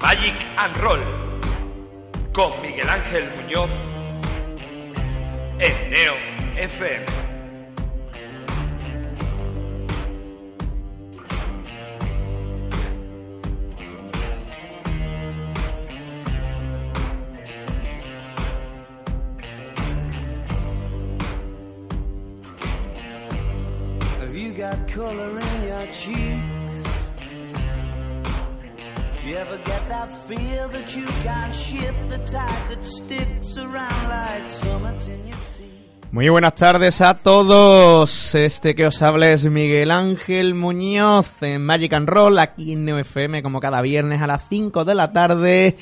Magic 0.00 0.34
and 0.56 0.76
Roll 0.78 1.04
con 2.32 2.62
Miguel 2.62 2.88
Ángel 2.88 3.30
Muñoz 3.36 3.70
en 5.58 5.90
Neo 5.90 6.14
FM. 6.56 7.30
In 25.40 25.62
your 25.62 25.86
cheeks? 25.92 26.49
Do 29.22 29.28
you 29.28 29.36
ever 29.36 29.58
get 29.66 29.86
that 29.90 30.10
feel 30.26 30.68
that 30.70 30.96
you 30.96 31.04
can't 31.22 31.54
shift 31.54 32.08
the 32.08 32.18
tide 32.18 32.70
that 32.70 32.86
sticks 32.86 33.54
around 33.58 34.08
like 34.08 34.48
summits 34.48 35.06
in 35.08 35.26
your 35.26 35.36
teeth? 35.58 36.10
Muy 36.10 36.30
buenas 36.30 36.54
tardes 36.54 37.02
a 37.02 37.18
todos. 37.18 38.34
Este 38.34 38.74
que 38.74 38.86
os 38.86 39.02
habla 39.02 39.30
es 39.30 39.44
Miguel 39.44 39.90
Ángel 39.90 40.54
Muñoz 40.54 41.42
en 41.42 41.66
Magic 41.66 41.92
and 41.92 42.08
Roll, 42.08 42.38
aquí 42.38 42.72
en 42.72 42.86
Neo 42.86 42.98
FM, 42.98 43.42
como 43.42 43.60
cada 43.60 43.82
viernes 43.82 44.22
a 44.22 44.26
las 44.26 44.48
5 44.48 44.86
de 44.86 44.94
la 44.94 45.12
tarde. 45.12 45.76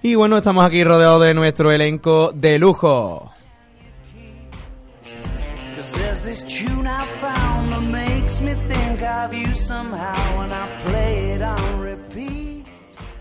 Y 0.00 0.14
bueno, 0.14 0.38
estamos 0.38 0.64
aquí 0.64 0.82
rodeados 0.82 1.22
de 1.24 1.34
nuestro 1.34 1.70
elenco 1.70 2.32
de 2.32 2.58
lujo. 2.58 3.32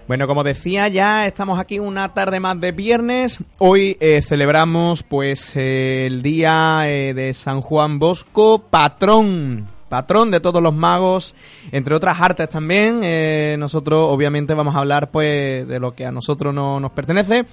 Bueno, 0.07 0.25
como 0.25 0.43
decía, 0.43 0.87
ya 0.87 1.25
estamos 1.27 1.59
aquí 1.59 1.79
una 1.79 2.13
tarde 2.13 2.39
más 2.39 2.59
de 2.61 2.71
viernes. 2.71 3.37
Hoy 3.59 3.97
eh, 3.99 4.21
celebramos 4.21 5.03
pues 5.03 5.51
eh, 5.55 6.05
el 6.07 6.21
día 6.21 6.83
eh, 6.89 7.13
de 7.13 7.33
San 7.33 7.59
Juan 7.59 7.99
Bosco, 7.99 8.59
patrón, 8.69 9.67
patrón 9.89 10.31
de 10.31 10.39
todos 10.39 10.63
los 10.63 10.73
magos, 10.73 11.35
entre 11.73 11.93
otras 11.93 12.21
artes 12.21 12.47
también. 12.47 13.01
Eh, 13.03 13.57
nosotros 13.59 14.07
obviamente 14.09 14.53
vamos 14.53 14.75
a 14.75 14.79
hablar 14.79 15.11
pues 15.11 15.67
de 15.67 15.79
lo 15.79 15.93
que 15.93 16.05
a 16.05 16.11
nosotros 16.11 16.53
no 16.53 16.79
nos 16.79 16.91
pertenece. 16.91 17.43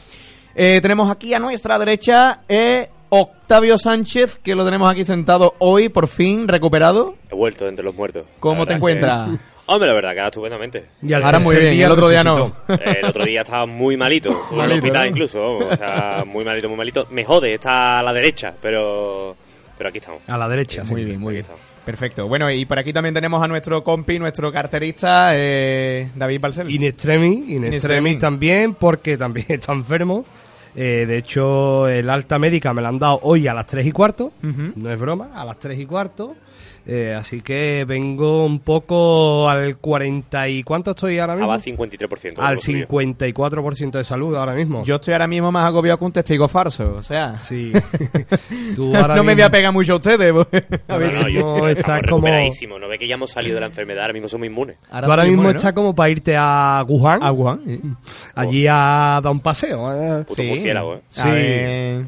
Eh, 0.54 0.78
tenemos 0.80 1.10
aquí 1.10 1.34
a 1.34 1.40
nuestra 1.40 1.76
derecha 1.76 2.42
eh, 2.48 2.88
Octavio 3.08 3.78
Sánchez, 3.78 4.38
que 4.40 4.54
lo 4.54 4.64
tenemos 4.64 4.88
aquí 4.88 5.04
sentado 5.04 5.54
hoy, 5.58 5.88
por 5.88 6.06
fin, 6.06 6.46
recuperado. 6.46 7.16
He 7.32 7.34
vuelto 7.34 7.66
entre 7.66 7.84
los 7.84 7.96
muertos. 7.96 8.26
¿Cómo 8.38 8.64
te 8.64 8.74
encuentras? 8.74 9.30
que- 9.30 9.53
Hombre, 9.66 9.88
la 9.88 9.94
verdad 9.94 10.12
que 10.12 10.18
ahora 10.18 10.28
estupendamente. 10.28 10.84
Y 11.02 11.12
al 11.12 11.24
Ahora 11.24 11.38
muy 11.38 11.56
bien, 11.56 11.80
el 11.80 11.90
otro 11.90 12.08
día 12.08 12.22
no. 12.22 12.52
Eh, 12.68 12.98
El 13.02 13.06
otro 13.06 13.24
día 13.24 13.40
estaba 13.42 13.66
muy 13.66 13.96
malito. 13.96 14.30
En 14.52 14.60
el 14.60 14.72
hospital 14.72 15.04
¿no? 15.04 15.10
incluso. 15.10 15.56
o 15.58 15.76
sea, 15.76 16.24
muy 16.26 16.44
malito, 16.44 16.68
muy 16.68 16.76
malito. 16.76 17.06
Me 17.10 17.24
jode, 17.24 17.54
está 17.54 18.00
a 18.00 18.02
la 18.02 18.12
derecha, 18.12 18.54
pero 18.60 19.36
pero 19.76 19.88
aquí 19.88 19.98
estamos. 19.98 20.20
A 20.28 20.36
la 20.38 20.48
derecha, 20.48 20.84
Muy 20.84 21.04
bien, 21.04 21.18
muy 21.18 21.30
Aquí 21.30 21.34
bien. 21.36 21.42
estamos. 21.42 21.60
Perfecto. 21.84 22.28
Bueno, 22.28 22.50
y 22.50 22.64
por 22.64 22.78
aquí 22.78 22.92
también 22.92 23.14
tenemos 23.14 23.42
a 23.42 23.48
nuestro 23.48 23.82
compi, 23.84 24.18
nuestro 24.18 24.50
carterista, 24.52 25.30
eh, 25.32 26.08
David 26.14 26.40
Balsel. 26.40 26.70
In 26.70 26.84
extremis, 26.84 27.48
in 27.50 27.64
In 27.64 27.74
extremis 27.74 28.18
también, 28.18 28.74
porque 28.74 29.18
también 29.18 29.46
está 29.50 29.72
enfermo. 29.72 30.24
Eh, 30.76 31.04
de 31.06 31.18
hecho, 31.18 31.86
el 31.88 32.08
alta 32.10 32.38
médica 32.38 32.72
me 32.72 32.82
la 32.82 32.88
han 32.88 32.98
dado 32.98 33.18
hoy 33.22 33.46
a 33.48 33.54
las 33.54 33.66
3 33.66 33.86
y 33.86 33.92
cuarto. 33.92 34.32
No 34.42 34.90
es 34.90 34.98
broma, 34.98 35.30
a 35.34 35.44
las 35.44 35.58
3 35.58 35.78
y 35.78 35.86
cuarto. 35.86 36.34
Eh, 36.86 37.14
así 37.18 37.40
que 37.40 37.84
vengo 37.88 38.44
un 38.44 38.58
poco 38.60 39.48
al 39.48 39.78
40 39.78 40.48
y... 40.50 40.62
¿Cuánto 40.62 40.90
estoy 40.90 41.18
ahora 41.18 41.32
mismo? 41.34 41.54
Estaba 41.54 41.54
al 41.54 41.88
53%. 41.98 42.34
Al 42.38 42.54
lo 42.56 42.60
suyo. 42.60 42.86
54% 42.88 43.90
de 43.92 44.04
salud 44.04 44.36
ahora 44.36 44.52
mismo. 44.54 44.84
Yo 44.84 44.96
estoy 44.96 45.12
ahora 45.14 45.26
mismo 45.26 45.50
más 45.50 45.64
agobiado 45.64 45.98
que 45.98 46.04
un 46.04 46.12
testigo 46.12 46.46
falso, 46.46 46.96
o 46.96 47.02
sea... 47.02 47.38
Sí. 47.38 47.72
Tú 48.76 48.94
ahora 48.94 49.14
no 49.16 49.24
me 49.24 49.32
voy 49.34 49.42
a 49.44 49.50
pegar 49.50 49.72
mucho 49.72 49.94
a 49.94 49.96
ustedes. 49.96 50.30
porque- 50.32 50.64
a 50.88 50.92
No, 50.92 50.98
ver 50.98 51.12
no, 51.14 51.24
si- 51.26 51.32
yo- 51.32 51.68
estás 51.68 52.00
como-. 52.08 52.28
No 52.28 52.88
ve 52.88 52.98
que 52.98 53.08
ya 53.08 53.14
hemos 53.14 53.30
salido 53.30 53.54
de 53.54 53.60
la 53.60 53.66
enfermedad, 53.66 54.02
ahora 54.02 54.12
mismo 54.12 54.28
somos 54.28 54.46
inmunes. 54.46 54.76
Tú 54.80 54.86
ahora 55.10 55.24
mismo 55.24 55.42
bueno. 55.42 55.56
está 55.56 55.72
como 55.72 55.94
para 55.94 56.10
irte 56.10 56.36
a 56.36 56.84
Wuhan, 56.86 57.22
A 57.22 57.32
Wuhan, 57.32 57.60
sí. 57.64 57.80
allí 58.34 58.66
a 58.68 59.20
dar 59.22 59.32
un 59.32 59.40
paseo. 59.40 59.92
¿eh? 60.20 60.24
Puto 60.24 60.42
Sí. 60.42 60.48
murciélago, 60.48 60.96
¿eh? 60.96 61.00
Sí. 61.08 61.20
A 61.22 61.24
ver, 61.26 62.04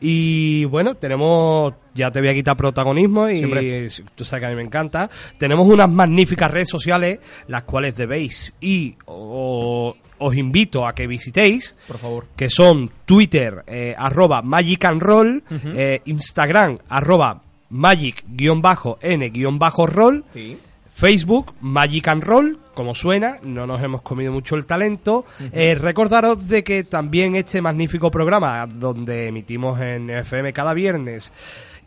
Y 0.00 0.64
bueno, 0.66 0.94
tenemos, 0.94 1.74
ya 1.94 2.10
te 2.10 2.20
voy 2.20 2.28
a 2.28 2.34
quitar 2.34 2.56
protagonismo 2.56 3.28
y 3.28 3.36
Siempre. 3.36 3.88
tú 4.14 4.24
sabes 4.24 4.42
que 4.42 4.46
a 4.46 4.50
mí 4.50 4.56
me 4.56 4.62
encanta. 4.62 5.10
Tenemos 5.38 5.66
unas 5.66 5.90
magníficas 5.90 6.50
redes 6.50 6.68
sociales, 6.68 7.18
las 7.48 7.62
cuales 7.64 7.96
debéis 7.96 8.54
y 8.60 8.94
o- 9.06 9.94
os 10.20 10.36
invito 10.36 10.86
a 10.86 10.92
que 10.94 11.06
visitéis, 11.06 11.76
Por 11.86 11.98
favor. 11.98 12.26
que 12.36 12.48
son 12.50 12.90
Twitter, 13.04 13.62
eh, 13.66 13.94
arroba 13.96 14.42
Magic 14.42 14.84
and 14.84 15.00
Roll, 15.02 15.42
eh, 15.76 16.00
Instagram, 16.06 16.78
arroba 16.88 17.40
Magic-N-Roll, 17.70 20.24
Sí. 20.32 20.58
Facebook, 20.92 21.54
Magic 21.60 22.08
and 22.08 22.24
Roll, 22.24 22.58
como 22.78 22.94
suena, 22.94 23.38
no 23.42 23.66
nos 23.66 23.82
hemos 23.82 24.02
comido 24.02 24.30
mucho 24.30 24.54
el 24.54 24.64
talento. 24.64 25.26
Eh, 25.52 25.74
recordaros 25.74 26.46
de 26.46 26.62
que 26.62 26.84
también 26.84 27.34
este 27.34 27.60
magnífico 27.60 28.08
programa, 28.08 28.68
donde 28.68 29.26
emitimos 29.26 29.80
en 29.80 30.08
FM 30.08 30.52
cada 30.52 30.74
viernes, 30.74 31.32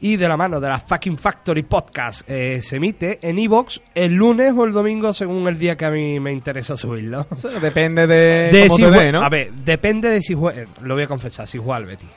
y 0.01 0.17
de 0.17 0.27
la 0.27 0.35
mano 0.35 0.59
de 0.59 0.67
la 0.67 0.79
Fucking 0.79 1.17
Factory 1.17 1.63
Podcast, 1.63 2.29
eh, 2.29 2.61
se 2.61 2.75
emite 2.75 3.19
en 3.21 3.39
Evox 3.39 3.81
el 3.95 4.11
lunes 4.11 4.51
o 4.53 4.65
el 4.65 4.73
domingo, 4.73 5.13
según 5.13 5.47
el 5.47 5.57
día 5.57 5.77
que 5.77 5.85
a 5.85 5.91
mí 5.91 6.19
me 6.19 6.33
interesa 6.33 6.75
subirlo. 6.75 7.25
O 7.29 7.37
sea, 7.37 7.57
depende 7.61 8.05
de, 8.05 8.49
De 8.51 8.67
cómo 8.67 8.89
si 8.89 8.97
te 8.97 9.11
¿no? 9.13 9.21
A 9.21 9.29
ver, 9.29 9.53
depende 9.53 10.09
de 10.09 10.19
si 10.19 10.33
juega. 10.33 10.65
Lo 10.81 10.95
voy 10.95 11.03
a 11.03 11.07
confesar, 11.07 11.47
si 11.47 11.57
juega 11.57 11.77
el 11.77 11.85
Betis. 11.85 12.09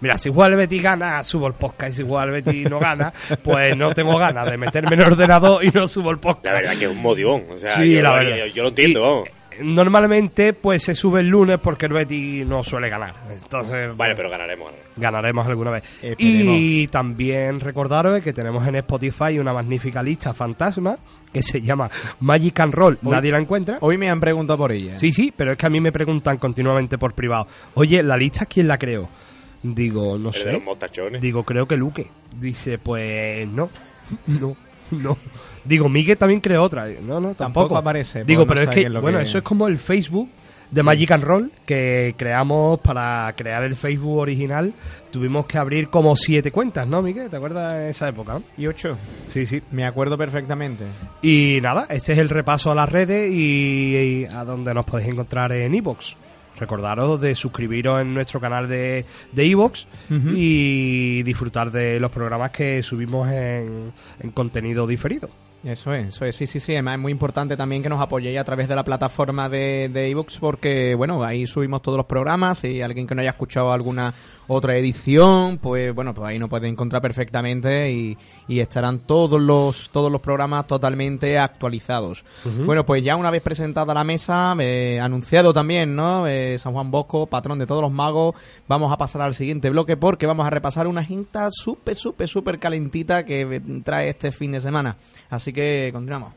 Mira, 0.00 0.16
si 0.18 0.30
juega 0.30 0.48
el 0.50 0.56
Betis 0.56 0.82
gana, 0.82 1.22
subo 1.24 1.46
el 1.48 1.54
podcast. 1.54 1.92
Y 1.92 1.96
si 2.02 2.08
juega 2.08 2.24
el 2.24 2.30
Betis 2.30 2.70
no 2.70 2.78
gana, 2.78 3.12
pues 3.42 3.76
no 3.76 3.92
tengo 3.94 4.16
ganas 4.18 4.50
de 4.50 4.56
meterme 4.56 4.94
en 4.94 5.00
el 5.02 5.06
ordenador 5.12 5.64
y 5.64 5.70
no 5.70 5.88
subo 5.88 6.10
el 6.10 6.18
podcast. 6.18 6.46
La 6.46 6.52
verdad 6.54 6.76
que 6.78 6.84
es 6.84 6.90
un 6.90 7.02
modibón. 7.02 7.44
O 7.52 7.56
sea, 7.56 7.76
Sí, 7.76 7.94
yo, 7.94 8.02
la 8.02 8.12
verdad. 8.12 8.36
yo- 8.36 8.46
yo 8.46 8.62
lo 8.62 8.68
entiendo, 8.68 9.00
Y, 9.00 9.02
vamos. 9.02 9.28
eh, 9.28 9.32
Normalmente, 9.60 10.52
pues 10.52 10.82
se 10.84 10.94
sube 10.94 11.18
el 11.20 11.26
lunes 11.26 11.58
porque 11.60 11.86
el 11.86 11.92
Betis 11.92 12.46
no 12.46 12.62
suele 12.62 12.88
ganar. 12.88 13.14
Entonces, 13.28 13.96
Vale, 13.96 14.14
pero 14.14 14.30
ganaremos. 14.30 14.66
ganaremos. 14.68 14.96
ganaremos 14.96 15.46
alguna 15.48 15.70
vez. 15.72 15.82
Esperemos. 16.02 16.54
Y 16.58 16.86
también 16.88 17.58
recordaros 17.58 18.22
que 18.22 18.32
tenemos 18.32 18.66
en 18.68 18.76
Spotify 18.76 19.38
una 19.40 19.52
magnífica 19.52 20.00
lista 20.02 20.32
fantasma 20.32 20.96
que 21.32 21.42
se 21.42 21.60
llama 21.60 21.90
Magic 22.20 22.60
and 22.60 22.72
Roll. 22.74 22.98
Hoy- 23.02 23.10
Nadie 23.12 23.32
la 23.32 23.38
encuentra. 23.40 23.78
Hoy 23.80 23.98
me 23.98 24.08
han 24.08 24.20
preguntado 24.20 24.58
por 24.58 24.70
ella. 24.72 24.96
Sí, 24.96 25.10
sí, 25.10 25.32
pero 25.36 25.52
es 25.52 25.58
que 25.58 25.66
a 25.66 25.70
mí 25.70 25.80
me 25.80 25.90
preguntan 25.92 26.36
continuamente 26.38 26.96
por 26.98 27.14
privado. 27.14 27.48
Oye, 27.74 28.02
¿la 28.04 28.16
lista 28.16 28.46
quién 28.46 28.68
la 28.68 28.78
creó? 28.78 29.08
Digo, 29.62 30.18
no 30.18 30.32
sé. 30.32 30.62
Digo, 31.20 31.42
creo 31.44 31.66
que 31.66 31.76
Luque. 31.76 32.06
Dice, 32.40 32.78
pues 32.78 33.46
no. 33.48 33.68
No, 34.26 34.56
no. 34.90 35.18
Digo, 35.64 35.88
Miguel 35.88 36.16
también 36.16 36.40
creó 36.40 36.62
otra. 36.62 36.86
No, 36.86 37.20
no, 37.20 37.34
tampoco. 37.34 37.36
Tampoco 37.36 37.76
aparece, 37.76 38.24
Digo, 38.24 38.42
no 38.42 38.46
pero 38.48 38.60
es 38.62 38.68
que, 38.68 38.88
bueno, 38.88 39.18
que- 39.18 39.24
eso 39.24 39.38
es 39.38 39.44
como 39.44 39.68
el 39.68 39.76
Facebook 39.78 40.30
de 40.70 40.82
Magic 40.82 41.10
and 41.12 41.24
Roll 41.24 41.52
que 41.66 42.14
creamos 42.16 42.80
para 42.80 43.30
crear 43.36 43.64
el 43.64 43.76
Facebook 43.76 44.18
original. 44.18 44.72
Tuvimos 45.10 45.44
que 45.46 45.58
abrir 45.58 45.88
como 45.90 46.14
siete 46.16 46.50
cuentas, 46.52 46.86
¿no, 46.86 47.02
Miguel? 47.02 47.28
¿Te 47.28 47.36
acuerdas 47.36 47.74
de 47.74 47.90
esa 47.90 48.08
época? 48.08 48.34
no? 48.34 48.42
Y 48.56 48.66
ocho. 48.66 48.96
Sí, 49.26 49.44
sí. 49.44 49.60
Me 49.72 49.84
acuerdo 49.84 50.16
perfectamente. 50.16 50.84
Y 51.20 51.58
nada, 51.60 51.86
este 51.90 52.12
es 52.14 52.18
el 52.18 52.28
repaso 52.30 52.70
a 52.70 52.74
las 52.74 52.88
redes 52.88 53.30
y, 53.30 53.96
y 53.96 54.24
a 54.24 54.44
donde 54.44 54.72
nos 54.72 54.86
podéis 54.86 55.10
encontrar 55.10 55.52
en 55.52 55.74
iVoox. 55.74 56.14
Recordaros 56.58 57.20
de 57.20 57.34
suscribiros 57.34 58.00
en 58.00 58.14
nuestro 58.14 58.40
canal 58.40 58.68
de 58.68 59.04
de 59.32 59.46
iVoox 59.46 59.86
y 60.34 61.22
disfrutar 61.22 61.70
de 61.70 62.00
los 62.00 62.10
programas 62.10 62.50
que 62.50 62.82
subimos 62.82 63.28
en, 63.30 63.92
en 64.20 64.30
contenido 64.30 64.86
diferido. 64.86 65.28
Eso 65.64 65.92
es, 65.92 66.08
eso 66.08 66.24
es, 66.24 66.36
sí, 66.36 66.46
sí, 66.46 66.60
sí. 66.60 66.72
Además 66.72 66.94
es 66.94 67.00
muy 67.00 67.12
importante 67.12 67.56
también 67.56 67.82
que 67.82 67.88
nos 67.88 68.00
apoyéis 68.00 68.38
a 68.38 68.44
través 68.44 68.68
de 68.68 68.76
la 68.76 68.84
plataforma 68.84 69.48
de, 69.48 69.90
de 69.92 70.08
ebooks 70.08 70.38
porque, 70.38 70.94
bueno, 70.94 71.22
ahí 71.24 71.46
subimos 71.48 71.82
todos 71.82 71.96
los 71.96 72.06
programas 72.06 72.62
y 72.62 72.80
alguien 72.80 73.06
que 73.06 73.14
no 73.14 73.22
haya 73.22 73.30
escuchado 73.30 73.72
alguna 73.72 74.14
otra 74.46 74.76
edición, 74.76 75.58
pues 75.58 75.94
bueno, 75.94 76.14
pues 76.14 76.28
ahí 76.28 76.38
nos 76.38 76.48
puede 76.48 76.68
encontrar 76.68 77.02
perfectamente 77.02 77.90
y, 77.90 78.16
y 78.46 78.60
estarán 78.60 79.00
todos 79.00 79.40
los 79.40 79.90
todos 79.90 80.10
los 80.10 80.20
programas 80.20 80.66
totalmente 80.66 81.38
actualizados. 81.38 82.24
Bueno, 82.64 82.86
pues 82.86 83.04
ya 83.04 83.16
una 83.16 83.30
vez 83.30 83.42
presentada 83.42 83.92
la 83.92 84.04
mesa, 84.04 84.54
eh, 84.58 84.98
anunciado 85.00 85.52
también, 85.52 85.94
¿no? 85.94 86.26
Eh, 86.26 86.56
San 86.58 86.72
Juan 86.72 86.90
Bosco, 86.90 87.26
patrón 87.26 87.58
de 87.58 87.66
todos 87.66 87.82
los 87.82 87.92
magos, 87.92 88.34
vamos 88.66 88.92
a 88.92 88.96
pasar 88.96 89.22
al 89.22 89.34
siguiente 89.34 89.70
bloque 89.70 89.96
porque 89.96 90.26
vamos 90.26 90.46
a 90.46 90.50
repasar 90.50 90.86
una 90.86 91.04
jinta 91.04 91.48
súper, 91.50 91.96
súper, 91.96 92.28
súper 92.28 92.58
calentita 92.58 93.24
que 93.24 93.60
trae 93.84 94.08
este 94.08 94.32
fin 94.32 94.52
de 94.52 94.60
semana. 94.60 94.96
Así 95.28 95.47
que 95.52 95.90
continuamos. 95.92 96.34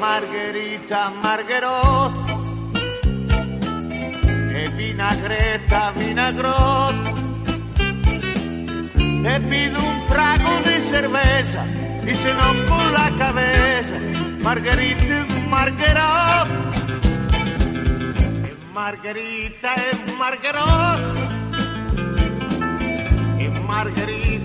Margherita 0.00 1.10
Margherot 1.22 1.89
vinagreta 5.10 5.92
vinagrot. 5.92 6.94
Te 9.22 9.40
pido 9.40 9.78
un 9.78 10.06
trago 10.06 10.50
de 10.64 10.80
cerveza 10.88 11.66
y 12.06 12.14
se 12.14 12.34
no 12.34 12.68
con 12.68 12.92
la 12.92 13.10
cabeza. 13.18 13.98
Margherita 14.42 15.26
Margherot 15.48 16.48
e 18.44 18.56
Margherita 18.72 19.74
e 19.74 20.12
Margherot 20.18 21.00
e 23.38 23.48
Margherita 23.48 23.60
Margherot 23.66 24.39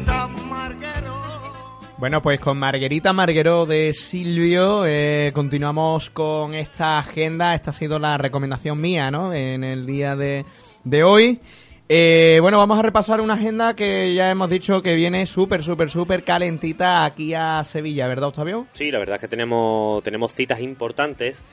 Bueno, 1.98 2.22
pues 2.22 2.42
con 2.42 2.58
Marguerita 2.58 3.14
Margueró 3.14 3.66
de 3.66 3.94
Silvio 3.94 4.86
eh, 4.86 5.32
continuamos 5.34 6.10
con 6.10 6.54
esta 6.54 7.00
agenda. 7.00 7.56
Esta 7.56 7.70
ha 7.70 7.74
sido 7.74 8.00
la 8.00 8.18
recomendación 8.18 8.82
mía, 8.82 9.10
¿no? 9.12 9.34
En 9.34 9.64
el 9.64 9.86
día 9.86 10.18
de, 10.18 10.44
de 10.84 11.04
hoy. 11.06 11.40
Eh, 11.88 12.40
bueno, 12.42 12.58
vamos 12.58 12.78
a 12.78 12.82
repasar 12.82 13.22
una 13.22 13.36
agenda 13.36 13.78
que 13.78 14.14
ya 14.14 14.30
hemos 14.30 14.50
dicho 14.50 14.82
que 14.82 14.94
viene 14.96 15.26
súper, 15.26 15.64
súper, 15.64 15.90
súper 15.90 16.26
calentita 16.26 17.06
aquí 17.06 17.34
a 17.34 17.64
Sevilla, 17.64 18.08
¿verdad, 18.08 18.28
Octavio? 18.28 18.68
Sí, 18.74 18.92
la 18.92 19.00
verdad 19.00 19.16
es 19.16 19.22
que 19.22 19.28
tenemos, 19.30 20.04
tenemos 20.04 20.34
citas 20.34 20.60
importantes. 20.60 21.44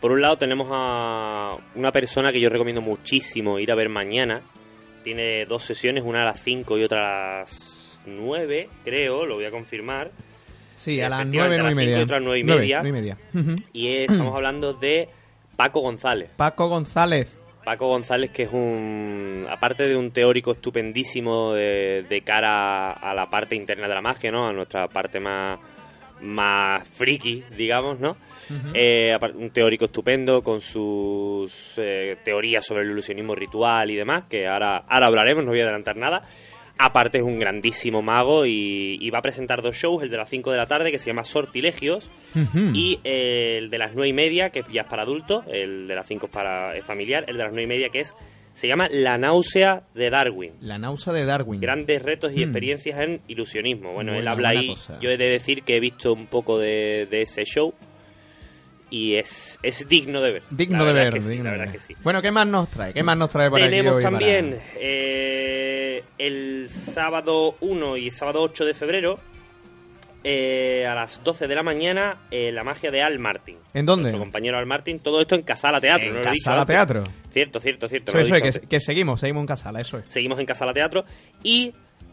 Por 0.00 0.12
un 0.12 0.22
lado 0.22 0.36
tenemos 0.36 0.68
a 0.70 1.56
una 1.74 1.90
persona 1.90 2.30
que 2.30 2.40
yo 2.40 2.48
recomiendo 2.48 2.80
muchísimo 2.80 3.58
ir 3.58 3.72
a 3.72 3.74
ver 3.74 3.88
mañana. 3.88 4.42
Tiene 5.02 5.46
dos 5.46 5.64
sesiones, 5.64 6.04
una 6.04 6.22
a 6.22 6.26
las 6.26 6.40
5 6.40 6.78
y 6.78 6.84
otra 6.84 7.38
a 7.38 7.40
las 7.40 7.89
9, 8.06 8.68
creo, 8.84 9.26
lo 9.26 9.36
voy 9.36 9.44
a 9.44 9.50
confirmar. 9.50 10.10
Sí, 10.76 11.00
a 11.00 11.08
las 11.10 11.26
nueve, 11.26 11.56
a 11.56 11.58
nueve 11.58 11.62
las 11.62 11.72
y 11.72 11.74
cinco 11.74 11.80
media. 11.86 11.98
y 11.98 12.02
otras 12.02 12.22
nueve 12.22 12.38
y 12.40 12.44
Nueve, 12.44 12.60
media. 12.62 12.82
nueve 12.82 12.88
y 12.98 13.02
media. 13.02 13.18
Y 13.72 13.88
eh, 13.88 14.02
estamos 14.04 14.34
hablando 14.34 14.72
de 14.74 15.08
Paco 15.56 15.80
González. 15.80 16.30
Paco 16.36 16.68
González. 16.68 17.36
Paco 17.64 17.88
González, 17.88 18.30
que 18.30 18.44
es 18.44 18.52
un. 18.52 19.46
Aparte 19.50 19.86
de 19.86 19.94
un 19.94 20.10
teórico 20.10 20.52
estupendísimo 20.52 21.52
de, 21.52 22.06
de 22.08 22.22
cara 22.22 22.92
a 22.92 23.14
la 23.14 23.28
parte 23.28 23.54
interna 23.54 23.86
de 23.86 23.94
la 23.94 24.00
magia, 24.00 24.30
¿no? 24.32 24.48
A 24.48 24.52
nuestra 24.54 24.88
parte 24.88 25.20
más. 25.20 25.58
más 26.22 26.86
friki, 26.88 27.44
digamos, 27.56 28.00
¿no? 28.00 28.16
Eh, 28.74 29.16
un 29.34 29.50
teórico 29.50 29.84
estupendo 29.84 30.42
con 30.42 30.60
sus 30.60 31.74
eh, 31.76 32.16
teorías 32.24 32.64
sobre 32.66 32.82
el 32.84 32.90
ilusionismo 32.90 33.34
ritual 33.34 33.90
y 33.90 33.96
demás, 33.96 34.24
que 34.24 34.48
ahora, 34.48 34.78
ahora 34.88 35.06
hablaremos, 35.06 35.44
no 35.44 35.50
voy 35.50 35.60
a 35.60 35.64
adelantar 35.64 35.96
nada. 35.96 36.22
Aparte 36.82 37.18
es 37.18 37.24
un 37.24 37.38
grandísimo 37.38 38.00
mago 38.00 38.46
y, 38.46 38.96
y 39.00 39.10
va 39.10 39.18
a 39.18 39.22
presentar 39.22 39.60
dos 39.60 39.76
shows, 39.76 40.02
el 40.02 40.08
de 40.10 40.16
las 40.16 40.30
5 40.30 40.50
de 40.50 40.56
la 40.56 40.66
tarde 40.66 40.90
que 40.90 40.98
se 40.98 41.06
llama 41.06 41.24
Sortilegios 41.24 42.10
y 42.72 42.98
eh, 43.04 43.58
el 43.58 43.68
de 43.70 43.78
las 43.78 43.92
9 43.94 44.08
y 44.08 44.12
media 44.14 44.48
que 44.50 44.62
ya 44.72 44.82
es 44.82 44.86
para 44.88 45.02
adultos, 45.02 45.44
el 45.52 45.86
de 45.86 45.94
las 45.94 46.06
5 46.06 46.26
es 46.26 46.32
para 46.32 46.76
es 46.76 46.84
familiar, 46.84 47.24
el 47.28 47.36
de 47.36 47.42
las 47.42 47.52
9 47.52 47.64
y 47.64 47.66
media 47.66 47.88
que 47.90 48.00
es 48.00 48.16
se 48.54 48.66
llama 48.66 48.88
La 48.90 49.16
náusea 49.18 49.82
de 49.94 50.10
Darwin. 50.10 50.52
La 50.60 50.76
náusea 50.78 51.12
de 51.12 51.24
Darwin. 51.24 51.60
Grandes 51.60 52.02
retos 52.02 52.32
y 52.32 52.36
Mm. 52.38 52.42
experiencias 52.42 52.98
en 53.00 53.20
ilusionismo. 53.28 53.92
Bueno, 53.92 54.12
él 54.14 54.26
habla 54.26 54.48
ahí, 54.50 54.68
cosa. 54.68 54.98
yo 55.00 55.08
he 55.10 55.16
de 55.16 55.28
decir 55.28 55.62
que 55.62 55.76
he 55.76 55.80
visto 55.80 56.12
un 56.12 56.26
poco 56.26 56.58
de, 56.58 57.06
de 57.10 57.22
ese 57.22 57.44
show 57.44 57.72
y 58.90 59.14
es, 59.16 59.58
es 59.62 59.88
digno 59.88 60.20
de 60.20 60.32
ver. 60.32 60.42
Digno 60.50 60.78
La 60.84 60.92
de 60.92 60.92
ver, 60.92 61.22
sí, 61.22 61.28
digno 61.28 61.44
la 61.44 61.50
verdad 61.52 61.66
ver. 61.66 61.72
que 61.74 61.78
sí. 61.78 61.94
Bueno, 62.02 62.20
¿qué 62.20 62.32
más 62.32 62.46
nos 62.46 62.68
trae? 62.70 62.92
¿Qué 62.92 63.02
más 63.04 63.16
nos 63.16 63.28
trae 63.28 63.46
aquí 63.46 63.56
Tenemos 63.56 63.94
hoy 63.94 64.02
para- 64.02 64.18
también 64.18 64.58
eh, 66.00 66.04
el 66.18 66.70
sábado 66.70 67.56
1 67.60 67.96
y 67.96 68.10
sábado 68.10 68.42
8 68.42 68.64
de 68.64 68.74
febrero 68.74 69.18
eh, 70.22 70.86
a 70.86 70.94
las 70.94 71.24
12 71.24 71.48
de 71.48 71.54
la 71.54 71.62
mañana 71.62 72.26
eh, 72.30 72.52
la 72.52 72.62
magia 72.62 72.90
de 72.90 73.02
Al 73.02 73.18
Martin. 73.18 73.56
¿En 73.72 73.86
dónde? 73.86 74.10
Nuestro 74.10 74.20
compañero 74.20 74.58
Al 74.58 74.66
Martin. 74.66 75.00
Todo 75.00 75.20
esto 75.20 75.34
en 75.34 75.42
Casala 75.42 75.80
Teatro. 75.80 76.08
En 76.08 76.14
no 76.14 76.18
lo 76.20 76.30
dicho 76.30 76.44
Casala. 76.44 76.66
Teatro. 76.66 77.04
Cierto, 77.30 77.60
cierto, 77.60 77.88
cierto. 77.88 78.18
Eso, 78.18 78.30
no 78.30 78.36
es, 78.36 78.58
que 78.58 78.80
seguimos, 78.80 79.20
seguimos 79.20 79.42
en 79.42 79.46
Casala, 79.46 79.78
eso 79.78 79.98
es. 79.98 80.04
Seguimos 80.08 80.38
en 80.38 80.46
Casala 80.46 80.74
Teatro. 80.74 81.04
Y 81.42 81.72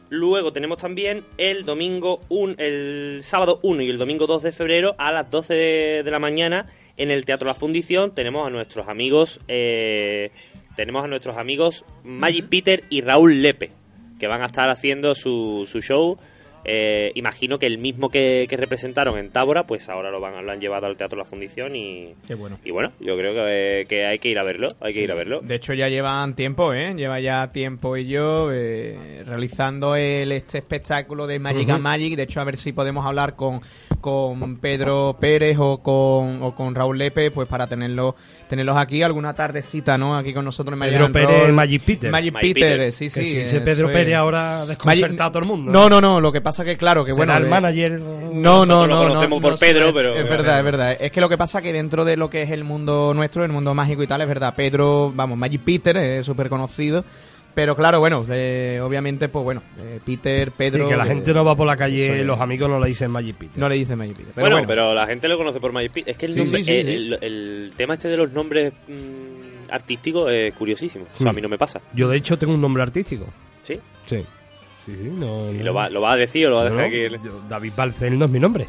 luego 0.10 0.54
tenemos 0.54 0.78
también 0.78 1.26
el 1.38 1.66
domingo, 1.66 2.22
un, 2.30 2.56
el 2.60 3.20
sábado 3.24 3.60
1 3.64 3.82
y 3.82 3.90
el 3.90 3.98
domingo 3.98 4.26
2 4.26 4.44
de 4.44 4.52
febrero 4.54 4.96
a 4.98 5.12
las 5.12 5.30
12 5.30 5.54
de, 5.54 6.04
de 6.04 6.12
la 6.12 6.20
mañana 6.20 6.68
en 6.98 7.12
el 7.12 7.26
Teatro 7.26 7.48
La 7.48 7.56
Fundición. 7.56 8.14
Tenemos 8.14 8.46
a 8.46 8.50
nuestros 8.50 8.88
amigos, 8.88 9.40
eh, 9.48 10.32
tenemos 10.78 11.04
a 11.04 11.08
nuestros 11.08 11.38
amigos 11.38 11.84
Magic 12.04 12.50
Peter 12.50 12.84
y 12.92 13.02
Raúl 13.02 13.42
Lepe, 13.42 13.72
que 14.20 14.28
van 14.28 14.44
a 14.44 14.46
estar 14.46 14.70
haciendo 14.70 15.16
su, 15.16 15.68
su 15.70 15.82
show. 15.82 16.20
Eh, 16.70 17.14
imagino 17.16 17.58
que 17.60 17.66
el 17.66 17.78
mismo 17.78 18.10
que, 18.10 18.46
que 18.50 18.58
representaron 18.58 19.18
en 19.18 19.30
Tábora, 19.32 19.64
pues 19.66 19.88
ahora 19.88 20.12
lo, 20.12 20.20
van, 20.20 20.46
lo 20.46 20.52
han 20.52 20.60
llevado 20.60 20.86
al 20.86 20.98
Teatro 20.98 21.18
La 21.18 21.24
Fundición 21.24 21.76
y, 21.78 22.14
Qué 22.28 22.36
bueno. 22.36 22.60
y 22.66 22.72
bueno, 22.72 22.92
yo 23.00 23.16
creo 23.18 23.34
que, 23.34 23.86
que 23.88 24.06
hay 24.06 24.20
que 24.20 24.28
ir 24.28 24.38
a 24.38 24.44
verlo, 24.44 24.68
hay 24.82 24.94
que 24.94 25.02
ir 25.02 25.12
a 25.12 25.16
verlo. 25.16 25.40
De 25.42 25.56
hecho, 25.56 25.74
ya 25.74 25.88
llevan 25.88 26.36
tiempo, 26.36 26.74
¿eh? 26.74 26.94
Lleva 26.94 27.22
ya 27.22 27.54
tiempo 27.54 27.96
y 27.96 28.08
yo 28.08 28.50
eh, 28.52 29.24
realizando 29.26 29.96
el, 29.96 30.34
este 30.34 30.58
espectáculo 30.58 31.26
de 31.26 31.40
Magic 31.40 31.70
and 31.70 31.82
Magic. 31.82 32.16
De 32.18 32.24
hecho, 32.24 32.42
a 32.42 32.44
ver 32.44 32.58
si 32.58 32.74
podemos 32.74 33.06
hablar 33.06 33.36
con, 33.38 33.62
con 34.02 34.58
Pedro 34.58 35.16
Pérez 35.20 35.58
o 35.60 35.82
con, 35.82 36.42
o 36.44 36.54
con 36.54 36.76
Raúl 36.76 36.98
Lepe, 36.98 37.32
pues 37.32 37.48
para 37.48 37.68
tenerlos 37.68 38.16
tenerlos 38.50 38.78
aquí 38.78 39.04
alguna 39.04 39.34
tardecita, 39.34 39.98
¿no? 39.98 40.18
Aquí 40.18 40.34
con 40.34 40.44
nosotros 40.46 40.74
en 40.74 40.80
Magic 40.80 40.94
Pedro 40.94 41.06
and 41.06 41.14
Pérez, 41.14 41.42
Roll. 41.44 41.54
Magic 41.54 41.82
Peter. 41.84 42.12
Magic 42.12 42.34
Magic 42.34 42.54
Peter, 42.54 42.72
Peter. 42.78 42.92
sí, 42.92 43.06
Que 43.06 43.10
sí. 43.10 43.26
si 43.26 43.38
dice 43.38 43.56
eso 43.58 43.64
Pedro 43.66 43.88
es. 43.90 43.94
Pérez 43.94 44.16
ahora 44.16 44.66
desconcerta 44.66 45.26
a 45.26 45.32
todo 45.32 45.44
el 45.44 45.48
mundo. 45.48 45.72
No, 45.72 45.90
no, 45.90 46.02
no. 46.02 46.22
Lo 46.22 46.32
que 46.32 46.42
pasa 46.42 46.57
que, 46.64 46.78
claro, 46.78 47.04
que 47.06 47.12
bueno. 47.14 47.34
Será 47.34 47.38
el 47.38 47.44
de- 47.46 47.50
manager. 47.50 48.02
No, 48.02 48.66
no, 48.66 48.86
lo 48.86 48.88
no, 48.88 49.04
no. 49.04 49.08
conocemos 49.10 49.42
por 49.42 49.52
no 49.54 49.58
Pedro, 49.58 49.94
pero- 49.94 50.16
Es 50.16 50.30
verdad, 50.30 50.60
es 50.60 50.66
verdad. 50.66 50.98
Es 51.00 51.12
que 51.12 51.22
lo 51.22 51.30
que 51.30 51.38
pasa 51.38 51.62
que 51.62 51.74
dentro 51.74 52.06
de 52.06 52.18
lo 52.18 52.30
que 52.30 52.44
es 52.44 52.52
el 52.52 52.64
mundo 52.64 53.14
nuestro, 53.16 53.44
el 53.46 53.52
mundo 53.52 53.74
mágico 53.74 54.04
y 54.04 54.08
tal, 54.08 54.22
es 54.22 54.28
verdad. 54.28 54.54
Pedro, 54.56 55.12
vamos, 55.16 55.38
Magic 55.38 55.62
Peter 55.64 55.98
es 55.98 56.26
súper 56.26 56.50
conocido. 56.50 57.04
Pero 57.56 57.76
claro, 57.76 58.00
bueno, 58.00 58.24
eh, 58.30 58.80
obviamente, 58.84 59.30
pues 59.30 59.44
bueno, 59.44 59.64
eh, 59.80 60.00
Peter, 60.06 60.52
Pedro... 60.52 60.84
Sí, 60.86 60.92
que 60.92 60.96
la 60.98 61.06
eh, 61.06 61.08
gente 61.08 61.34
no 61.34 61.44
va 61.44 61.56
por 61.56 61.66
la 61.66 61.76
calle, 61.76 62.24
los 62.24 62.40
amigos 62.40 62.70
no 62.70 62.80
le 62.80 62.88
dicen 62.90 63.10
Magic 63.10 63.36
Peter. 63.36 63.58
No 63.58 63.68
le 63.68 63.74
dice 63.76 63.96
Magic 63.96 64.16
Peter. 64.16 64.32
Pero 64.36 64.44
bueno, 64.44 64.56
bueno, 64.58 64.68
pero 64.68 64.94
la 64.94 65.08
gente 65.08 65.28
lo 65.28 65.38
conoce 65.40 65.60
por 65.60 65.72
Magic 65.72 65.92
Peter. 65.92 66.12
Es 66.12 66.18
que 66.18 66.28
el, 66.28 66.34
Sí, 66.34 66.40
nombre- 66.40 66.60
sí, 66.60 66.66
sí, 66.66 66.72
el, 66.74 66.86
sí. 66.86 66.92
el- 66.94 67.18
el 67.24 67.74
tema 67.76 67.96
este 67.96 68.10
de 68.10 68.18
los 68.18 68.32
nombres 68.32 68.74
mm, 68.88 69.72
artísticos 69.72 70.32
es 70.32 70.54
curiosísimo. 70.54 71.06
O 71.16 71.18
sea, 71.24 71.32
a 71.32 71.34
mí 71.34 71.42
no 71.42 71.50
me 71.50 71.58
pasa. 71.58 71.82
Yo, 71.96 72.08
de 72.08 72.18
hecho, 72.18 72.38
tengo 72.38 72.54
un 72.54 72.62
nombre 72.62 72.84
artístico. 72.84 73.26
¿Sí? 73.64 73.80
Sí. 74.06 74.24
Sí, 74.88 74.96
sí, 74.96 75.12
no. 75.14 75.52
¿Y 75.52 75.58
no. 75.58 75.64
lo 75.66 75.74
va, 75.76 75.90
lo 75.90 76.02
va 76.02 76.14
a 76.14 76.18
decir 76.18 76.48
o 76.48 76.50
lo 76.50 76.56
va 76.56 76.62
a 76.64 76.70
No, 76.70 76.76
dejar 76.78 76.86
aquí? 76.88 77.24
yo- 77.24 77.42
David 77.48 77.74
Balcel 77.76 78.18
no 78.18 78.26
es 78.26 78.32
mi 78.32 78.40
nombre. 78.40 78.68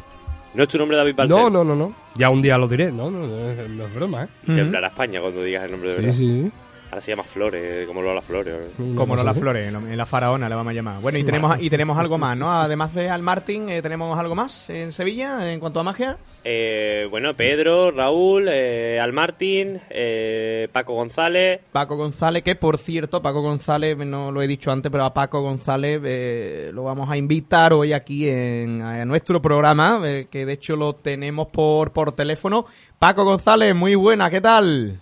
¿No 0.53 0.63
es 0.63 0.69
tu 0.69 0.77
nombre 0.77 0.97
David 0.97 1.15
Balcer? 1.15 1.35
No, 1.37 1.49
no, 1.49 1.63
no, 1.63 1.75
no. 1.75 1.93
Ya 2.15 2.29
un 2.29 2.41
día 2.41 2.57
lo 2.57 2.67
diré. 2.67 2.91
No, 2.91 3.09
no, 3.09 3.25
no, 3.25 3.49
es- 3.51 3.69
no 3.69 3.85
es 3.85 3.93
broma, 3.95 4.25
¿eh? 4.25 4.27
Temblará 4.45 4.87
España 4.89 5.21
cuando 5.21 5.41
digas 5.43 5.63
el 5.63 5.71
nombre 5.71 5.89
de 5.91 5.95
Sí, 5.95 6.01
verdad. 6.01 6.17
sí. 6.17 6.51
Ahora 6.91 7.01
se 7.01 7.11
llama 7.11 7.23
Flores, 7.23 7.85
como 7.85 8.01
Lola 8.01 8.21
Flores. 8.21 8.55
como 8.97 9.15
las 9.15 9.37
flores, 9.37 9.67
en 9.67 9.73
la- 9.73 9.91
en 9.91 9.95
la 9.97 10.05
faraona 10.07 10.49
le 10.49 10.55
vamos 10.55 10.71
a 10.71 10.73
llamar. 10.73 10.99
Bueno, 11.01 11.19
y 11.19 11.23
tenemos, 11.23 11.57
y 11.61 11.69
tenemos 11.69 11.99
algo 11.99 12.17
más, 12.17 12.35
¿no? 12.35 12.51
Además 12.51 12.95
de 12.95 13.09
Al 13.11 13.21
Martin, 13.21 13.69
eh, 13.69 13.83
¿tenemos 13.83 14.17
algo 14.17 14.33
más 14.33 14.71
en 14.71 14.91
Sevilla 14.91 15.51
en 15.53 15.59
cuanto 15.59 15.79
a 15.79 15.83
magia? 15.83 16.17
Eh, 16.43 17.05
bueno, 17.11 17.35
Pedro, 17.35 17.91
Raúl, 17.91 18.47
eh, 18.49 18.99
Al 18.99 19.13
Martín, 19.13 19.79
eh, 19.91 20.67
Paco 20.71 20.95
González. 20.95 21.59
Paco 21.71 21.95
González, 21.95 22.41
que 22.41 22.55
por 22.55 22.79
cierto, 22.79 23.21
Paco 23.21 23.41
González, 23.43 23.95
no 23.97 24.31
lo 24.31 24.41
he 24.41 24.47
dicho 24.47 24.71
antes, 24.71 24.91
pero 24.91 25.05
a 25.05 25.13
Paco 25.13 25.41
González 25.41 26.01
eh, 26.03 26.71
lo 26.73 26.85
vamos 26.85 27.07
a 27.11 27.17
invitar 27.17 27.71
hoy 27.71 27.93
aquí 27.93 28.27
en 28.27 28.81
a 28.81 29.05
nuestro 29.05 29.43
programa, 29.43 30.01
eh, 30.05 30.27
que 30.31 30.43
de 30.43 30.53
hecho 30.53 30.75
lo 30.75 30.93
tenemos 30.93 31.49
por, 31.49 31.91
por 31.91 32.13
teléfono. 32.13 32.65
Paco 32.97 33.23
González, 33.25 33.75
muy 33.75 33.93
buena, 33.93 34.31
¿qué 34.31 34.41
tal? 34.41 34.99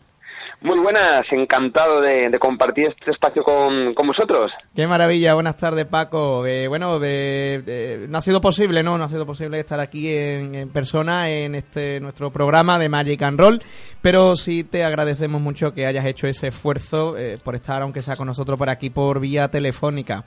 Muy 0.62 0.80
buenas, 0.80 1.24
encantado 1.32 2.02
de, 2.02 2.36
compartir 2.40 2.88
este 2.88 3.12
espacio 3.12 3.44
con, 3.44 3.94
con, 3.94 4.08
vosotros. 4.08 4.52
Qué 4.76 4.88
maravilla, 4.88 5.36
buenas 5.36 5.56
tardes 5.56 5.86
Paco. 5.86 6.48
Eh, 6.48 6.68
bueno, 6.68 6.98
de, 6.98 7.62
de, 7.64 8.08
no 8.10 8.18
ha 8.18 8.22
sido 8.24 8.42
posible, 8.42 8.82
¿no? 8.82 8.98
No 8.98 9.04
ha 9.04 9.10
sido 9.10 9.28
posible 9.28 9.60
estar 9.60 9.80
aquí 9.80 10.12
en, 10.12 10.56
en, 10.56 10.74
persona 10.74 11.30
en 11.30 11.54
este 11.54 12.00
nuestro 12.00 12.32
programa 12.32 12.80
de 12.80 12.90
Magic 12.90 13.22
and 13.22 13.40
Roll, 13.40 13.62
pero 14.02 14.36
sí 14.36 14.64
te 14.64 14.84
agradecemos 14.84 15.42
mucho 15.42 15.74
que 15.76 15.86
hayas 15.86 16.06
hecho 16.08 16.26
ese 16.26 16.48
esfuerzo 16.48 17.16
eh, 17.18 17.38
por 17.44 17.54
estar, 17.54 17.84
aunque 17.84 18.02
sea 18.02 18.16
con 18.16 18.26
nosotros 18.26 18.58
por 18.58 18.70
aquí 18.70 18.90
por 18.90 19.20
vía 19.20 19.50
telefónica. 19.50 20.24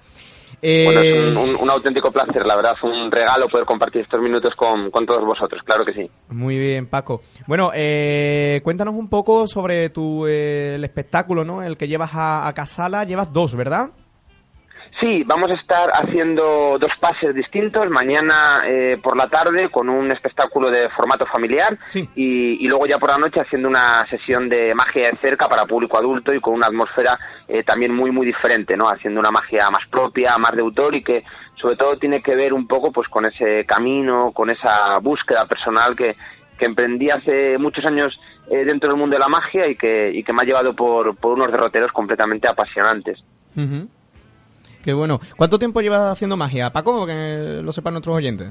Eh... 0.63 0.85
Bueno, 0.85 1.01
es 1.01 1.27
un, 1.27 1.37
un, 1.37 1.57
un, 1.57 1.71
auténtico 1.71 2.11
placer, 2.11 2.45
la 2.45 2.57
verdad, 2.57 2.75
un 2.83 3.11
regalo 3.11 3.49
poder 3.49 3.67
compartir 3.67 4.03
estos 4.03 4.21
minutos 4.21 4.55
con, 4.57 4.91
con 4.91 5.07
todos 5.07 5.25
vosotros, 5.25 5.63
claro 5.65 5.85
que 5.85 5.95
sí. 5.95 6.11
Muy 6.29 6.59
bien, 6.59 6.87
Paco. 6.87 7.21
Bueno, 7.47 7.71
eh, 7.75 8.61
cuéntanos 8.63 8.95
un 8.95 9.09
poco 9.09 9.47
sobre 9.47 9.91
tu 9.91 10.27
eh, 10.27 10.75
el 10.75 10.85
espectáculo, 10.85 11.45
¿no? 11.45 11.63
El 11.63 11.77
que 11.77 11.89
llevas 11.89 12.15
a, 12.15 12.47
a 12.47 12.53
Casala, 12.53 13.05
llevas 13.05 13.33
dos, 13.33 13.55
¿verdad? 13.57 13.91
Sí, 15.01 15.23
vamos 15.25 15.51
a 15.51 15.55
estar 15.55 15.91
haciendo 15.95 16.77
dos 16.79 16.93
pases 17.01 17.35
distintos. 17.35 17.89
Mañana 17.89 18.65
eh, 18.67 18.99
por 19.03 19.17
la 19.17 19.29
tarde 19.29 19.71
con 19.71 19.89
un 19.89 20.13
espectáculo 20.13 20.71
de 20.71 20.91
formato 20.91 21.25
familiar 21.25 21.79
sí. 21.89 22.07
y, 22.15 22.63
y, 22.63 22.69
luego 22.69 22.87
ya 22.87 22.99
por 22.99 23.09
la 23.09 23.17
noche 23.17 23.41
haciendo 23.41 23.69
una 23.69 24.07
sesión 24.11 24.51
de 24.51 24.75
magia 24.75 25.11
de 25.11 25.17
cerca 25.17 25.49
para 25.49 25.65
público 25.65 25.97
adulto 25.97 26.35
y 26.35 26.41
con 26.41 26.53
una 26.53 26.67
atmósfera 26.67 27.19
eh, 27.49 27.63
también 27.63 27.95
muy 27.95 28.11
muy 28.11 28.27
diferente, 28.27 28.77
¿no? 28.77 28.91
Haciendo 28.91 29.21
una 29.21 29.31
magia 29.31 29.71
más 29.71 29.89
propia, 29.89 30.37
más 30.37 30.55
de 30.55 30.61
autor 30.61 30.95
y 30.95 31.03
que 31.03 31.25
sobre 31.55 31.77
todo 31.77 31.97
tiene 31.97 32.21
que 32.23 32.37
ver 32.37 32.53
un 32.53 32.67
poco 32.67 32.93
pues 32.93 33.09
con 33.09 33.25
ese 33.25 33.65
camino, 33.65 34.33
con 34.33 34.51
esa 34.51 34.99
búsqueda 35.01 35.47
personal 35.47 35.97
que, 35.97 36.15
que 36.59 36.67
emprendí 36.67 37.09
hace 37.09 37.57
muchos 37.57 37.87
años 37.87 38.21
eh, 38.51 38.67
dentro 38.67 38.91
del 38.91 38.99
mundo 38.99 39.15
de 39.15 39.21
la 39.21 39.29
magia 39.29 39.67
y 39.67 39.77
que, 39.77 40.11
y 40.13 40.23
que 40.23 40.33
me 40.35 40.41
ha 40.43 40.47
llevado 40.47 40.75
por, 40.75 41.17
por 41.17 41.33
unos 41.33 41.51
derroteros 41.51 41.91
completamente 41.91 42.49
apasionantes. 42.51 43.19
Uh 43.57 43.61
-huh. 43.61 43.89
Qué 44.83 44.93
bueno. 44.93 45.21
¿Cuánto 45.37 45.59
tiempo 45.59 45.81
llevas 45.81 46.13
haciendo 46.13 46.37
magia, 46.37 46.73
Paco? 46.73 47.07
Que 47.07 47.61
lo 47.63 47.73
sepan 47.73 47.95
nuestros 47.95 48.17
oyentes. 48.17 48.51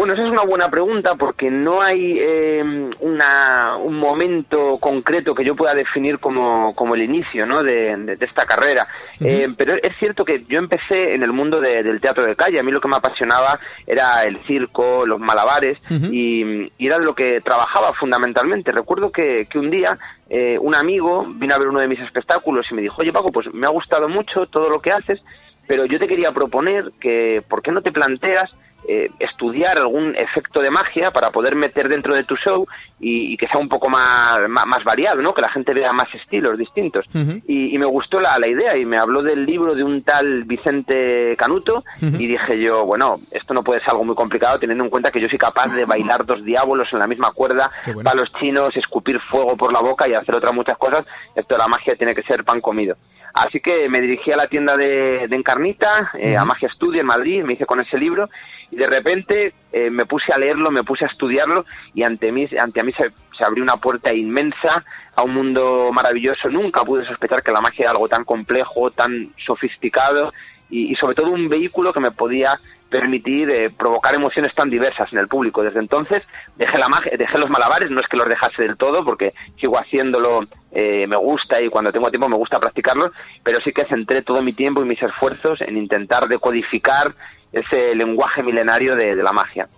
Bueno, 0.00 0.14
esa 0.14 0.22
es 0.24 0.30
una 0.30 0.44
buena 0.44 0.70
pregunta 0.70 1.14
porque 1.16 1.50
no 1.50 1.82
hay 1.82 2.16
eh, 2.18 2.90
una, 3.00 3.76
un 3.76 3.98
momento 3.98 4.78
concreto 4.80 5.34
que 5.34 5.44
yo 5.44 5.54
pueda 5.54 5.74
definir 5.74 6.18
como, 6.20 6.74
como 6.74 6.94
el 6.94 7.02
inicio 7.02 7.44
¿no? 7.44 7.62
de, 7.62 7.94
de, 7.98 8.16
de 8.16 8.24
esta 8.24 8.46
carrera. 8.46 8.88
Uh 9.20 9.24
-huh. 9.24 9.28
eh, 9.28 9.54
pero 9.58 9.74
es 9.74 9.94
cierto 9.98 10.24
que 10.24 10.42
yo 10.48 10.58
empecé 10.58 11.12
en 11.12 11.22
el 11.22 11.32
mundo 11.32 11.60
de, 11.60 11.82
del 11.82 12.00
teatro 12.00 12.24
de 12.24 12.34
calle. 12.34 12.58
A 12.58 12.62
mí 12.62 12.72
lo 12.72 12.80
que 12.80 12.88
me 12.88 12.96
apasionaba 12.96 13.60
era 13.86 14.24
el 14.24 14.38
circo, 14.46 15.04
los 15.04 15.20
malabares 15.20 15.76
uh 15.90 15.92
-huh. 15.92 16.08
y, 16.10 16.72
y, 16.78 16.86
era 16.86 16.96
lo 16.96 17.14
que 17.14 17.42
trabajaba 17.42 17.92
fundamentalmente. 17.92 18.72
Recuerdo 18.72 19.12
que, 19.12 19.48
que 19.50 19.58
un 19.58 19.68
día 19.70 19.98
eh, 20.30 20.56
un 20.58 20.74
amigo 20.74 21.26
vino 21.28 21.54
a 21.54 21.58
ver 21.58 21.68
uno 21.68 21.80
de 21.80 21.88
mis 21.88 22.00
espectáculos 22.00 22.64
y 22.70 22.74
me 22.74 22.80
dijo, 22.80 23.02
oye 23.02 23.12
Paco, 23.12 23.30
pues 23.32 23.52
me 23.52 23.66
ha 23.66 23.70
gustado 23.70 24.08
mucho 24.08 24.46
todo 24.46 24.70
lo 24.70 24.80
que 24.80 24.92
haces, 24.92 25.20
pero 25.68 25.84
yo 25.84 25.98
te 25.98 26.08
quería 26.08 26.32
proponer 26.32 26.84
que, 27.02 27.42
¿por 27.50 27.60
qué 27.60 27.70
no 27.70 27.82
te 27.82 27.92
planteas 27.92 28.50
eh, 28.92 29.08
estudiar 29.20 29.78
algún 29.78 30.16
efecto 30.16 30.60
de 30.60 30.68
magia 30.68 31.12
para 31.12 31.30
poder 31.30 31.54
meter 31.54 31.88
dentro 31.88 32.12
de 32.12 32.24
tu 32.24 32.34
show 32.34 32.66
y, 32.98 33.32
y 33.32 33.36
que 33.36 33.46
sea 33.46 33.60
un 33.60 33.68
poco 33.68 33.88
más, 33.88 34.48
más, 34.48 34.66
más, 34.66 34.82
variado, 34.82 35.22
¿no? 35.22 35.32
Que 35.32 35.42
la 35.42 35.48
gente 35.48 35.72
vea 35.72 35.92
más 35.92 36.12
estilos 36.12 36.58
distintos. 36.58 37.06
Uh 37.14 37.18
-huh. 37.18 37.42
y, 37.46 37.72
y, 37.72 37.78
me 37.78 37.86
gustó 37.86 38.18
la, 38.18 38.36
la, 38.40 38.48
idea 38.48 38.76
y 38.76 38.84
me 38.84 38.98
habló 38.98 39.22
del 39.22 39.46
libro 39.46 39.76
de 39.76 39.84
un 39.84 40.02
tal 40.02 40.42
Vicente 40.42 41.36
Canuto 41.38 41.76
uh 41.76 42.04
-huh. 42.04 42.20
y 42.20 42.26
dije 42.26 42.60
yo, 42.60 42.84
bueno, 42.84 43.18
esto 43.30 43.54
no 43.54 43.62
puede 43.62 43.78
ser 43.78 43.90
algo 43.90 44.04
muy 44.04 44.16
complicado 44.16 44.58
teniendo 44.58 44.82
en 44.82 44.90
cuenta 44.90 45.12
que 45.12 45.20
yo 45.20 45.28
soy 45.28 45.38
capaz 45.38 45.72
de 45.72 45.84
bailar 45.84 46.26
dos 46.26 46.44
diablos 46.44 46.88
en 46.92 46.98
la 46.98 47.06
misma 47.06 47.30
cuerda, 47.32 47.70
bueno. 47.86 48.02
palos 48.02 48.28
chinos, 48.40 48.76
escupir 48.76 49.20
fuego 49.30 49.56
por 49.56 49.72
la 49.72 49.80
boca 49.80 50.08
y 50.08 50.14
hacer 50.14 50.34
otras 50.34 50.52
muchas 50.52 50.76
cosas. 50.76 51.06
Esto 51.36 51.54
de 51.54 51.58
la 51.58 51.68
magia 51.68 51.94
tiene 51.94 52.12
que 52.12 52.22
ser 52.22 52.42
pan 52.42 52.60
comido. 52.60 52.96
Así 53.40 53.58
que 53.60 53.88
me 53.88 54.02
dirigí 54.02 54.30
a 54.32 54.36
la 54.36 54.48
tienda 54.48 54.76
de, 54.76 55.26
de 55.26 55.34
Encarnita, 55.34 56.10
eh, 56.18 56.36
a 56.36 56.44
Magia 56.44 56.68
Studio 56.74 57.00
en 57.00 57.06
Madrid, 57.06 57.42
me 57.42 57.54
hice 57.54 57.64
con 57.64 57.80
ese 57.80 57.96
libro 57.96 58.28
y 58.70 58.76
de 58.76 58.86
repente 58.86 59.54
eh, 59.72 59.88
me 59.88 60.04
puse 60.04 60.30
a 60.30 60.36
leerlo, 60.36 60.70
me 60.70 60.84
puse 60.84 61.06
a 61.06 61.08
estudiarlo 61.08 61.64
y 61.94 62.02
ante 62.02 62.32
mí, 62.32 62.46
ante 62.60 62.82
mí 62.82 62.92
se, 62.92 63.08
se, 63.08 63.46
abrió 63.46 63.64
una 63.64 63.78
puerta 63.78 64.12
inmensa 64.12 64.84
a 65.16 65.24
un 65.24 65.32
mundo 65.32 65.90
maravilloso. 65.90 66.50
Nunca 66.50 66.84
pude 66.84 67.06
sospechar 67.06 67.42
que 67.42 67.50
la 67.50 67.62
magia 67.62 67.84
era 67.84 67.92
algo 67.92 68.08
tan 68.08 68.24
complejo, 68.24 68.90
tan 68.90 69.30
sofisticado 69.46 70.34
y, 70.68 70.92
y 70.92 70.94
sobre 70.96 71.14
todo 71.14 71.30
un 71.30 71.48
vehículo 71.48 71.94
que 71.94 72.00
me 72.00 72.10
podía 72.10 72.60
permitir 72.90 73.48
eh, 73.50 73.70
provocar 73.70 74.14
emociones 74.14 74.54
tan 74.54 74.68
diversas 74.68 75.10
en 75.12 75.18
el 75.20 75.28
público. 75.28 75.62
Desde 75.62 75.78
entonces 75.78 76.22
dejé 76.56 76.78
la 76.78 76.88
magia, 76.88 77.12
dejé 77.16 77.38
los 77.38 77.48
malabares, 77.48 77.90
no 77.90 78.00
es 78.00 78.06
que 78.08 78.16
los 78.16 78.28
dejase 78.28 78.62
del 78.62 78.76
todo, 78.76 79.04
porque 79.04 79.32
sigo 79.58 79.78
haciéndolo, 79.78 80.40
eh, 80.72 81.06
me 81.06 81.16
gusta 81.16 81.60
y 81.62 81.68
cuando 81.68 81.92
tengo 81.92 82.10
tiempo 82.10 82.28
me 82.28 82.36
gusta 82.36 82.58
practicarlo, 82.58 83.12
pero 83.42 83.60
sí 83.60 83.72
que 83.72 83.86
centré 83.86 84.22
todo 84.22 84.42
mi 84.42 84.52
tiempo 84.52 84.82
y 84.82 84.88
mis 84.88 85.02
esfuerzos 85.02 85.60
en 85.62 85.76
intentar 85.76 86.28
decodificar 86.28 87.12
ese 87.52 87.94
lenguaje 87.94 88.42
milenario 88.42 88.96
de, 88.96 89.14
de 89.14 89.22
la 89.22 89.32
magia. 89.32 89.68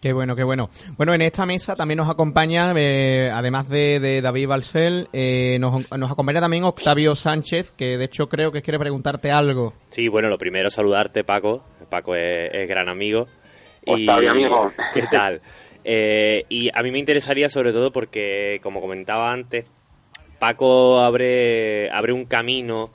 Qué 0.00 0.14
bueno, 0.14 0.34
qué 0.34 0.44
bueno. 0.44 0.70
Bueno, 0.96 1.12
en 1.12 1.20
esta 1.20 1.44
mesa 1.44 1.76
también 1.76 1.98
nos 1.98 2.08
acompaña, 2.08 2.72
eh, 2.74 3.30
además 3.30 3.68
de, 3.68 4.00
de, 4.00 4.22
David 4.22 4.48
Balsel, 4.48 5.08
eh, 5.12 5.58
nos, 5.60 5.84
nos, 5.94 6.10
acompaña 6.10 6.40
también 6.40 6.64
Octavio 6.64 7.14
Sánchez, 7.14 7.72
que 7.72 7.98
de 7.98 8.06
hecho 8.06 8.26
creo 8.26 8.50
que 8.50 8.62
quiere 8.62 8.78
preguntarte 8.78 9.30
algo. 9.30 9.74
Sí, 9.90 10.08
bueno, 10.08 10.28
lo 10.28 10.38
primero 10.38 10.70
saludarte, 10.70 11.22
Paco. 11.22 11.64
Paco 11.90 12.14
es, 12.14 12.50
es 12.52 12.68
gran 12.68 12.88
amigo. 12.88 13.26
Octavio, 13.86 14.28
y, 14.28 14.30
amigo. 14.30 14.72
¿Qué 14.94 15.02
tal? 15.10 15.40
eh, 15.84 16.44
y 16.48 16.70
a 16.72 16.82
mí 16.82 16.90
me 16.90 16.98
interesaría 16.98 17.48
sobre 17.48 17.72
todo 17.72 17.90
porque, 17.90 18.60
como 18.62 18.80
comentaba 18.80 19.32
antes, 19.32 19.66
Paco 20.38 21.00
abre, 21.00 21.90
abre 21.90 22.12
un 22.12 22.24
camino 22.24 22.90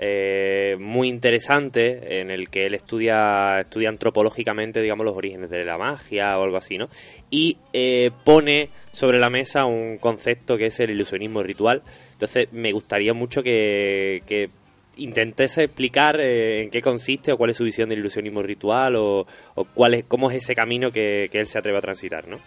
eh, 0.00 0.76
muy 0.78 1.08
interesante 1.08 2.20
en 2.20 2.30
el 2.30 2.50
que 2.50 2.66
él 2.66 2.74
estudia 2.74 3.60
estudia 3.62 3.88
antropológicamente 3.88 4.80
digamos 4.80 5.04
los 5.04 5.16
orígenes 5.16 5.50
de 5.50 5.64
la 5.64 5.76
magia 5.76 6.38
o 6.38 6.44
algo 6.44 6.56
así 6.56 6.78
no 6.78 6.88
y 7.30 7.58
eh, 7.72 8.12
pone 8.24 8.70
sobre 8.92 9.18
la 9.18 9.28
mesa 9.28 9.64
un 9.64 9.98
concepto 9.98 10.56
que 10.56 10.66
es 10.66 10.78
el 10.78 10.90
ilusionismo 10.90 11.42
ritual 11.42 11.82
entonces 12.12 12.52
me 12.52 12.70
gustaría 12.70 13.12
mucho 13.12 13.42
que, 13.42 14.22
que 14.24 14.50
intentes 14.98 15.58
explicar 15.58 16.20
eh, 16.20 16.62
en 16.64 16.70
qué 16.70 16.80
consiste 16.80 17.32
o 17.32 17.36
cuál 17.36 17.50
es 17.50 17.56
su 17.56 17.64
visión 17.64 17.88
del 17.88 18.00
ilusionismo 18.00 18.42
ritual 18.42 18.96
o, 18.96 19.26
o 19.54 19.64
cuál 19.74 19.94
es 19.94 20.04
cómo 20.04 20.30
es 20.30 20.36
ese 20.36 20.54
camino 20.54 20.90
que, 20.90 21.28
que 21.30 21.40
él 21.40 21.46
se 21.46 21.58
atreve 21.58 21.78
a 21.78 21.82
transitar 21.82 22.28
no 22.28 22.38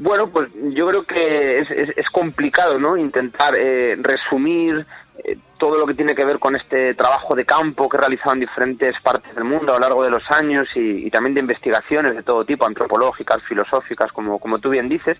bueno, 0.00 0.30
pues 0.30 0.48
yo 0.54 0.86
creo 0.86 1.02
que 1.04 1.58
es, 1.58 1.70
es, 1.72 1.88
es 1.96 2.08
complicado, 2.10 2.78
¿no? 2.78 2.96
Intentar 2.96 3.56
eh, 3.56 3.96
resumir 4.00 4.86
eh, 5.24 5.36
todo 5.58 5.76
lo 5.76 5.86
que 5.86 5.94
tiene 5.94 6.14
que 6.14 6.24
ver 6.24 6.38
con 6.38 6.54
este 6.54 6.94
trabajo 6.94 7.34
de 7.34 7.44
campo 7.44 7.88
que 7.88 7.96
he 7.96 8.00
realizado 8.00 8.34
en 8.34 8.40
diferentes 8.40 8.94
partes 9.02 9.34
del 9.34 9.42
mundo 9.42 9.72
a 9.72 9.74
lo 9.74 9.80
largo 9.80 10.04
de 10.04 10.10
los 10.10 10.22
años 10.30 10.68
y, 10.76 11.06
y 11.06 11.10
también 11.10 11.34
de 11.34 11.40
investigaciones 11.40 12.14
de 12.14 12.22
todo 12.22 12.44
tipo, 12.44 12.64
antropológicas, 12.64 13.42
filosóficas, 13.42 14.12
como, 14.12 14.38
como 14.38 14.60
tú 14.60 14.70
bien 14.70 14.88
dices. 14.88 15.18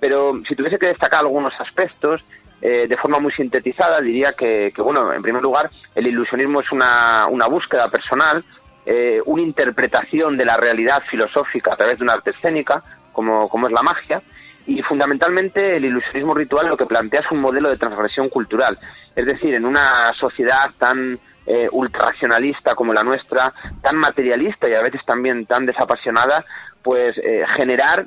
Pero 0.00 0.40
si 0.48 0.56
tuviese 0.56 0.78
que 0.78 0.86
destacar 0.86 1.20
algunos 1.20 1.52
aspectos, 1.60 2.24
eh, 2.66 2.86
de 2.88 2.96
forma 2.96 3.18
muy 3.18 3.30
sintetizada, 3.30 4.00
diría 4.00 4.32
que, 4.32 4.72
bueno, 4.78 5.12
en 5.12 5.20
primer 5.20 5.42
lugar, 5.42 5.68
el 5.94 6.06
ilusionismo 6.06 6.62
es 6.62 6.72
una, 6.72 7.26
una 7.26 7.46
búsqueda 7.46 7.90
personal, 7.90 8.42
eh, 8.86 9.20
una 9.26 9.42
interpretación 9.42 10.38
de 10.38 10.46
la 10.46 10.56
realidad 10.56 11.02
filosófica 11.10 11.74
a 11.74 11.76
través 11.76 11.98
de 11.98 12.04
una 12.04 12.14
arte 12.14 12.30
escénica, 12.30 12.82
como, 13.12 13.50
como 13.50 13.66
es 13.66 13.72
la 13.74 13.82
magia, 13.82 14.22
y 14.66 14.80
fundamentalmente 14.80 15.76
el 15.76 15.84
ilusionismo 15.84 16.32
ritual 16.32 16.68
lo 16.68 16.78
que 16.78 16.86
plantea 16.86 17.20
es 17.20 17.30
un 17.30 17.40
modelo 17.40 17.68
de 17.68 17.76
transgresión 17.76 18.30
cultural. 18.30 18.78
Es 19.14 19.26
decir, 19.26 19.52
en 19.54 19.66
una 19.66 20.14
sociedad 20.14 20.70
tan 20.78 21.18
eh, 21.46 21.68
ultraracionalista 21.70 22.74
como 22.74 22.94
la 22.94 23.04
nuestra, 23.04 23.52
tan 23.82 23.96
materialista 23.96 24.70
y 24.70 24.72
a 24.72 24.80
veces 24.80 25.02
también 25.04 25.44
tan 25.44 25.66
desapasionada, 25.66 26.46
pues 26.82 27.14
eh, 27.18 27.44
generar 27.58 28.06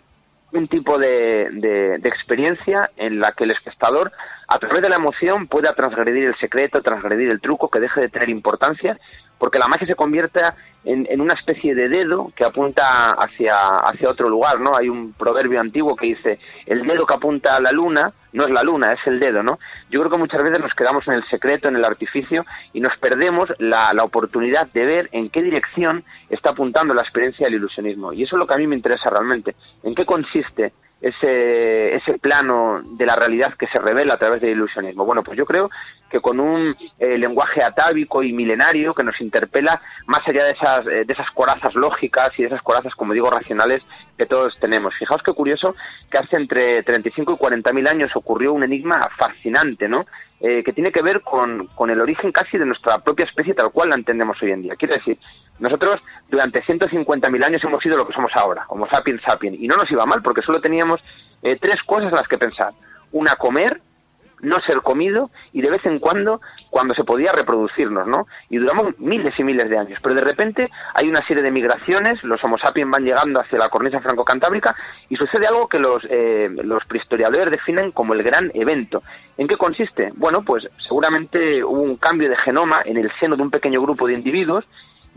un 0.54 0.68
tipo 0.68 0.98
de, 0.98 1.50
de, 1.52 2.08
experiencia 2.08 2.90
en 2.96 3.20
la 3.20 3.34
que 3.34 3.44
el 3.44 3.52
espectador, 3.52 4.12
a 4.48 4.60
través 4.60 4.82
de 4.82 4.90
la 4.90 4.96
emoción, 4.96 5.48
pueda 5.48 5.74
transgredir 5.74 6.26
el 6.26 6.38
secreto, 6.38 6.82
transgredir 6.82 7.30
el 7.30 7.42
truco, 7.42 7.70
que 7.70 7.80
deje 7.80 8.02
de 8.02 8.10
tener 8.10 8.30
importancia, 8.30 8.98
porque 9.38 9.60
la 9.60 9.68
magia 9.68 9.86
se 9.86 9.96
convierta 9.96 10.56
en, 10.86 11.06
en, 11.10 11.22
una 11.22 11.34
especie 11.34 11.76
de 11.76 11.90
dedo 11.90 12.32
que 12.36 12.46
apunta 12.46 13.12
hacia, 13.12 13.56
hacia 13.78 14.10
otro 14.10 14.30
lugar, 14.30 14.60
¿no? 14.60 14.76
Hay 14.76 14.90
un 14.90 15.14
proverbio 15.14 15.60
antiguo 15.60 15.96
que 15.96 16.08
dice, 16.08 16.40
el 16.66 16.88
dedo 16.88 17.06
que 17.06 17.16
apunta 17.16 17.56
a 17.56 17.60
la 17.60 17.72
luna 17.72 18.14
no 18.34 18.46
es 18.46 18.52
la 18.52 18.64
luna, 18.64 18.94
es 18.94 19.00
el 19.06 19.20
dedo, 19.20 19.44
¿no? 19.44 19.60
Yo 19.90 20.00
creo 20.00 20.12
que 20.12 20.18
muchas 20.18 20.44
veces 20.44 20.60
nos 20.60 20.74
quedamos 20.74 21.08
en 21.08 21.14
el 21.14 21.24
secreto, 21.30 21.68
en 21.68 21.76
el 21.76 21.86
artificio, 21.86 22.46
y 22.74 22.82
nos 22.82 22.98
perdemos 22.98 23.50
la, 23.60 23.94
la 23.94 24.04
oportunidad 24.04 24.68
de 24.74 24.86
ver 24.86 25.10
en 25.12 25.30
qué 25.30 25.42
dirección 25.42 26.04
está 26.30 26.52
apuntando 26.52 26.94
la 26.94 27.04
experiencia 27.04 27.46
del 27.46 27.56
ilusionismo. 27.56 28.14
Y 28.14 28.24
eso 28.24 28.36
es 28.36 28.40
lo 28.40 28.48
que 28.48 28.54
a 28.54 28.58
mí 28.58 28.68
me 28.68 28.76
interesa 28.76 29.10
realmente. 29.10 29.56
¿En 29.84 29.96
qué 29.96 30.06
consiste 30.06 30.74
ese, 31.02 31.96
ese 31.96 32.18
plano 32.20 32.82
de 32.84 33.06
la 33.06 33.16
realidad 33.16 33.54
que 33.58 33.68
se 33.68 33.80
revela 33.80 34.16
a 34.16 34.18
través 34.18 34.42
del 34.42 34.52
ilusionismo? 34.52 35.06
Bueno, 35.06 35.24
pues 35.24 35.38
yo 35.38 35.46
creo 35.46 35.70
que 36.10 36.20
con 36.20 36.40
un 36.40 36.76
eh, 37.00 37.18
lenguaje 37.18 37.64
atávico 37.64 38.24
y 38.24 38.34
milenario 38.34 38.94
que 38.94 39.04
nos 39.04 39.20
interpela 39.22 39.82
más 40.08 40.28
allá 40.28 40.46
de 40.46 40.52
esas, 40.52 40.88
eh, 40.88 41.04
de 41.06 41.14
esas 41.14 41.30
corazas 41.32 41.76
lógicas 41.76 42.32
y 42.38 42.44
de 42.44 42.48
esas 42.48 42.62
corazas, 42.62 42.94
como 42.96 43.14
digo, 43.14 43.30
racionales 43.30 43.84
que 44.18 44.26
todos 44.26 44.54
tenemos. 44.60 44.94
Fijaos 44.96 45.22
qué 45.24 45.34
curioso 45.34 45.76
que 46.10 46.18
hace 46.18 46.38
entre 46.38 46.84
35 46.84 47.34
y 47.34 47.38
40 47.38 47.74
mil 47.74 47.88
años 47.88 48.16
ocurrió 48.16 48.54
un 48.54 48.64
enigma 48.64 49.00
fascinante, 49.18 49.88
¿no? 49.88 50.06
Eh, 50.40 50.64
que 50.64 50.72
tiene 50.72 50.92
que 50.92 51.02
ver 51.02 51.22
con, 51.22 51.68
con 51.76 51.90
el 51.90 52.00
origen 52.00 52.32
casi 52.32 52.58
de 52.58 52.66
nuestra 52.66 53.00
propia 53.00 53.26
especie 53.26 53.56
tal 53.56 53.72
cual 53.72 53.90
la 53.90 53.96
entendemos 53.96 54.42
hoy 54.42 54.52
en 54.52 54.62
día. 54.62 54.76
Quiere 54.76 54.96
decir, 54.96 55.18
nosotros 55.60 56.02
durante 56.30 56.64
150.000 56.64 57.44
años 57.44 57.64
hemos 57.64 57.82
sido 57.82 57.98
lo 57.98 58.08
que 58.08 58.14
somos 58.14 58.32
ahora, 58.36 58.66
Homo 58.70 58.88
sapiens 58.88 59.22
sapiens, 59.22 59.60
y 59.60 59.68
no 59.68 59.78
nos 59.78 59.90
iba 59.92 60.06
mal 60.06 60.22
porque 60.22 60.42
solo 60.42 60.62
teníamos 60.62 61.02
eh, 61.44 61.58
tres 61.60 61.82
cosas 61.84 62.10
en 62.10 62.16
las 62.16 62.28
que 62.28 62.38
pensar. 62.38 62.74
Una, 63.12 63.36
comer, 63.38 63.80
no 64.42 64.60
ser 64.62 64.82
comido 64.82 65.30
y 65.54 65.62
de 65.62 65.70
vez 65.70 65.86
en 65.86 66.00
cuando 66.00 66.42
cuando 66.70 66.94
se 66.94 67.04
podía 67.04 67.32
reproducirnos, 67.32 68.08
¿no? 68.08 68.28
Y 68.50 68.58
duramos 68.58 68.98
miles 69.00 69.34
y 69.40 69.44
miles 69.44 69.70
de 69.70 69.78
años, 69.78 70.00
pero 70.02 70.16
de 70.16 70.22
repente 70.22 70.70
hay 70.94 71.08
una 71.08 71.26
serie 71.26 71.44
de 71.44 71.52
migraciones, 71.52 72.24
los 72.24 72.44
Homo 72.44 72.58
sapiens 72.58 72.92
van 72.92 73.04
llegando 73.04 73.42
hacia 73.42 73.58
la 73.58 73.70
cornisa 73.70 74.00
franco-cantábrica 74.00 74.76
y 75.10 75.16
sucede 75.16 75.48
algo 75.48 75.68
que 75.68 75.80
los, 75.80 76.04
eh, 76.10 76.50
los 76.64 76.86
prehistoriadores 76.86 77.52
definen 77.52 77.92
como 77.92 78.14
el 78.14 78.24
gran 78.24 78.52
evento. 78.54 79.02
¿En 79.38 79.48
qué 79.48 79.58
consiste? 79.58 80.12
Bueno, 80.16 80.44
pues 80.44 80.68
seguramente 80.88 81.64
hubo 81.64 81.82
un 81.82 81.98
cambio 81.98 82.30
de 82.30 82.38
genoma 82.38 82.82
en 82.86 82.98
el 82.98 83.12
seno 83.20 83.36
de 83.36 83.44
un 83.44 83.52
pequeño 83.52 83.82
grupo 83.82 84.08
de 84.08 84.14
individuos 84.14 84.66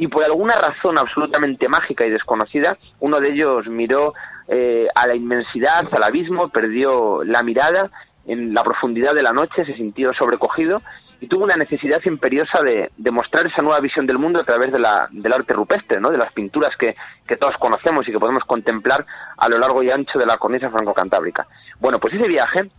y 0.00 0.08
por 0.08 0.24
alguna 0.24 0.54
razón 0.54 0.98
absolutamente 0.98 1.68
mágica 1.68 2.06
y 2.06 2.10
desconocida, 2.10 2.78
uno 3.00 3.20
de 3.20 3.32
ellos 3.32 3.66
miró 3.68 4.14
eh, 4.48 4.88
a 4.94 5.06
la 5.06 5.14
inmensidad, 5.14 5.86
al 5.92 6.02
abismo, 6.02 6.48
perdió 6.48 7.22
la 7.22 7.42
mirada 7.42 7.90
en 8.26 8.54
la 8.54 8.64
profundidad 8.64 9.14
de 9.14 9.22
la 9.22 9.34
noche, 9.34 9.66
se 9.66 9.74
sintió 9.74 10.14
sobrecogido 10.14 10.80
y 11.20 11.26
tuvo 11.26 11.44
una 11.44 11.56
necesidad 11.56 12.00
imperiosa 12.06 12.62
de, 12.62 12.90
mostrar 13.10 13.46
esa 13.46 13.60
nueva 13.60 13.80
visión 13.80 14.06
del 14.06 14.16
mundo 14.16 14.40
a 14.40 14.44
través 14.44 14.72
de 14.72 14.78
la, 14.78 15.06
del 15.10 15.34
arte 15.34 15.52
rupestre, 15.52 16.00
¿no? 16.00 16.08
de 16.10 16.16
las 16.16 16.32
pinturas 16.32 16.74
que, 16.78 16.96
que 17.28 17.36
todos 17.36 17.56
conocemos 17.58 18.08
y 18.08 18.12
que 18.12 18.18
podemos 18.18 18.44
contemplar 18.44 19.04
a 19.36 19.48
lo 19.50 19.58
largo 19.58 19.82
y 19.82 19.90
ancho 19.90 20.18
de 20.18 20.24
la 20.24 20.38
cornisa 20.38 20.70
franco-cantábrica. 20.70 21.46
Bueno, 21.78 21.98
pues 21.98 22.14
ese 22.14 22.26
viaje 22.26 22.70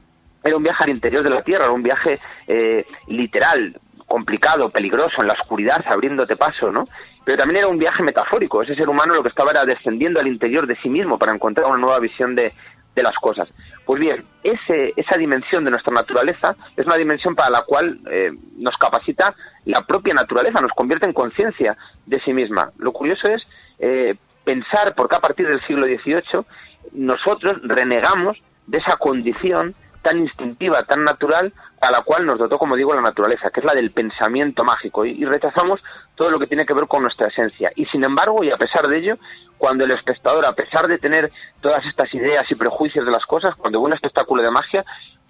era 0.44 0.58
un 0.58 0.64
viaje 0.64 0.86
al 0.86 0.90
interior 0.90 1.24
de 1.24 1.30
la 1.30 1.44
Tierra, 1.44 1.66
era 1.66 1.74
un 1.74 1.84
viaje 1.84 2.18
eh, 2.48 2.84
literal, 3.08 3.80
complicado, 4.12 4.70
peligroso, 4.70 5.22
en 5.22 5.28
la 5.30 5.36
oscuridad, 5.36 5.86
abriéndote 5.88 6.36
paso, 6.36 6.70
¿no? 6.70 6.86
Pero 7.24 7.38
también 7.38 7.60
era 7.60 7.70
un 7.70 7.78
viaje 7.78 8.04
metafórico. 8.04 8.62
Ese 8.62 8.76
ser 8.76 8.90
humano 8.90 9.14
lo 9.14 9.24
que 9.24 9.30
estaba 9.30 9.52
era 9.52 9.64
descendiendo 9.64 10.20
al 10.20 10.28
interior 10.28 10.68
de 10.68 10.76
sí 10.84 10.90
mismo 10.90 11.18
para 11.18 11.34
encontrar 11.34 11.68
una 11.68 11.78
nueva 11.78 12.00
visión 12.00 12.36
de, 12.36 12.52
de 12.94 13.04
las 13.04 13.16
cosas. 13.16 13.48
Pues 13.86 14.02
bien, 14.02 14.26
ese, 14.44 14.92
esa 14.98 15.16
dimensión 15.18 15.64
de 15.64 15.72
nuestra 15.72 15.94
naturaleza 15.94 16.58
es 16.76 16.86
una 16.86 16.98
dimensión 16.98 17.36
para 17.36 17.50
la 17.50 17.64
cual 17.64 18.00
eh, 18.12 18.32
nos 18.58 18.76
capacita 18.76 19.34
la 19.64 19.86
propia 19.86 20.14
naturaleza, 20.14 20.60
nos 20.60 20.74
convierte 20.74 21.06
en 21.06 21.14
conciencia 21.14 21.78
de 22.06 22.20
sí 22.20 22.34
misma. 22.34 22.72
Lo 22.80 22.92
curioso 22.92 23.30
es 23.30 23.42
eh, 23.80 24.16
pensar 24.44 24.94
por 24.94 25.08
qué 25.08 25.16
a 25.16 25.22
partir 25.22 25.48
del 25.48 25.62
siglo 25.62 25.86
XVIII 25.86 26.44
nosotros 26.92 27.62
renegamos 27.64 28.38
de 28.68 28.80
esa 28.80 28.98
condición 28.98 29.74
tan 30.02 30.20
instintiva, 30.20 30.84
tan 30.84 31.04
natural, 31.04 31.54
a 31.80 31.92
la 31.92 32.04
cual 32.04 32.26
nos 32.26 32.40
dotó, 32.40 32.58
como 32.58 32.76
digo, 32.76 32.94
la 32.94 33.02
naturaleza, 33.02 33.50
que 33.50 33.60
es 33.60 33.66
la 33.66 33.74
del 33.74 33.92
pensamiento 33.92 34.64
mágico, 34.64 35.06
y, 35.06 35.24
rechazamos 35.26 35.82
todo 36.16 36.30
lo 36.30 36.40
que 36.40 36.48
tiene 36.48 36.66
que 36.66 36.74
ver 36.74 36.88
con 36.88 37.02
nuestra 37.02 37.28
esencia. 37.28 37.72
Y 37.76 37.86
sin 37.86 38.04
embargo, 38.04 38.44
y 38.44 38.52
a 38.52 38.58
pesar 38.58 38.88
de 38.88 38.98
ello, 38.98 39.18
cuando 39.58 39.84
el 39.84 39.92
espectador, 39.92 40.46
a 40.46 40.54
pesar 40.54 40.88
de 40.88 40.98
tener 40.98 41.32
todas 41.62 41.86
estas 41.86 42.14
ideas 42.14 42.50
y 42.52 42.56
prejuicios 42.56 43.06
de 43.06 43.12
las 43.12 43.26
cosas, 43.26 43.56
cuando 43.56 43.80
ve 43.80 43.86
un 43.86 43.94
espectáculo 43.94 44.44
de 44.44 44.52
magia, 44.52 44.84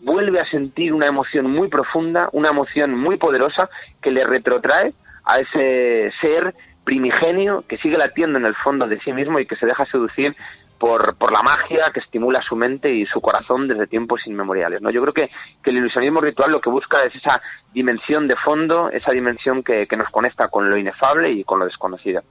vuelve 0.03 0.39
a 0.39 0.49
sentir 0.49 0.93
una 0.93 1.07
emoción 1.07 1.49
muy 1.49 1.67
profunda, 1.67 2.29
una 2.31 2.49
emoción 2.49 2.97
muy 2.97 3.17
poderosa 3.17 3.69
que 4.01 4.11
le 4.11 4.25
retrotrae 4.25 4.93
a 5.25 5.39
ese 5.39 6.11
ser 6.21 6.55
primigenio 6.83 7.63
que 7.67 7.77
sigue 7.77 7.97
latiendo 7.97 8.39
en 8.39 8.45
el 8.45 8.55
fondo 8.55 8.87
de 8.87 8.99
sí 9.01 9.13
mismo 9.13 9.39
y 9.39 9.45
que 9.45 9.55
se 9.55 9.65
deja 9.65 9.85
seducir 9.85 10.35
por, 10.81 11.15
por 11.15 11.31
la 11.31 11.43
magia 11.43 11.91
que 11.93 11.99
estimula 11.99 12.41
su 12.41 12.55
mente 12.55 12.91
y 12.91 13.05
su 13.05 13.21
corazón 13.21 13.67
desde 13.67 13.85
tiempos 13.85 14.19
inmemoriales. 14.25 14.81
¿no? 14.81 14.89
Yo 14.89 14.99
creo 15.03 15.13
que, 15.13 15.29
que 15.63 15.69
el 15.69 15.77
ilusionismo 15.77 16.21
ritual 16.21 16.51
lo 16.51 16.59
que 16.59 16.71
busca 16.71 17.03
es 17.05 17.13
esa 17.15 17.39
dimensión 17.71 18.27
de 18.27 18.35
fondo, 18.43 18.89
esa 18.89 19.11
dimensión 19.11 19.61
que, 19.61 19.85
que 19.85 19.95
nos 19.95 20.09
conecta 20.09 20.47
con 20.47 20.67
lo 20.71 20.77
inefable 20.77 21.31
y 21.33 21.43
con 21.43 21.59
lo 21.59 21.65
desconocido. 21.65 22.21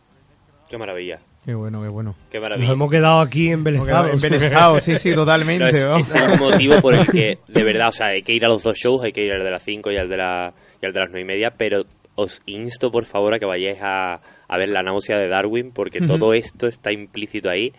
Qué 0.68 0.76
maravilla. 0.76 1.20
Qué 1.44 1.54
bueno, 1.54 1.80
qué 1.80 1.88
bueno. 1.88 2.16
Qué 2.28 2.38
Nos 2.38 2.48
maravilla. 2.48 2.72
hemos 2.72 2.90
quedado 2.90 3.20
aquí 3.20 3.52
embelezados. 3.52 4.82
Sí, 4.82 4.96
sí, 4.96 5.14
totalmente. 5.14 5.64
No, 5.64 5.68
es, 5.70 5.84
vamos. 5.86 6.08
es 6.08 6.14
el 6.16 6.38
motivo 6.38 6.80
por 6.80 6.94
el 6.94 7.06
que, 7.06 7.38
de 7.46 7.62
verdad, 7.62 7.88
o 7.88 7.92
sea, 7.92 8.08
hay 8.08 8.22
que 8.22 8.32
ir 8.32 8.44
a 8.44 8.48
los 8.48 8.64
dos 8.64 8.76
shows, 8.76 9.04
hay 9.04 9.12
que 9.12 9.24
ir 9.24 9.32
al 9.32 9.44
de 9.44 9.50
las 9.50 9.62
5 9.62 9.92
y 9.92 9.96
al 9.96 10.08
de, 10.08 10.16
la, 10.16 10.52
y 10.82 10.86
al 10.86 10.92
de 10.92 11.00
las 11.00 11.10
9 11.10 11.20
y 11.20 11.24
media, 11.24 11.52
pero 11.56 11.84
os 12.16 12.42
insto, 12.46 12.90
por 12.90 13.04
favor, 13.04 13.34
a 13.34 13.38
que 13.38 13.46
vayáis 13.46 13.80
a, 13.80 14.14
a 14.48 14.58
ver 14.58 14.70
La 14.70 14.82
náusea 14.82 15.18
de 15.18 15.28
Darwin, 15.28 15.72
porque 15.72 16.00
todo 16.00 16.34
esto 16.34 16.66
está 16.66 16.92
implícito 16.92 17.48
ahí 17.48 17.72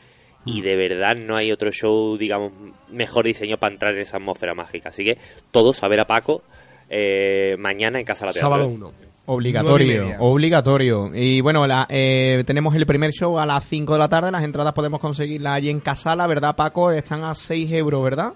y 0.45 0.61
de 0.61 0.75
verdad 0.75 1.15
no 1.15 1.35
hay 1.35 1.51
otro 1.51 1.71
show, 1.71 2.17
digamos, 2.17 2.51
mejor 2.89 3.25
diseño 3.25 3.57
para 3.57 3.73
entrar 3.73 3.93
en 3.95 4.01
esa 4.01 4.17
atmósfera 4.17 4.53
mágica. 4.53 4.89
Así 4.89 5.03
que 5.03 5.17
todos 5.51 5.83
a 5.83 5.87
ver 5.87 6.01
a 6.01 6.05
Paco 6.05 6.43
eh, 6.89 7.55
mañana 7.57 7.99
en 7.99 8.05
Casa 8.05 8.25
de 8.25 8.29
la 8.29 8.33
Teatro. 8.33 8.49
Sábado 8.49 8.67
1. 8.67 8.91
Obligatorio, 9.27 10.15
obligatorio. 10.19 11.11
Y 11.13 11.41
bueno, 11.41 11.67
la, 11.67 11.85
eh, 11.89 12.43
tenemos 12.45 12.75
el 12.75 12.85
primer 12.85 13.11
show 13.11 13.37
a 13.37 13.45
las 13.45 13.63
5 13.65 13.93
de 13.93 13.99
la 13.99 14.09
tarde. 14.09 14.31
Las 14.31 14.43
entradas 14.43 14.73
podemos 14.73 14.99
conseguirlas 14.99 15.53
allí 15.53 15.69
en 15.69 15.79
Casala, 15.79 16.25
¿verdad, 16.27 16.55
Paco? 16.55 16.91
Están 16.91 17.23
a 17.23 17.35
6 17.35 17.71
euros, 17.71 18.03
¿verdad? 18.03 18.33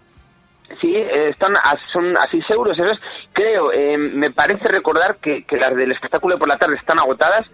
Sí, 0.80 0.96
eh, 0.96 1.30
están 1.30 1.56
a, 1.58 1.76
son 1.92 2.16
a 2.16 2.30
6 2.30 2.44
euros. 2.52 2.78
Eso 2.78 2.92
es, 2.92 3.00
creo, 3.34 3.72
eh, 3.72 3.98
me 3.98 4.32
parece 4.32 4.68
recordar 4.68 5.18
que, 5.18 5.44
que 5.44 5.58
las 5.58 5.76
del 5.76 5.92
espectáculo 5.92 6.36
de 6.36 6.40
por 6.40 6.48
la 6.48 6.58
tarde 6.58 6.76
están 6.76 7.00
agotadas, 7.00 7.46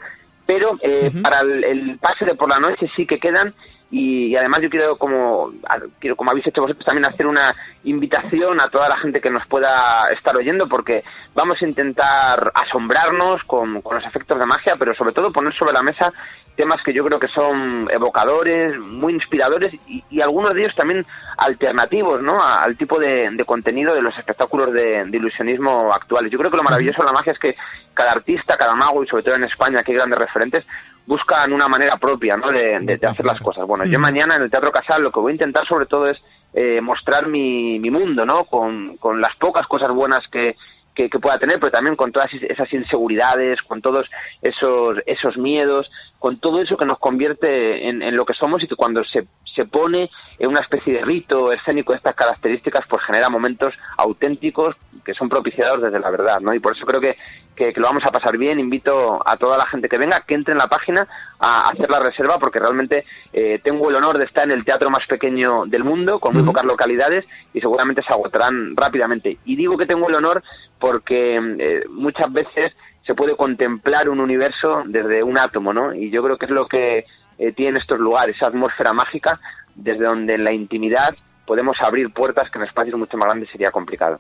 pero 0.46 0.78
eh, 0.82 1.12
para 1.22 1.42
el, 1.42 1.64
el 1.64 1.98
pase 2.00 2.26
de 2.26 2.36
por 2.36 2.50
la 2.50 2.60
noche 2.60 2.90
sí 2.96 3.06
que 3.06 3.20
quedan. 3.20 3.54
Y, 3.92 4.28
y 4.28 4.36
además 4.38 4.62
yo 4.62 4.70
quiero 4.70 4.98
como 4.98 5.52
quiero 6.00 6.16
como 6.16 6.32
habéis 6.32 6.48
hecho 6.48 6.62
vosotros 6.62 6.86
también 6.86 7.06
hacer 7.06 7.28
una 7.28 7.54
invitación 7.84 8.62
a 8.62 8.70
toda 8.70 8.88
la 8.88 8.98
gente 8.98 9.20
que 9.20 9.30
nos 9.30 9.46
pueda 9.48 10.10
estar 10.14 10.36
oyendo 10.36 10.68
porque 10.68 11.04
vamos 11.36 11.62
a 11.62 11.68
intentar 11.68 12.52
asombrarnos 12.56 13.44
con, 13.44 13.82
con 13.82 13.98
los 13.98 14.06
efectos 14.06 14.40
de 14.40 14.46
magia 14.46 14.76
pero 14.80 14.96
sobre 14.96 15.14
todo 15.14 15.34
poner 15.34 15.54
sobre 15.56 15.74
la 15.74 15.82
mesa 15.82 16.14
temas 16.56 16.82
que 16.84 16.94
yo 16.94 17.04
creo 17.06 17.20
que 17.20 17.28
son 17.30 17.88
evocadores, 17.92 18.78
muy 18.78 19.14
inspiradores 19.14 19.74
y, 19.88 20.04
y 20.10 20.22
algunos 20.22 20.54
de 20.54 20.62
ellos 20.62 20.76
también 20.76 21.06
alternativos 21.38 22.22
¿no? 22.22 22.42
A- 22.44 22.60
al 22.62 22.78
tipo 22.78 23.00
de, 23.00 23.30
de 23.32 23.46
contenido 23.46 23.94
de 23.94 24.02
los 24.02 24.18
espectáculos 24.18 24.72
de, 24.74 25.04
de 25.06 25.18
ilusionismo 25.18 25.94
actuales. 25.94 26.32
Yo 26.32 26.38
creo 26.38 26.52
que 26.52 26.58
lo 26.58 26.64
maravilloso 26.64 27.02
de 27.02 27.08
la 27.08 27.14
magia 27.14 27.34
es 27.34 27.40
que 27.40 27.56
cada 27.94 28.12
artista, 28.12 28.58
cada 28.58 28.76
mago 28.76 29.04
y 29.04 29.08
sobre 29.08 29.24
todo 29.24 29.36
en 29.36 29.44
España 29.46 29.84
que 29.84 29.92
hay 29.92 29.98
grandes 29.98 30.20
referentes 30.20 30.66
buscan 31.08 31.52
una 31.52 31.68
manera 31.68 31.98
propia 31.98 32.38
¿no? 32.38 32.52
de, 32.52 32.80
de- 32.82 32.98
de 32.98 33.08
hacer 33.08 33.26
las 33.26 33.40
cosas. 33.40 33.66
Bueno, 33.66 33.86
yo 33.86 34.00
mañana 34.00 34.36
en 34.36 34.44
el 34.44 34.52
Teatro 34.52 34.72
Casal 34.72 35.02
lo 35.02 35.12
que 35.12 35.20
voy 35.20 35.32
a 35.32 35.34
intentar 35.34 35.66
sobre 35.68 35.86
todo 35.88 36.08
es 36.08 36.18
eh, 36.54 36.80
mostrar 36.82 37.28
mi, 37.28 37.80
mi 37.80 37.90
mundo, 37.90 38.26
¿no? 38.26 38.46
Con, 38.46 38.98
con 38.98 39.20
las 39.22 39.36
pocas 39.38 39.66
cosas 39.68 39.90
buenas 39.92 40.24
que, 40.32 40.56
que, 40.94 41.10
que 41.10 41.20
pueda 41.20 41.40
tener, 41.40 41.60
pero 41.60 41.72
también 41.72 41.96
con 41.96 42.12
todas 42.12 42.30
esas 42.34 42.72
inseguridades, 42.74 43.62
con 43.64 43.82
todos 43.82 44.06
esos, 44.42 44.98
esos 45.06 45.38
miedos, 45.38 45.90
con 46.22 46.38
todo 46.38 46.62
eso 46.62 46.78
que 46.78 46.86
nos 46.86 47.00
convierte 47.00 47.90
en, 47.90 48.04
en 48.04 48.16
lo 48.16 48.28
que 48.28 48.36
somos 48.36 48.62
y 48.62 48.68
que 48.68 48.76
cuando 48.76 49.04
se, 49.06 49.26
se 49.56 49.66
pone 49.66 50.08
en 50.38 50.50
una 50.50 50.62
especie 50.62 50.94
de 50.94 51.02
rito 51.02 51.52
escénico 51.52 51.94
de 51.94 51.98
estas 51.98 52.16
características, 52.16 52.86
pues 52.88 53.04
genera 53.06 53.28
momentos 53.28 53.74
auténticos 53.98 54.76
que 55.04 55.16
son 55.16 55.30
propiciados 55.30 55.82
desde 55.82 56.00
la 56.00 56.12
verdad, 56.12 56.40
¿no? 56.40 56.54
Y 56.54 56.60
por 56.60 56.76
eso 56.76 56.86
creo 56.86 57.02
que, 57.02 57.18
que, 57.56 57.74
que 57.74 57.80
lo 57.80 57.88
vamos 57.88 58.04
a 58.06 58.12
pasar 58.12 58.38
bien. 58.38 58.60
Invito 58.60 59.20
a 59.28 59.36
toda 59.38 59.58
la 59.58 59.66
gente 59.66 59.90
que 59.90 59.98
venga 59.98 60.22
que 60.28 60.36
entre 60.36 60.52
en 60.52 60.60
la 60.60 60.68
página 60.68 61.08
a 61.40 61.72
hacer 61.72 61.90
la 61.90 62.00
reserva 62.00 62.38
porque 62.38 62.60
realmente 62.60 63.04
eh, 63.34 63.60
tengo 63.64 63.90
el 63.90 63.96
honor 63.96 64.20
de 64.20 64.26
estar 64.26 64.44
en 64.44 64.52
el 64.52 64.64
teatro 64.64 64.92
más 64.92 65.08
pequeño 65.08 65.66
del 65.66 65.84
mundo, 65.84 66.20
con 66.20 66.36
muy 66.36 66.44
pocas 66.44 66.66
localidades 66.66 67.26
y 67.52 67.62
seguramente 67.62 68.04
se 68.04 68.14
agotarán 68.14 68.78
rápidamente. 68.78 69.40
Y 69.46 69.56
digo 69.56 69.76
que 69.76 69.88
tengo 69.88 70.08
el 70.08 70.14
honor 70.14 70.44
porque 70.80 71.40
eh, 71.58 71.84
muchas 71.90 72.32
veces 72.32 72.74
se 73.06 73.16
puede 73.16 73.36
contemplar 73.36 74.10
un 74.10 74.20
universo 74.20 74.84
desde 74.86 75.24
un 75.24 75.40
átomo, 75.40 75.74
¿no? 75.74 75.94
Y 75.94 76.10
yo 76.12 76.24
creo 76.24 76.38
que 76.38 76.46
es 76.46 76.52
lo 76.52 76.68
que 76.68 77.06
eh, 77.38 77.52
tiene 77.54 77.80
estos 77.80 78.00
lugares, 78.00 78.36
esa 78.36 78.48
atmósfera 78.48 78.94
mágica, 78.94 79.40
desde 79.76 80.06
donde 80.06 80.36
en 80.36 80.44
la 80.44 80.54
intimidad 80.54 81.16
podemos 81.46 81.76
abrir 81.82 82.12
puertas 82.14 82.50
que 82.52 82.60
en 82.60 82.66
espacios 82.66 82.98
mucho 82.98 83.18
más 83.18 83.28
grandes 83.28 83.50
sería 83.50 83.72
complicado. 83.72 84.20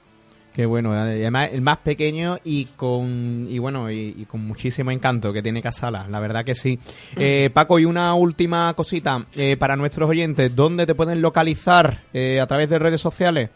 Qué 0.53 0.65
bueno, 0.65 0.93
y 0.93 0.97
además 0.97 1.49
el 1.53 1.61
más 1.61 1.77
pequeño 1.77 2.37
y 2.43 2.65
con 2.75 3.47
y 3.49 3.57
bueno 3.59 3.89
y, 3.89 4.13
y 4.17 4.25
con 4.25 4.45
muchísimo 4.45 4.91
encanto 4.91 5.31
que 5.31 5.41
tiene 5.41 5.61
Casala, 5.61 6.07
la 6.09 6.19
verdad 6.19 6.43
que 6.43 6.55
sí. 6.55 6.77
Eh, 7.15 7.49
Paco, 7.53 7.79
y 7.79 7.85
una 7.85 8.13
última 8.15 8.73
cosita 8.73 9.25
eh, 9.33 9.55
para 9.55 9.77
nuestros 9.77 10.09
oyentes, 10.09 10.53
¿dónde 10.53 10.85
te 10.85 10.93
pueden 10.93 11.21
localizar 11.21 11.99
eh, 12.13 12.41
a 12.41 12.47
través 12.47 12.69
de 12.69 12.79
redes 12.79 12.99
sociales? 12.99 13.49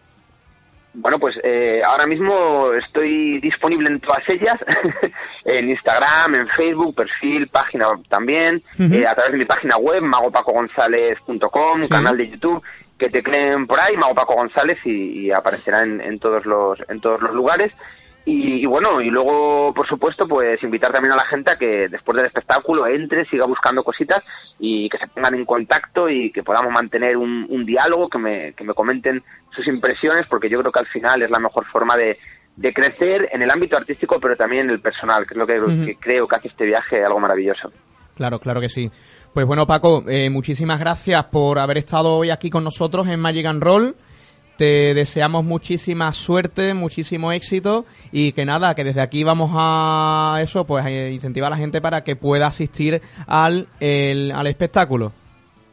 Bueno, 0.97 1.19
pues 1.19 1.35
eh, 1.43 1.81
ahora 1.85 2.05
mismo 2.05 2.71
estoy 2.73 3.39
disponible 3.39 3.89
en 3.89 3.99
todas 3.99 4.23
ellas, 4.29 4.57
en 5.45 5.69
Instagram, 5.69 6.35
en 6.35 6.47
Facebook, 6.49 6.95
perfil, 6.95 7.47
página 7.47 7.85
también, 8.09 8.61
eh, 8.79 9.05
a 9.05 9.13
través 9.13 9.33
de 9.33 9.37
mi 9.39 9.45
página 9.45 9.77
web, 9.77 10.01
magopacogonzalez.com, 10.01 11.81
Sí. 11.83 11.89
canal 11.89 12.17
de 12.17 12.29
YouTube, 12.29 12.63
que 12.97 13.09
te 13.09 13.21
creen 13.23 13.67
por 13.67 13.79
ahí, 13.79 13.95
Mago 13.97 14.15
Paco 14.15 14.35
González, 14.35 14.77
y, 14.85 15.25
y 15.27 15.31
aparecerá 15.31 15.83
en, 15.83 15.99
en 16.01 16.17
todos 16.19 16.45
los 16.45 16.79
en 16.89 17.01
todos 17.01 17.21
los 17.21 17.33
lugares. 17.33 17.73
Y, 18.25 18.63
y 18.63 18.65
bueno, 18.65 19.01
y 19.01 19.11
luego, 19.11 19.71
por 19.73 19.87
supuesto, 19.87 20.27
pues 20.27 20.61
invitar 20.63 20.91
también 20.91 21.13
a 21.13 21.17
la 21.17 21.25
gente 21.25 21.53
a 21.53 21.57
que 21.57 21.87
después 21.87 22.15
del 22.15 22.25
espectáculo 22.25 22.87
entre, 22.87 23.25
siga 23.25 23.45
buscando 23.45 23.83
cositas 23.83 24.23
y 24.57 24.89
que 24.89 24.97
se 24.97 25.07
pongan 25.07 25.35
en 25.35 25.45
contacto 25.45 26.09
y 26.09 26.31
que 26.31 26.41
podamos 26.41 26.71
mantener 26.73 27.17
un, 27.17 27.45
un 27.47 27.65
diálogo, 27.65 28.09
que 28.09 28.17
me, 28.17 28.53
que 28.53 28.63
me 28.63 28.73
comenten 28.73 29.21
sus 29.55 29.67
impresiones, 29.67 30.25
porque 30.27 30.49
yo 30.49 30.59
creo 30.59 30.71
que 30.71 30.79
al 30.79 30.87
final 30.87 31.21
es 31.21 31.29
la 31.29 31.39
mejor 31.39 31.65
forma 31.67 31.95
de, 31.95 32.17
de 32.55 32.73
crecer 32.73 33.29
en 33.31 33.41
el 33.41 33.51
ámbito 33.51 33.77
artístico, 33.77 34.19
pero 34.19 34.35
también 34.35 34.65
en 34.65 34.71
el 34.71 34.79
personal, 34.79 35.25
que 35.27 35.33
es 35.33 35.37
lo 35.37 35.45
que 35.45 35.95
creo 35.99 36.27
que 36.27 36.35
hace 36.35 36.47
este 36.47 36.65
viaje 36.65 37.03
algo 37.03 37.19
maravilloso. 37.19 37.71
Claro, 38.15 38.39
claro 38.39 38.61
que 38.61 38.69
sí. 38.69 38.89
Pues 39.33 39.45
bueno, 39.45 39.67
Paco, 39.67 40.03
eh, 40.07 40.29
muchísimas 40.29 40.79
gracias 40.79 41.25
por 41.25 41.59
haber 41.59 41.77
estado 41.77 42.15
hoy 42.15 42.29
aquí 42.29 42.49
con 42.49 42.63
nosotros 42.63 43.07
en 43.09 43.19
Magic 43.19 43.45
and 43.45 43.61
Roll. 43.61 43.95
Te 44.57 44.93
deseamos 44.93 45.43
muchísima 45.43 46.13
suerte, 46.13 46.73
muchísimo 46.73 47.31
éxito 47.33 47.85
y 48.11 48.31
que 48.31 48.45
nada, 48.45 48.73
que 48.73 48.83
desde 48.85 49.01
aquí 49.01 49.23
vamos 49.23 49.51
a 49.53 50.39
eso, 50.41 50.65
pues 50.65 50.85
a 50.85 50.91
incentivar 50.91 51.47
a 51.47 51.55
la 51.55 51.57
gente 51.57 51.81
para 51.81 52.03
que 52.03 52.15
pueda 52.15 52.47
asistir 52.47 53.01
al, 53.27 53.67
el- 53.79 54.31
al 54.33 54.47
espectáculo. 54.47 55.11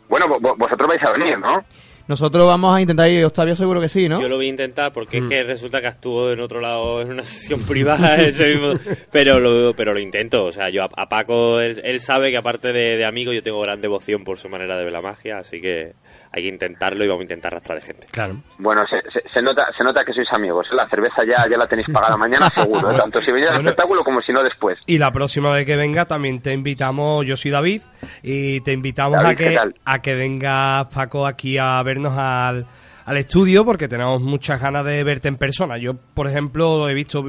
Bueno, 0.09 0.27
vo- 0.27 0.40
vo- 0.40 0.57
vosotros 0.59 0.88
vais 0.88 1.03
a 1.03 1.11
venir, 1.12 1.38
¿no? 1.38 1.64
Nosotros 2.09 2.45
vamos 2.49 2.77
a 2.77 2.81
intentar 2.81 3.09
ir, 3.09 3.25
Octavio 3.25 3.55
seguro 3.55 3.81
que 3.81 3.88
sí, 3.88 4.09
¿no? 4.09 4.21
Yo 4.21 4.29
lo 4.29 4.35
voy 4.37 4.47
a 4.47 4.49
intentar 4.51 4.92
porque 4.92 5.21
Mm. 5.21 5.25
es 5.25 5.31
que 5.31 5.45
resulta 5.45 5.81
que 5.81 5.87
actúo 5.87 6.33
en 6.33 6.40
otro 6.40 6.61
lado 6.61 7.01
en 7.01 7.12
una 7.12 7.25
sesión 7.25 7.61
privada 7.62 8.16
ese 8.21 8.47
mismo, 8.57 8.73
pero 9.12 9.38
lo 9.38 9.73
pero 9.75 9.95
lo 9.95 10.01
intento, 10.01 10.45
o 10.45 10.51
sea, 10.53 10.68
yo 10.68 10.83
a, 10.83 10.88
a 10.97 11.09
Paco 11.09 11.61
él, 11.61 11.81
él 11.85 12.01
sabe 12.01 12.33
que 12.33 12.37
aparte 12.38 12.73
de, 12.73 12.97
de 12.97 13.05
amigo 13.07 13.33
yo 13.33 13.42
tengo 13.45 13.61
gran 13.62 13.81
devoción 13.81 14.25
por 14.25 14.38
su 14.38 14.49
manera 14.49 14.77
de 14.77 14.83
ver 14.85 14.92
la 14.92 15.01
magia, 15.01 15.38
así 15.38 15.61
que 15.61 15.92
hay 16.35 16.42
que 16.42 16.49
intentarlo 16.49 17.05
y 17.05 17.09
vamos 17.09 17.21
a 17.21 17.25
intentar 17.25 17.53
arrastrar 17.53 17.79
de 17.81 17.87
gente. 17.87 18.07
Claro. 18.11 18.37
Bueno, 18.59 18.83
se, 18.88 19.01
se- 19.11 19.29
se 19.29 19.42
nota 19.42 19.66
se 19.77 19.85
nota 19.85 20.05
que 20.05 20.12
sois 20.12 20.29
amigos. 20.33 20.66
¿eh? 20.71 20.75
La 20.75 20.88
cerveza 20.88 21.25
ya, 21.25 21.47
ya 21.49 21.59
la 21.59 21.66
tenéis 21.66 21.88
pagada 21.90 22.16
mañana 22.16 22.49
seguro, 22.55 22.90
¿eh? 22.90 22.97
tanto 22.97 23.21
si 23.21 23.31
venís 23.33 23.49
al 23.49 23.55
Bueno. 23.57 23.71
espectáculo 23.71 24.05
como 24.05 24.21
si 24.23 24.33
no 24.33 24.42
después. 24.42 24.79
Y 24.87 24.99
la 24.99 25.11
próxima 25.12 25.51
vez 25.53 25.66
que 25.66 25.77
venga 25.77 26.07
también 26.07 26.40
te 26.40 26.53
invitamos, 26.53 27.27
yo 27.27 27.37
soy 27.37 27.51
David, 27.51 27.83
y 28.23 28.61
te 28.62 28.73
invitamos 28.73 29.23
David, 29.23 29.29
a 29.31 29.35
que 29.37 29.59
a 29.85 29.99
que 30.01 30.14
venga 30.14 30.88
Paco 30.88 31.27
aquí 31.27 31.59
a 31.59 31.83
vernos 31.83 32.16
al, 32.16 32.66
al 33.05 33.16
estudio 33.16 33.64
porque 33.64 33.88
tenemos 33.88 34.21
muchas 34.23 34.61
ganas 34.61 34.85
de 34.85 35.05
verte 35.05 35.29
en 35.29 35.37
persona. 35.37 35.77
Yo, 35.77 35.95
por 36.14 36.29
ejemplo, 36.29 36.88
he 36.88 36.95
visto 36.95 37.25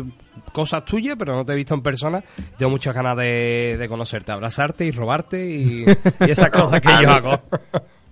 cosas 0.53 0.85
tuyas, 0.85 1.15
pero 1.17 1.35
no 1.35 1.43
te 1.43 1.53
he 1.53 1.55
visto 1.55 1.73
en 1.73 1.81
persona. 1.81 2.23
Tengo 2.57 2.69
muchas 2.69 2.93
ganas 2.95 3.17
de, 3.17 3.75
de 3.77 3.87
conocerte, 3.89 4.31
abrazarte 4.31 4.85
y 4.85 4.91
robarte 4.91 5.45
y, 5.45 5.83
y 5.85 6.31
esas 6.31 6.49
cosas 6.51 6.79
que 6.79 6.89
yo 7.01 7.09
hago. 7.09 7.41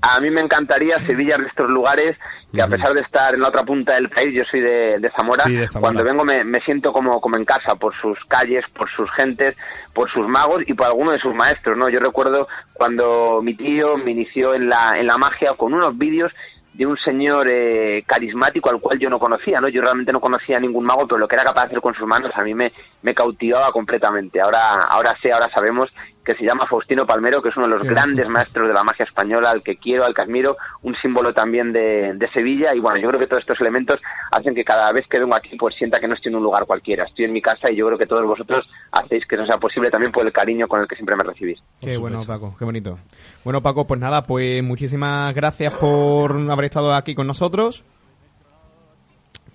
A 0.01 0.19
mí 0.19 0.31
me 0.31 0.41
encantaría 0.41 0.97
Sevilla 1.05 1.37
de 1.37 1.45
estos 1.45 1.69
lugares 1.69 2.17
que 2.51 2.61
a 2.61 2.67
pesar 2.67 2.93
de 2.93 3.01
estar 3.01 3.33
en 3.33 3.41
la 3.41 3.49
otra 3.49 3.63
punta 3.63 3.93
del 3.93 4.09
país, 4.09 4.33
yo 4.33 4.43
soy 4.49 4.59
de, 4.59 4.97
de 4.99 5.09
Zamora, 5.11 5.43
Sí, 5.43 5.55
de 5.55 5.67
Zamora. 5.67 5.81
cuando 5.93 6.03
vengo 6.03 6.25
me, 6.25 6.43
me 6.43 6.59
siento 6.61 6.91
como, 6.91 7.21
como 7.21 7.37
en 7.37 7.45
casa 7.45 7.75
por 7.75 7.93
sus 8.01 8.17
calles, 8.27 8.65
por 8.75 8.89
sus 8.89 9.09
gentes, 9.11 9.55
por 9.93 10.11
sus 10.11 10.27
magos 10.27 10.63
y 10.67 10.73
por 10.73 10.87
alguno 10.87 11.11
de 11.11 11.19
sus 11.19 11.33
maestros, 11.35 11.77
¿no? 11.77 11.87
Yo 11.89 11.99
recuerdo 11.99 12.47
cuando 12.73 13.41
mi 13.43 13.55
tío 13.55 13.95
me 13.97 14.11
inició 14.11 14.53
en 14.55 14.69
la, 14.69 14.93
en 14.97 15.05
la 15.07 15.17
magia 15.17 15.53
con 15.55 15.73
unos 15.73 15.97
vídeos 15.97 16.31
de 16.73 16.85
un 16.85 16.97
señor 16.97 17.47
eh, 17.49 18.01
carismático 18.07 18.69
al 18.69 18.79
cual 18.79 18.97
yo 18.97 19.09
no 19.09 19.19
conocía, 19.19 19.59
¿no? 19.61 19.67
Yo 19.67 19.81
realmente 19.81 20.11
no 20.13 20.19
conocía 20.21 20.57
a 20.57 20.59
ningún 20.61 20.85
mago, 20.85 21.05
pero 21.05 21.19
lo 21.19 21.27
que 21.27 21.35
era 21.35 21.43
capaz 21.43 21.63
de 21.63 21.67
hacer 21.67 21.81
con 21.81 21.93
sus 21.93 22.07
manos 22.07 22.31
a 22.33 22.43
mí 22.43 22.53
me, 22.53 22.71
me 23.01 23.13
cautivaba 23.13 23.71
completamente. 23.71 24.39
Ahora, 24.41 24.75
ahora 24.89 25.15
sé, 25.21 25.31
ahora 25.31 25.49
sabemos 25.53 25.89
que 26.23 26.35
se 26.35 26.43
llama 26.45 26.67
Faustino 26.67 27.05
Palmero, 27.05 27.41
que 27.41 27.49
es 27.49 27.57
uno 27.57 27.65
de 27.65 27.71
los 27.71 27.81
Sí. 27.81 27.87
grandes 27.87 28.29
maestros 28.29 28.67
de 28.67 28.73
la 28.73 28.83
magia 28.83 29.05
española, 29.05 29.49
al 29.49 29.63
que 29.63 29.77
quiero, 29.77 30.05
al 30.05 30.13
que 30.13 30.21
admiro, 30.21 30.55
un 30.83 30.95
símbolo 31.01 31.33
también 31.33 31.73
de, 31.73 32.13
de 32.13 32.29
Sevilla. 32.31 32.75
Y 32.75 32.79
bueno, 32.79 32.99
yo 32.99 33.07
creo 33.09 33.19
que 33.19 33.25
todos 33.27 33.41
estos 33.41 33.59
elementos 33.59 33.99
hacen 34.31 34.53
que 34.53 34.63
cada 34.63 34.91
vez 34.91 35.07
que 35.07 35.17
vengo 35.19 35.35
aquí, 35.35 35.55
pues 35.57 35.73
sienta 35.75 35.99
que 35.99 36.07
no 36.07 36.13
estoy 36.13 36.29
en 36.31 36.35
un 36.37 36.43
lugar 36.43 36.65
cualquiera. 36.65 37.05
Estoy 37.05 37.25
en 37.25 37.33
mi 37.33 37.41
casa 37.41 37.71
y 37.71 37.75
yo 37.75 37.87
creo 37.87 37.97
que 37.97 38.05
todos 38.05 38.25
vosotros 38.25 38.69
hacéis 38.91 39.25
que 39.25 39.35
eso 39.35 39.45
sea 39.47 39.57
posible 39.57 39.89
también 39.89 40.11
por 40.11 40.25
el 40.25 40.31
cariño 40.31 40.67
con 40.67 40.79
el 40.81 40.87
que 40.87 40.95
siempre 40.95 41.15
me 41.15 41.23
recibís. 41.23 41.59
Qué 41.79 41.97
bueno, 41.97 42.19
Paco, 42.27 42.55
qué 42.59 42.65
bonito. 42.65 42.99
Bueno, 43.43 43.61
Paco, 43.61 43.87
pues 43.87 43.99
nada, 43.99 44.21
pues 44.23 44.63
muchísimas 44.63 45.33
gracias 45.33 45.73
por 45.73 46.31
haber 46.51 46.65
estado 46.65 46.93
aquí 46.93 47.15
con 47.15 47.25
nosotros. 47.25 47.83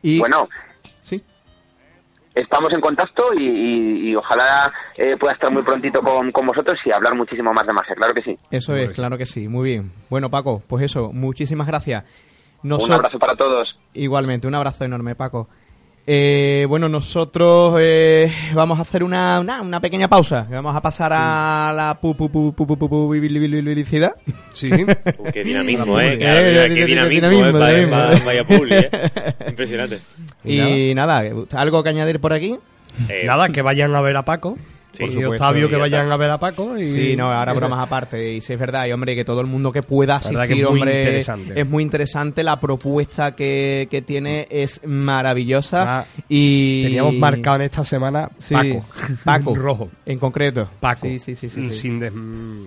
Y 0.03 0.19
Bueno, 0.19 0.49
estamos 2.37 2.73
en 2.73 2.81
contacto 2.81 3.35
y, 3.35 3.43
y- 3.43 4.11
y 4.11 4.15
ojalá 4.15 4.73
eh, 4.97 5.17
pueda 5.19 5.35
estar 5.35 5.51
muy 5.51 5.63
prontito 5.63 6.01
con, 6.01 6.31
con 6.31 6.47
vosotros 6.47 6.79
y 6.85 6.93
hablar 6.93 7.15
muchísimo 7.17 7.53
más 7.53 7.67
de 7.67 7.75
magia, 7.75 7.95
claro 7.97 8.15
que 8.15 8.23
sí. 8.23 8.37
eso 8.53 8.77
es, 8.77 8.93
claro 8.93 9.19
que 9.19 9.27
sí, 9.27 9.49
muy 9.49 9.71
bien. 9.71 9.91
Bueno, 10.09 10.31
Paco, 10.31 10.63
pues 10.69 10.85
eso, 10.85 11.11
muchísimas 11.13 11.67
gracias. 11.67 12.05
Un 12.63 12.73
abrazo 12.93 13.19
para 13.19 13.35
todos. 13.37 13.79
Igualmente, 13.95 14.47
un 14.47 14.55
abrazo 14.55 14.85
enorme, 14.85 15.15
Paco. 15.15 15.49
Eh, 16.09 16.67
bueno, 16.69 16.89
nosotros 16.89 17.77
eh, 17.81 18.33
vamos 18.55 18.79
a 18.79 18.83
hacer 18.83 19.03
una, 19.03 19.41
una, 19.41 19.61
una 19.61 19.81
pequeña 19.81 20.07
pausa. 20.07 20.47
Vamos 20.49 20.77
a 20.77 20.81
pasar 20.81 21.13
a 21.13 21.73
la 21.75 21.99
pu, 22.01 22.15
pu, 22.15 22.31
pu, 22.31 22.53
pu, 22.55 22.65
pu, 22.67 22.79
pu, 22.79 22.89
pu- 22.89 23.09
publicidad. 23.69 24.15
Sí. 24.53 24.71
Uh, 24.73 25.31
qué 25.33 25.43
dinamismo, 25.43 25.99
eh, 25.99 26.15
Eh, 26.15 26.19
qué, 26.19 26.25
eh, 26.25 26.69
qué 26.75 26.83
eh, 26.83 26.87
dinamismo, 26.87 27.09
dinamismo, 27.09 27.47
eh, 27.47 27.53
vaya, 27.53 27.77
dinamismo. 27.79 28.25
vaya- 28.25 28.25
vaya 28.25 28.45
publi, 28.45 28.75
eh. 28.75 28.91
Impresionante. 29.49 29.99
Y 30.45 30.93
nada, 30.95 31.25
¿algo 31.57 31.83
que 31.83 31.89
añadir 31.89 32.21
por 32.21 32.33
aquí? 32.33 32.57
Eh, 33.09 33.25
Nada, 33.27 33.49
que 33.49 33.61
vayan 33.63 33.95
a 33.95 34.01
ver 34.01 34.17
a 34.17 34.25
Paco. 34.25 34.57
Sí, 34.93 35.01
por 35.05 35.11
supuesto, 35.13 35.33
Octavio 35.45 35.67
que 35.69 35.73
ya 35.75 35.79
vayan 35.79 36.11
a 36.13 36.17
ver 36.17 36.31
a 36.31 36.39
Paco. 36.39 36.77
Y... 36.79 36.85
Sí, 36.85 37.17
no, 37.17 37.27
ahora 37.31 37.53
bromas 37.53 37.81
aparte. 37.87 38.33
Y 38.33 38.41
sí, 38.41 38.55
es 38.55 38.59
verdad, 38.59 38.87
y 38.87 38.93
hombre, 38.93 39.15
que 39.15 39.25
todo 39.25 39.41
el 39.43 39.47
mundo 39.47 39.71
que 39.71 39.83
pueda 39.83 40.19
que 40.21 40.29
asistir, 40.37 40.61
es 40.63 40.67
hombre, 40.67 40.99
interesante. 41.01 41.61
es 41.61 41.67
muy 41.69 41.83
interesante. 41.83 42.43
La 42.43 42.59
propuesta 42.59 43.35
que, 43.37 43.89
que 43.91 44.01
tiene 44.03 44.47
es 44.51 44.81
maravillosa. 44.87 45.99
Ah, 46.01 46.05
y 46.29 46.85
Teníamos 46.85 47.15
marcado 47.15 47.57
en 47.57 47.63
esta 47.63 47.85
semana 47.85 48.31
Sí, 48.39 48.55
Paco. 48.55 48.85
Paco. 49.25 49.55
Rojo. 49.57 49.89
En 50.07 50.19
concreto. 50.19 50.71
Paco. 50.81 51.07
Sí, 51.07 51.19
sí, 51.19 51.35
sí. 51.35 51.51
sí, 51.51 51.67
sí. 51.69 51.75
Sin 51.75 52.01
des- 52.01 52.13
mm, 52.15 52.67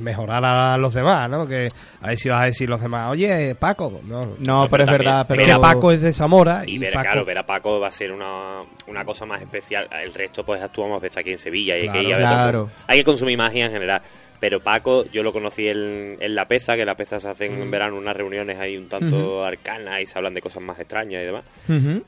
mejorar 0.00 0.44
a 0.44 0.76
los 0.76 0.92
demás, 0.94 1.30
¿no? 1.30 1.46
Que 1.46 1.68
a 2.00 2.08
ver 2.08 2.16
si 2.16 2.28
vas 2.28 2.42
a 2.42 2.44
decir 2.46 2.68
los 2.68 2.80
demás, 2.80 3.10
oye, 3.10 3.54
Paco. 3.54 4.00
No, 4.04 4.20
No, 4.46 4.66
pero 4.68 4.84
es 4.84 4.90
verdad. 4.90 5.24
Pero 5.28 5.42
Pero 5.44 5.60
Paco 5.60 5.92
es 5.92 6.00
de 6.00 6.12
Zamora 6.12 6.64
y, 6.66 6.74
Y 6.74 6.78
ver, 6.78 6.92
Paco... 6.94 7.02
claro, 7.04 7.24
ver 7.24 7.38
a 7.38 7.46
Paco 7.46 7.78
va 7.78 7.88
a 7.88 7.92
ser 7.92 8.10
una, 8.12 8.60
una 8.88 9.04
cosa 9.04 9.24
más 9.24 9.40
especial. 9.40 9.86
El 10.02 10.12
resto, 10.12 10.44
pues 10.44 10.60
actuamos 10.62 11.00
desde 11.02 11.20
aquí 11.20 11.30
en 11.30 11.38
Sevilla 11.38 11.59
y 11.60 11.70
hay 11.70 11.82
Claro, 11.82 12.00
que 12.00 12.06
ir 12.08 12.14
a 12.14 12.16
ver 12.18 12.26
claro. 12.26 12.58
todo. 12.64 12.70
Hay 12.86 12.98
que 12.98 13.04
consumir 13.04 13.38
magia 13.38 13.66
en 13.66 13.72
general. 13.72 14.02
Pero 14.40 14.60
Paco, 14.60 15.04
yo 15.12 15.22
lo 15.22 15.34
conocí 15.34 15.66
en, 15.68 16.16
en 16.18 16.34
La 16.34 16.46
Peza, 16.48 16.74
que 16.74 16.80
en 16.80 16.86
La 16.86 16.94
Peza 16.96 17.18
se 17.18 17.28
hacen 17.28 17.58
Mm. 17.58 17.62
en 17.62 17.70
verano 17.70 17.98
unas 17.98 18.16
reuniones 18.16 18.58
ahí 18.58 18.74
un 18.76 18.88
tanto 18.88 19.44
arcanas 19.44 20.00
y 20.00 20.06
se 20.06 20.16
hablan 20.16 20.32
de 20.32 20.40
cosas 20.40 20.62
más 20.62 20.78
extrañas 20.80 21.22
y 21.22 21.26
demás. 21.26 21.44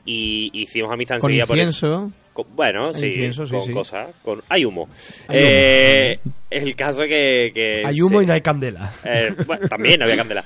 Y 0.05 0.49
hicimos 0.53 0.91
amistad 0.91 1.19
Con 1.19 1.29
enseguida 1.29 1.45
por 1.45 1.57
eso. 1.59 1.67
incienso. 1.67 2.11
Con- 2.33 2.47
bueno, 2.55 2.91
sí, 2.93 3.05
incienso, 3.05 3.45
sí, 3.45 3.51
con 3.51 3.65
sí. 3.65 3.71
cosas. 3.71 4.09
Con, 4.23 4.41
hay 4.49 4.65
humo. 4.65 4.89
Hay 5.27 5.37
Eh, 5.39 6.19
El 6.49 6.75
caso 6.75 7.03
que... 7.03 7.51
que 7.53 7.83
Hay 7.85 8.01
humo 8.01 8.17
se- 8.17 8.23
y 8.23 8.27
no 8.27 8.33
hay 8.33 8.41
candela. 8.41 8.95
eh, 9.05 9.29
bueno, 9.45 9.67
también 9.67 10.01
había 10.01 10.17
candela. 10.17 10.43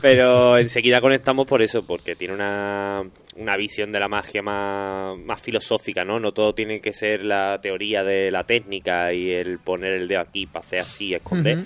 Pero 0.00 0.56
enseguida 0.56 1.02
conectamos 1.02 1.46
por 1.46 1.60
eso, 1.62 1.86
porque 1.86 2.16
tiene 2.16 2.32
una, 2.32 3.02
una 3.36 3.56
visión 3.56 3.92
de 3.92 4.00
la 4.00 4.08
magia 4.08 4.42
más, 4.42 5.16
más 5.18 5.40
filosófica, 5.40 6.04
¿no? 6.04 6.18
No 6.20 6.32
todo 6.32 6.54
tiene 6.54 6.80
que 6.80 6.92
ser 6.92 7.22
la 7.22 7.58
teoría 7.60 8.02
de 8.04 8.30
la 8.30 8.44
técnica 8.44 9.12
y 9.12 9.30
el 9.30 9.58
poner 9.58 9.92
el 9.92 10.08
dedo 10.08 10.20
aquí 10.20 10.46
para 10.46 10.64
hacer 10.64 10.80
así 10.80 11.06
y 11.08 11.14
esconder. 11.14 11.64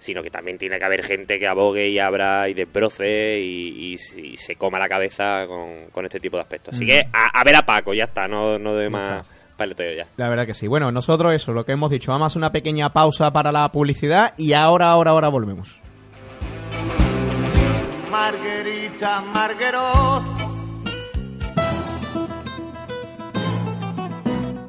Sino 0.00 0.22
que 0.22 0.30
también 0.30 0.58
tiene 0.58 0.78
que 0.78 0.84
haber 0.84 1.02
gente 1.04 1.40
que 1.40 1.48
abogue 1.48 1.88
y 1.88 1.98
abra 1.98 2.48
y 2.48 2.54
desbroce 2.54 3.40
y, 3.40 3.94
y- 3.94 4.20
y 4.32 4.36
se 4.36 4.54
coma 4.54 4.78
la 4.78 4.88
cabeza 4.88 5.44
con, 5.48 5.86
con 5.90 6.04
este 6.04 6.20
tipo 6.20 6.36
de 6.36 6.42
aspectos. 6.42 6.74
Así 6.76 6.86
que 6.86 7.00
a, 7.12 7.40
a 7.40 7.42
ver 7.44 7.56
a 7.56 7.62
Paco, 7.66 7.92
ya 7.92 8.04
está, 8.04 8.28
no, 8.28 8.60
no 8.60 8.76
de 8.76 8.88
más 8.88 9.26
paleteo 9.56 9.92
ya. 9.96 10.06
La 10.16 10.28
verdad 10.28 10.46
que 10.46 10.54
sí. 10.54 10.68
Bueno, 10.68 10.92
nosotros 10.92 11.32
eso, 11.32 11.52
lo 11.52 11.64
que 11.64 11.72
hemos 11.72 11.90
dicho, 11.90 12.12
vamos 12.12 12.26
a 12.26 12.28
hacer 12.28 12.38
una 12.38 12.52
pequeña 12.52 12.92
pausa 12.92 13.32
para 13.32 13.50
la 13.50 13.72
publicidad 13.72 14.34
y 14.38 14.52
ahora, 14.52 14.88
ahora, 14.90 15.10
ahora 15.10 15.28
volvemos. 15.30 15.80
Margarita 18.08 19.20
Marguerite. 19.34 20.47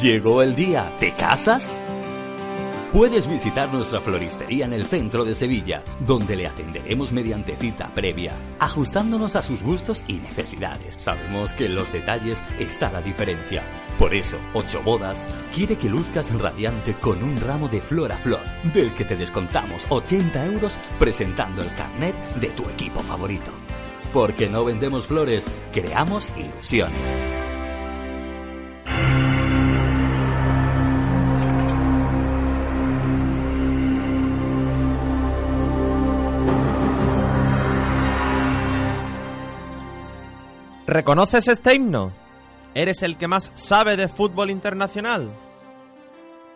Llegó 0.00 0.42
el 0.42 0.54
día. 0.54 0.92
¿Te 1.00 1.12
casas? 1.12 1.74
Puedes 2.92 3.26
visitar 3.26 3.72
nuestra 3.74 4.00
floristería 4.00 4.64
en 4.64 4.72
el 4.72 4.86
centro 4.86 5.24
de 5.24 5.34
Sevilla, 5.34 5.82
donde 5.98 6.36
le 6.36 6.46
atenderemos 6.46 7.10
mediante 7.10 7.56
cita 7.56 7.92
previa, 7.92 8.32
ajustándonos 8.60 9.34
a 9.34 9.42
sus 9.42 9.60
gustos 9.60 10.04
y 10.06 10.14
necesidades. 10.14 10.94
Sabemos 10.94 11.52
que 11.52 11.66
en 11.66 11.74
los 11.74 11.92
detalles 11.92 12.40
está 12.60 12.92
la 12.92 13.02
diferencia. 13.02 13.64
Por 13.98 14.14
eso, 14.14 14.38
Ocho 14.54 14.80
Bodas 14.84 15.26
quiere 15.52 15.76
que 15.76 15.88
luzcas 15.88 16.32
radiante 16.32 16.94
con 16.94 17.24
un 17.24 17.36
ramo 17.40 17.68
de 17.68 17.80
flor 17.80 18.12
a 18.12 18.16
flor, 18.16 18.40
del 18.72 18.94
que 18.94 19.04
te 19.04 19.16
descontamos 19.16 19.84
80 19.88 20.46
euros 20.46 20.78
presentando 21.00 21.60
el 21.60 21.74
carnet 21.74 22.14
de 22.36 22.50
tu 22.50 22.62
equipo 22.70 23.00
favorito. 23.00 23.50
Porque 24.12 24.48
no 24.48 24.64
vendemos 24.64 25.08
flores, 25.08 25.44
creamos 25.72 26.32
ilusiones. 26.36 27.37
¿Reconoces 40.88 41.48
este 41.48 41.74
himno? 41.74 42.12
¿Eres 42.74 43.02
el 43.02 43.18
que 43.18 43.28
más 43.28 43.50
sabe 43.54 43.94
de 43.94 44.08
fútbol 44.08 44.48
internacional? 44.48 45.30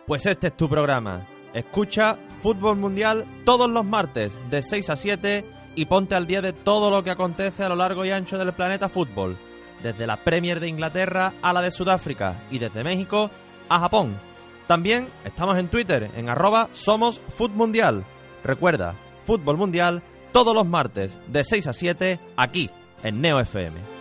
Pues 0.07 0.25
este 0.25 0.47
es 0.47 0.57
tu 0.57 0.67
programa. 0.67 1.27
Escucha 1.53 2.17
Fútbol 2.41 2.77
Mundial 2.77 3.25
todos 3.45 3.69
los 3.69 3.85
martes 3.85 4.33
de 4.49 4.63
6 4.63 4.89
a 4.89 4.95
7 4.95 5.45
y 5.75 5.85
ponte 5.85 6.15
al 6.15 6.25
día 6.25 6.41
de 6.41 6.51
todo 6.51 6.89
lo 6.89 7.03
que 7.03 7.11
acontece 7.11 7.63
a 7.63 7.69
lo 7.69 7.75
largo 7.75 8.05
y 8.05 8.09
ancho 8.09 8.39
del 8.39 8.53
planeta 8.53 8.89
fútbol, 8.89 9.37
desde 9.83 10.07
la 10.07 10.17
Premier 10.17 10.59
de 10.59 10.67
Inglaterra 10.67 11.33
a 11.43 11.53
la 11.53 11.61
de 11.61 11.69
Sudáfrica 11.69 12.33
y 12.49 12.57
desde 12.57 12.83
México 12.83 13.29
a 13.69 13.81
Japón. 13.81 14.17
También 14.65 15.09
estamos 15.25 15.59
en 15.59 15.67
Twitter 15.67 16.09
en 16.17 16.27
arroba 16.27 16.69
somos 16.71 17.21
Mundial. 17.53 18.03
Recuerda, 18.43 18.95
Fútbol 19.27 19.57
Mundial 19.57 20.01
todos 20.31 20.55
los 20.55 20.65
martes 20.65 21.15
de 21.27 21.43
6 21.43 21.67
a 21.67 21.73
7 21.73 22.19
aquí 22.35 22.71
en 23.03 23.21
Neo 23.21 23.39
FM. 23.39 23.92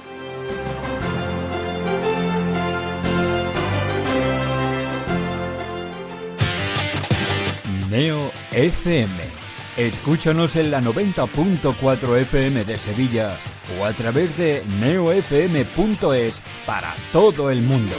Neo 7.93 8.33
FM. 8.53 9.13
Escúchanos 9.77 10.57
en 10.57 10.71
la 10.71 10.81
90.4 10.81 12.17
FM 12.23 12.65
de 12.65 12.79
Sevilla 12.79 13.37
o 13.79 13.85
a 13.85 13.93
través 13.93 14.35
de 14.39 14.65
neofm.es 14.81 16.43
para 16.65 16.95
todo 17.13 17.51
el 17.51 17.61
mundo. 17.61 17.95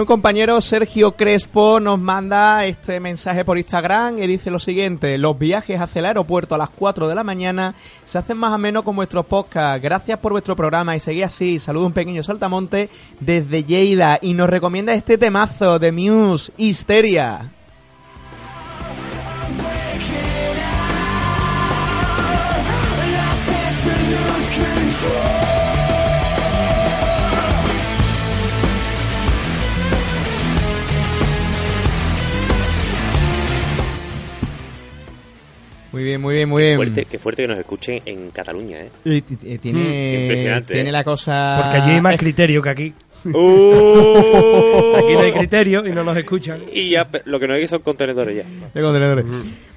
Un 0.00 0.06
compañero 0.06 0.58
Sergio 0.62 1.12
Crespo 1.12 1.78
nos 1.78 1.98
manda 1.98 2.64
este 2.64 2.98
mensaje 3.00 3.44
por 3.44 3.58
Instagram 3.58 4.16
y 4.16 4.26
dice 4.26 4.50
lo 4.50 4.58
siguiente, 4.58 5.18
los 5.18 5.38
viajes 5.38 5.78
hacia 5.78 5.98
el 5.98 6.06
aeropuerto 6.06 6.54
a 6.54 6.58
las 6.58 6.70
4 6.70 7.06
de 7.06 7.14
la 7.14 7.22
mañana 7.22 7.74
se 8.06 8.16
hacen 8.16 8.38
más 8.38 8.54
o 8.54 8.56
menos 8.56 8.82
con 8.82 8.96
vuestros 8.96 9.26
podcasts. 9.26 9.82
Gracias 9.82 10.18
por 10.18 10.32
vuestro 10.32 10.56
programa 10.56 10.96
y 10.96 11.00
seguí 11.00 11.22
así. 11.22 11.58
Saludo 11.58 11.84
un 11.84 11.92
pequeño 11.92 12.22
saltamonte 12.22 12.88
desde 13.20 13.62
Lleida 13.62 14.18
y 14.22 14.32
nos 14.32 14.48
recomienda 14.48 14.94
este 14.94 15.18
temazo 15.18 15.78
de 15.78 15.92
Muse, 15.92 16.50
Histeria. 16.56 17.50
Muy 35.92 36.04
bien, 36.04 36.20
muy 36.20 36.34
bien, 36.34 36.48
muy 36.48 36.62
bien. 36.62 36.76
Fuerte, 36.76 37.04
qué 37.04 37.18
fuerte 37.18 37.42
que 37.42 37.48
nos 37.48 37.58
escuchen 37.58 38.00
en 38.04 38.30
Cataluña, 38.30 38.78
¿eh? 38.80 39.22
tiene, 39.58 39.58
tiene 39.58 40.62
¿eh? 40.68 40.92
la 40.92 41.02
cosa... 41.02 41.60
Porque 41.62 41.78
allí 41.78 41.92
hay 41.92 42.00
más 42.00 42.16
criterio 42.16 42.62
que 42.62 42.68
aquí. 42.68 42.94
Uh. 43.22 44.96
Aquí 44.96 45.12
no 45.12 45.20
hay 45.20 45.32
criterio 45.32 45.86
y 45.86 45.92
no 45.92 46.02
nos 46.02 46.16
escuchan. 46.16 46.62
Y 46.72 46.90
ya, 46.90 47.06
lo 47.26 47.38
que 47.38 47.46
no 47.46 47.54
hay 47.54 47.66
son 47.66 47.80
contenedores 47.80 48.34
ya. 48.34 48.44
De 48.72 48.80
contenedores. 48.80 49.26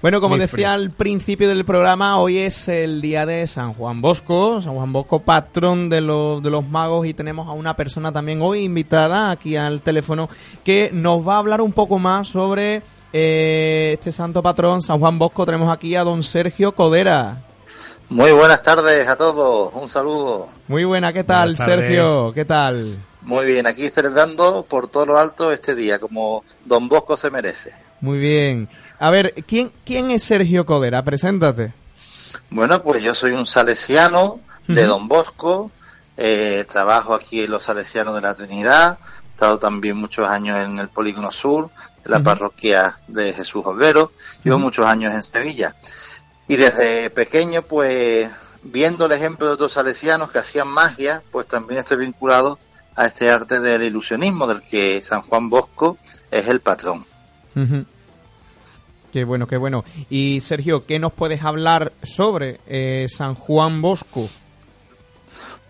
Bueno, 0.02 0.22
como 0.22 0.38
decía 0.38 0.74
al 0.74 0.92
principio 0.92 1.50
del 1.50 1.66
programa, 1.66 2.20
hoy 2.20 2.38
es 2.38 2.70
el 2.70 3.02
día 3.02 3.26
de 3.26 3.46
San 3.48 3.74
Juan 3.74 4.02
Bosco, 4.02 4.62
San 4.62 4.74
Juan 4.76 4.94
Bosco, 4.94 5.20
patrón 5.20 5.90
de 5.90 6.02
los, 6.02 6.42
de 6.42 6.50
los 6.50 6.68
magos, 6.68 7.06
y 7.06 7.14
tenemos 7.14 7.48
a 7.48 7.52
una 7.52 7.76
persona 7.76 8.12
también 8.12 8.42
hoy 8.42 8.64
invitada 8.64 9.32
aquí 9.32 9.58
al 9.58 9.82
teléfono 9.82 10.30
que 10.64 10.90
nos 10.94 11.28
va 11.28 11.36
a 11.36 11.40
hablar 11.40 11.60
un 11.62 11.74
poco 11.74 12.00
más 12.00 12.30
sobre 12.30 12.82
eh, 13.14 13.92
este 13.94 14.12
santo 14.12 14.44
patrón, 14.44 14.82
San 14.82 15.00
Juan 15.00 15.18
Bosco, 15.18 15.46
tenemos 15.46 15.72
aquí 15.72 15.96
a 15.96 16.04
don 16.04 16.24
Sergio 16.24 16.74
Codera. 16.74 17.44
Muy 18.10 18.32
buenas 18.32 18.62
tardes 18.62 19.08
a 19.08 19.16
todos, 19.16 19.74
un 19.74 19.88
saludo. 19.88 20.50
Muy 20.68 20.84
buena, 20.84 21.14
¿qué 21.14 21.24
tal, 21.24 21.56
Sergio? 21.58 22.34
¿Qué 22.34 22.44
tal? 22.44 23.02
Muy 23.22 23.46
bien, 23.46 23.66
aquí 23.66 23.90
celebrando 23.90 24.66
por 24.68 24.88
todo 24.88 25.06
lo 25.06 25.18
alto 25.18 25.52
este 25.52 25.76
día, 25.76 26.00
como 26.00 26.44
don 26.66 26.90
Bosco 26.90 27.16
se 27.16 27.32
merece. 27.32 27.72
Muy 28.02 28.20
bien. 28.20 28.68
A 29.00 29.10
ver, 29.12 29.34
¿quién, 29.48 29.72
quién 29.86 30.12
es 30.12 30.24
Sergio 30.24 30.66
Codera? 30.66 31.04
Preséntate. 31.04 31.74
Bueno, 32.50 32.84
pues 32.84 33.02
yo 33.04 33.16
soy 33.16 33.32
un 33.32 33.46
salesiano 33.46 34.40
de 34.68 34.84
Don 34.84 35.08
Bosco, 35.08 35.72
eh, 36.18 36.66
trabajo 36.70 37.14
aquí 37.14 37.42
en 37.42 37.52
los 37.52 37.64
salesianos 37.64 38.16
de 38.16 38.22
la 38.22 38.36
Trinidad, 38.36 39.00
he 39.02 39.30
estado 39.32 39.58
también 39.58 39.98
muchos 39.98 40.28
años 40.28 40.58
en 40.58 40.80
el 40.80 40.90
Polígono 40.90 41.32
Sur, 41.32 41.70
la 42.06 42.22
parroquia 42.22 43.00
de 43.08 43.34
Jesús 43.34 43.66
Olvero, 43.66 44.12
llevo 44.44 44.60
muchos 44.60 44.86
años 44.86 45.14
en 45.14 45.24
Sevilla. 45.24 45.76
Y 46.48 46.58
desde 46.58 47.10
pequeño, 47.10 47.62
pues, 47.64 48.30
viendo 48.64 49.06
el 49.06 49.12
ejemplo 49.12 49.48
de 49.48 49.54
otros 49.54 49.74
salesianos 49.74 50.32
que 50.32 50.40
hacían 50.40 50.68
magia, 50.68 51.24
pues 51.32 51.48
también 51.48 51.80
estoy 51.80 51.98
vinculado 51.98 52.60
a 52.96 53.06
este 53.06 53.30
arte 53.30 53.60
del 53.60 53.84
ilusionismo, 53.84 54.48
del 54.48 54.62
que 54.62 55.02
San 55.02 55.22
Juan 55.22 55.50
Bosco 55.50 55.98
es 56.30 56.48
el 56.48 56.60
patrón. 56.60 57.06
Qué 59.12 59.24
bueno, 59.24 59.48
qué 59.48 59.58
bueno. 59.58 59.86
Y 60.10 60.42
Sergio, 60.42 60.86
¿qué 60.86 61.00
nos 61.00 61.14
puedes 61.14 61.44
hablar 61.44 61.94
sobre 62.04 62.60
eh, 62.68 63.08
San 63.10 63.36
Juan 63.36 63.82
Bosco? 63.82 64.30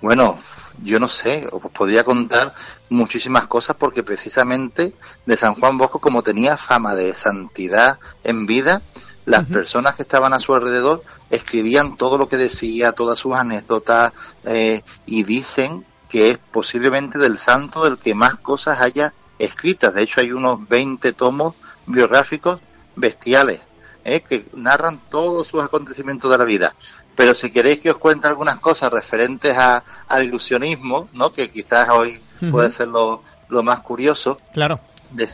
Bueno, 0.01 0.37
yo 0.81 0.99
no 0.99 1.07
sé, 1.07 1.47
os 1.51 1.61
podría 1.71 2.03
contar 2.03 2.53
muchísimas 2.89 3.47
cosas 3.47 3.75
porque 3.77 4.03
precisamente 4.03 4.93
de 5.25 5.37
San 5.37 5.55
Juan 5.55 5.77
Bosco, 5.77 5.99
como 5.99 6.23
tenía 6.23 6.57
fama 6.57 6.95
de 6.95 7.13
santidad 7.13 7.99
en 8.23 8.45
vida, 8.45 8.81
las 9.25 9.45
personas 9.45 9.95
que 9.95 10.01
estaban 10.01 10.33
a 10.33 10.39
su 10.39 10.53
alrededor 10.53 11.03
escribían 11.29 11.95
todo 11.95 12.17
lo 12.17 12.27
que 12.27 12.37
decía, 12.37 12.91
todas 12.91 13.17
sus 13.17 13.33
anécdotas, 13.35 14.11
eh, 14.43 14.81
y 15.05 15.23
dicen 15.23 15.85
que 16.09 16.31
es 16.31 16.37
posiblemente 16.51 17.17
del 17.17 17.37
santo 17.37 17.83
del 17.83 17.97
que 17.97 18.13
más 18.13 18.35
cosas 18.35 18.81
haya 18.81 19.13
escritas. 19.39 19.93
De 19.93 20.03
hecho, 20.03 20.19
hay 20.19 20.31
unos 20.31 20.67
20 20.67 21.13
tomos 21.13 21.55
biográficos 21.85 22.59
bestiales 22.95 23.61
eh, 24.03 24.21
que 24.21 24.45
narran 24.53 25.01
todos 25.09 25.47
sus 25.47 25.63
acontecimientos 25.63 26.29
de 26.29 26.37
la 26.37 26.43
vida. 26.43 26.75
Pero 27.15 27.33
si 27.33 27.51
queréis 27.51 27.79
que 27.79 27.91
os 27.91 27.97
cuente 27.97 28.27
algunas 28.27 28.57
cosas 28.57 28.91
referentes 28.91 29.57
a, 29.57 29.83
al 30.07 30.23
ilusionismo, 30.23 31.09
¿no? 31.13 31.31
que 31.31 31.51
quizás 31.51 31.89
hoy 31.89 32.21
puede 32.51 32.71
ser 32.71 32.87
lo, 32.87 33.21
lo, 33.49 33.63
más 33.63 33.79
curioso. 33.79 34.39
Claro. 34.53 34.79
De, 35.11 35.29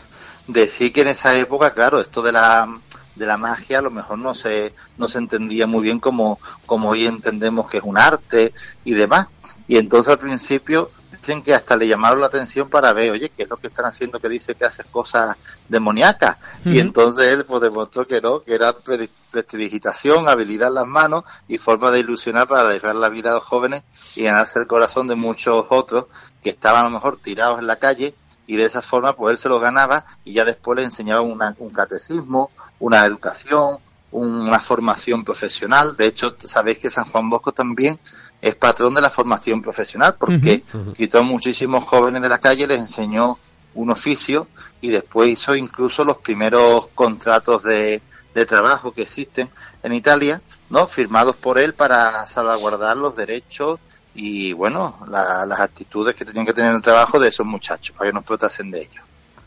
decir 0.48 0.92
que 0.92 1.02
en 1.02 1.08
esa 1.08 1.38
época, 1.38 1.74
claro, 1.74 2.00
esto 2.00 2.22
de 2.22 2.32
la 2.32 2.68
de 3.16 3.26
la 3.26 3.38
magia 3.38 3.80
a 3.80 3.82
lo 3.82 3.92
mejor 3.92 4.18
no 4.18 4.34
se, 4.34 4.74
no 4.98 5.10
se 5.10 5.18
entendía 5.18 5.68
muy 5.68 5.82
bien 5.82 6.00
como, 6.00 6.40
como 6.66 6.90
hoy 6.90 7.06
entendemos 7.06 7.70
que 7.70 7.78
es 7.78 7.84
un 7.84 7.98
arte 7.98 8.54
y 8.86 8.94
demás. 8.94 9.28
Y 9.68 9.78
entonces 9.78 10.12
al 10.12 10.20
principio 10.20 10.90
dicen 11.20 11.42
que 11.44 11.54
hasta 11.54 11.76
le 11.76 11.88
llamaron 11.88 12.22
la 12.22 12.28
atención 12.28 12.70
para 12.70 12.94
ver, 12.94 13.12
oye, 13.12 13.30
¿qué 13.36 13.44
es 13.44 13.50
lo 13.50 13.58
que 13.58 13.68
están 13.68 13.86
haciendo 13.86 14.20
que 14.20 14.30
dice 14.30 14.56
que 14.56 14.66
hace 14.66 14.84
cosas 14.86 15.36
demoníacas? 15.68 16.38
Y 16.66 16.80
entonces 16.80 17.28
él 17.28 17.46
pues 17.46 17.62
demostró 17.62 18.08
que 18.08 18.22
no, 18.22 18.42
que 18.42 18.54
era 18.56 18.74
pre- 18.74 19.10
prestidigitación, 19.32 20.28
habilidad 20.30 20.70
en 20.70 20.76
las 20.76 20.86
manos 20.88 21.24
y 21.48 21.58
forma 21.58 21.92
de 21.92 22.00
ilusionar 22.00 22.48
para 22.48 22.62
alegrar 22.62 22.96
la 22.96 23.10
vida 23.10 23.32
a 23.32 23.36
los 23.36 23.44
jóvenes 23.44 23.84
y 24.16 24.24
ganarse 24.24 24.60
el 24.60 24.68
corazón 24.68 25.08
de 25.08 25.16
muchos 25.16 25.66
otros 25.70 26.06
que 26.42 26.50
estaban 26.50 26.82
a 26.82 26.90
lo 26.90 26.92
mejor 26.92 27.18
tirados 27.18 27.60
en 27.60 27.68
la 27.68 27.76
calle 27.78 28.16
y 28.48 28.56
de 28.56 28.66
esa 28.66 28.82
forma 28.82 29.14
pues 29.14 29.32
él 29.34 29.38
se 29.38 29.50
los 29.50 29.62
ganaba 29.62 30.06
y 30.24 30.34
ya 30.34 30.46
después 30.46 30.78
le 30.78 30.84
enseñaba 30.86 31.22
una- 31.22 31.56
un 31.60 31.70
catecismo, 31.72 32.52
una 32.80 33.06
educación, 33.06 33.78
una 34.12 34.60
formación 34.60 35.24
profesional. 35.24 35.96
De 35.96 36.08
hecho, 36.08 36.36
sabéis 36.44 36.80
que 36.80 36.90
San 36.90 37.06
Juan 37.06 37.30
Bosco 37.30 37.52
también 37.52 38.00
es 38.42 38.56
patrón 38.56 38.94
de 38.96 39.02
la 39.02 39.10
formación 39.10 39.62
profesional 39.62 40.16
porque 40.20 40.64
quitó 40.96 41.20
a 41.20 41.22
muchísimos 41.24 41.84
jóvenes 41.84 42.22
de 42.22 42.30
la 42.30 42.40
calle, 42.40 42.66
les 42.68 42.80
enseñó 42.80 43.38
un 43.76 43.92
oficio 43.92 44.48
y 44.82 44.90
después 44.90 45.30
hizo 45.30 45.56
incluso 45.56 46.04
los 46.04 46.18
primeros 46.18 46.88
contratos 46.96 47.62
de, 47.64 48.02
de 48.34 48.46
trabajo 48.46 48.94
que 48.94 49.04
existen 49.04 49.50
en 49.84 49.94
Italia, 49.94 50.42
¿no? 50.70 50.88
Firmados 50.88 51.36
por 51.36 51.60
él 51.60 51.74
para 51.76 52.26
salvaguardar 52.28 52.98
los 52.98 53.16
derechos 53.16 53.80
y, 54.16 54.54
bueno, 54.54 55.00
la- 55.08 55.46
las 55.46 55.60
actitudes 55.60 56.16
que 56.16 56.26
tenían 56.26 56.46
que 56.46 56.54
tener 56.54 56.72
en 56.72 56.78
el 56.78 56.82
trabajo 56.82 57.20
de 57.20 57.30
esos 57.30 57.46
muchachos, 57.46 57.96
para 57.96 58.10
que 58.10 58.14
no 58.14 58.20
explotasen 58.22 58.72
de 58.72 58.82
ellos. 58.82 59.04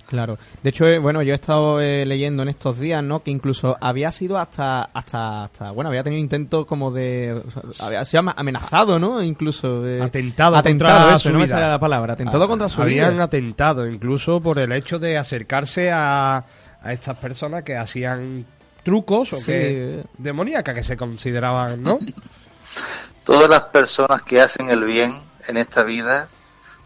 Claro. 0.09 0.37
De 0.63 0.69
hecho, 0.71 0.87
eh, 0.87 0.99
bueno, 0.99 1.23
yo 1.23 1.33
he 1.33 1.35
estado 1.35 1.81
eh, 1.81 2.05
leyendo 2.05 2.43
en 2.43 2.51
estos 2.51 2.79
días, 2.79 3.03
¿no? 3.03 3.23
Que 3.23 3.31
incluso 3.31 3.77
había 3.81 4.13
sido 4.13 4.39
hasta, 4.39 4.83
hasta, 4.93 5.45
hasta, 5.45 5.71
bueno, 5.71 5.89
había 5.89 6.03
tenido 6.03 6.21
intentos 6.21 6.67
como 6.67 6.91
de, 6.91 7.33
o 7.33 7.51
sea, 7.73 7.87
había 7.87 8.05
sido 8.05 8.23
amenazado, 8.37 8.99
¿no? 8.99 9.23
Incluso. 9.23 9.87
eh, 9.87 10.03
Atentado, 10.03 10.57
atentado, 10.57 10.99
contra 10.99 11.15
eso, 11.17 11.29
su 11.29 11.33
no 11.33 11.39
vida. 11.39 11.49
sale 11.49 11.67
la 11.69 11.79
palabra. 11.79 12.13
Atentado 12.13 12.45
Ah, 12.45 12.49
contra 12.49 12.69
su 12.69 12.83
Habían 12.83 13.15
vida. 13.15 13.25
atentado 13.25 13.87
incluso 13.89 14.41
por 14.43 14.59
el 14.59 14.73
hecho 14.73 14.99
de 14.99 15.17
acercarse 15.17 15.91
a, 15.91 16.45
a 16.83 16.93
estas 16.93 17.17
personas 17.17 17.63
que 17.63 17.77
hacían 17.77 18.45
trucos 18.83 19.33
o 19.33 19.37
Sí. 19.37 19.45
que 19.47 20.05
demoníacas 20.19 20.75
que 20.75 20.85
se 20.85 20.97
consideraban, 20.97 21.83
¿no? 21.83 21.99
Todas 23.25 23.49
las 23.49 23.63
personas 23.67 24.23
que 24.23 24.41
hacen 24.41 24.69
el 24.71 24.85
bien 24.85 25.15
en 25.49 25.57
esta 25.57 25.85
vida 25.85 26.29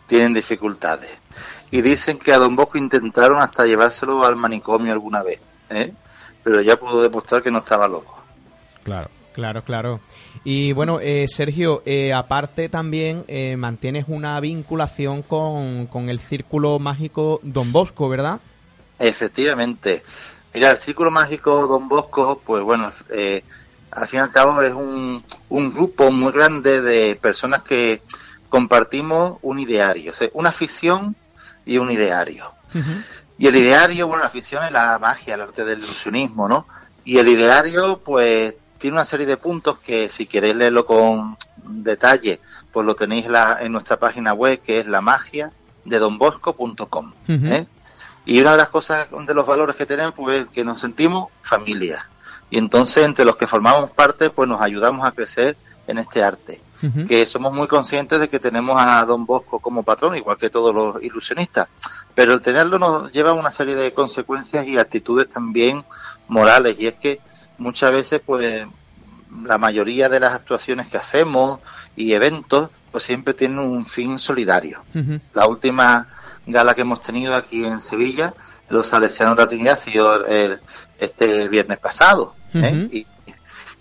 tienen 0.07 0.35
dificultades. 0.35 1.11
Y 1.71 1.83
dicen 1.83 2.19
que 2.19 2.33
a 2.33 2.39
Don 2.39 2.55
Bosco 2.57 2.79
intentaron 2.79 3.41
hasta 3.41 3.67
llevárselo 3.67 4.25
al 4.25 4.37
manicomio 4.37 4.93
alguna 4.93 5.23
vez, 5.23 5.41
¿eh? 5.71 5.93
pero 6.43 6.61
ya 6.63 6.77
pudo 6.77 7.03
demostrar 7.03 7.43
que 7.43 7.51
no 7.51 7.59
estaba 7.59 7.89
loco. 7.89 8.23
Claro. 8.85 9.11
Claro, 9.37 9.63
claro. 9.63 10.01
Y 10.45 10.73
bueno, 10.73 10.99
eh, 10.99 11.27
Sergio, 11.29 11.83
eh, 11.85 12.15
aparte 12.15 12.71
también 12.71 13.23
eh, 13.29 13.55
mantienes 13.59 14.07
una 14.09 14.41
vinculación 14.41 15.21
con, 15.21 15.89
con 15.89 16.09
el 16.09 16.21
Círculo 16.21 16.79
Mágico 16.79 17.41
Don 17.43 17.71
Bosco, 17.71 18.09
¿verdad? 18.09 18.41
Efectivamente. 18.99 20.03
Mira, 20.55 20.71
el 20.71 20.79
Círculo 20.79 21.11
Mágico 21.11 21.67
Don 21.67 21.87
Bosco, 21.87 22.41
pues 22.43 22.63
bueno, 22.63 22.91
eh, 23.13 23.45
al 23.91 24.09
fin 24.09 24.21
y 24.21 24.23
al 24.23 24.33
cabo 24.33 24.63
es 24.63 24.73
un, 24.73 25.23
un 25.51 25.75
grupo 25.75 26.11
muy 26.11 26.33
grande 26.33 26.81
de 26.81 27.15
personas 27.17 27.61
que 27.61 28.01
compartimos 28.49 29.39
un 29.43 29.59
ideario, 29.59 30.13
o 30.13 30.17
sea, 30.17 30.29
una 30.33 30.49
afición 30.49 31.15
y 31.67 31.77
un 31.79 31.91
ideario. 31.91 32.53
Y 33.39 33.47
el 33.49 33.57
ideario, 33.57 34.07
bueno, 34.07 34.23
la 34.23 34.29
afición 34.29 34.65
es 34.65 34.73
la 34.73 34.99
magia, 34.99 35.35
el 35.35 35.43
arte 35.43 35.65
del 35.65 35.81
ilusionismo, 35.81 36.49
¿no? 36.49 36.67
Y 37.05 37.19
el 37.19 37.29
ideario, 37.29 37.99
pues, 37.99 38.55
tiene 38.79 38.95
una 38.97 39.05
serie 39.05 39.27
de 39.27 39.37
puntos 39.37 39.79
que 39.81 40.09
si 40.09 40.27
queréis 40.27 40.57
leerlo 40.57 40.87
con 40.87 41.37
detalle, 41.65 42.41
pues 42.73 42.87
lo 42.87 42.95
tenéis 42.95 43.27
la- 43.29 43.59
en 43.61 43.73
nuestra 43.73 43.99
página 43.99 44.33
web, 44.33 44.61
que 44.63 44.81
es 44.81 44.87
la 44.87 45.01
magia 45.01 45.51
de 45.85 45.99
donbosco.com. 45.99 47.13
¿eh? 47.53 47.67
Y 48.25 48.41
una 48.41 48.53
de 48.53 48.57
las 48.59 48.69
cosas 48.71 49.09
de 49.11 49.35
los 49.35 49.47
valores 49.47 49.77
que 49.77 49.87
tenemos, 49.87 50.13
pues, 50.15 50.43
es 50.43 50.47
que 50.49 50.65
nos 50.65 50.81
sentimos 50.81 51.29
familia. 51.43 52.09
Y 52.51 52.59
entonces, 52.59 53.05
entre 53.05 53.25
los 53.25 53.37
que 53.37 53.47
formamos 53.47 53.91
parte, 53.91 54.31
pues 54.31 54.49
nos 54.49 54.61
ayudamos 54.61 55.07
a 55.07 55.13
crecer 55.13 55.57
en 55.87 55.99
este 55.99 56.23
arte. 56.23 56.61
Que 57.07 57.27
somos 57.27 57.53
muy 57.53 57.67
conscientes 57.67 58.19
de 58.21 58.29
que 58.29 58.39
tenemos 58.39 58.77
a 58.81 59.05
Don 59.05 59.25
Bosco 59.27 59.59
como 59.61 59.83
patrón, 59.83 60.17
igual 60.17 60.37
que 60.37 60.51
todos 60.51 60.75
los 60.75 61.03
ilusionistas. 61.03 61.69
Pero 62.15 62.33
el 62.35 62.41
tenerlo 62.43 62.79
nos 62.79 63.13
lleva 63.13 63.31
a 63.31 63.35
una 63.35 63.53
serie 63.53 63.75
de 63.75 63.93
consecuencias 63.93 64.67
y 64.67 64.79
actitudes 64.79 65.29
también 65.29 65.85
morales. 66.29 66.77
Y 66.79 66.87
es 66.87 66.95
que 66.95 67.21
muchas 67.59 67.93
veces, 67.93 68.21
pues, 68.25 68.67
la 69.45 69.59
mayoría 69.59 70.09
de 70.09 70.21
las 70.21 70.33
actuaciones 70.33 70.87
que 70.89 70.97
hacemos 70.97 71.61
y 71.97 72.13
eventos, 72.13 72.71
pues 72.93 73.05
siempre 73.05 73.35
tienen 73.35 73.59
un 73.59 73.85
fin 73.85 74.19
solidario. 74.19 74.83
La 75.35 75.47
última 75.47 76.09
gala 76.47 76.75
que 76.75 76.83
hemos 76.83 77.03
tenido 77.03 77.35
aquí 77.37 77.65
en 77.65 77.81
Sevilla, 77.81 78.33
los 78.69 78.87
Salesianos 78.89 79.37
de 79.37 79.43
la 79.43 79.49
Trinidad, 79.49 79.75
ha 79.75 79.77
sido 79.79 80.27
el- 80.27 80.61
este 80.99 81.49
viernes 81.49 81.79
pasado. 81.79 82.35
¿eh? 82.55 82.89
Y, 82.91 83.07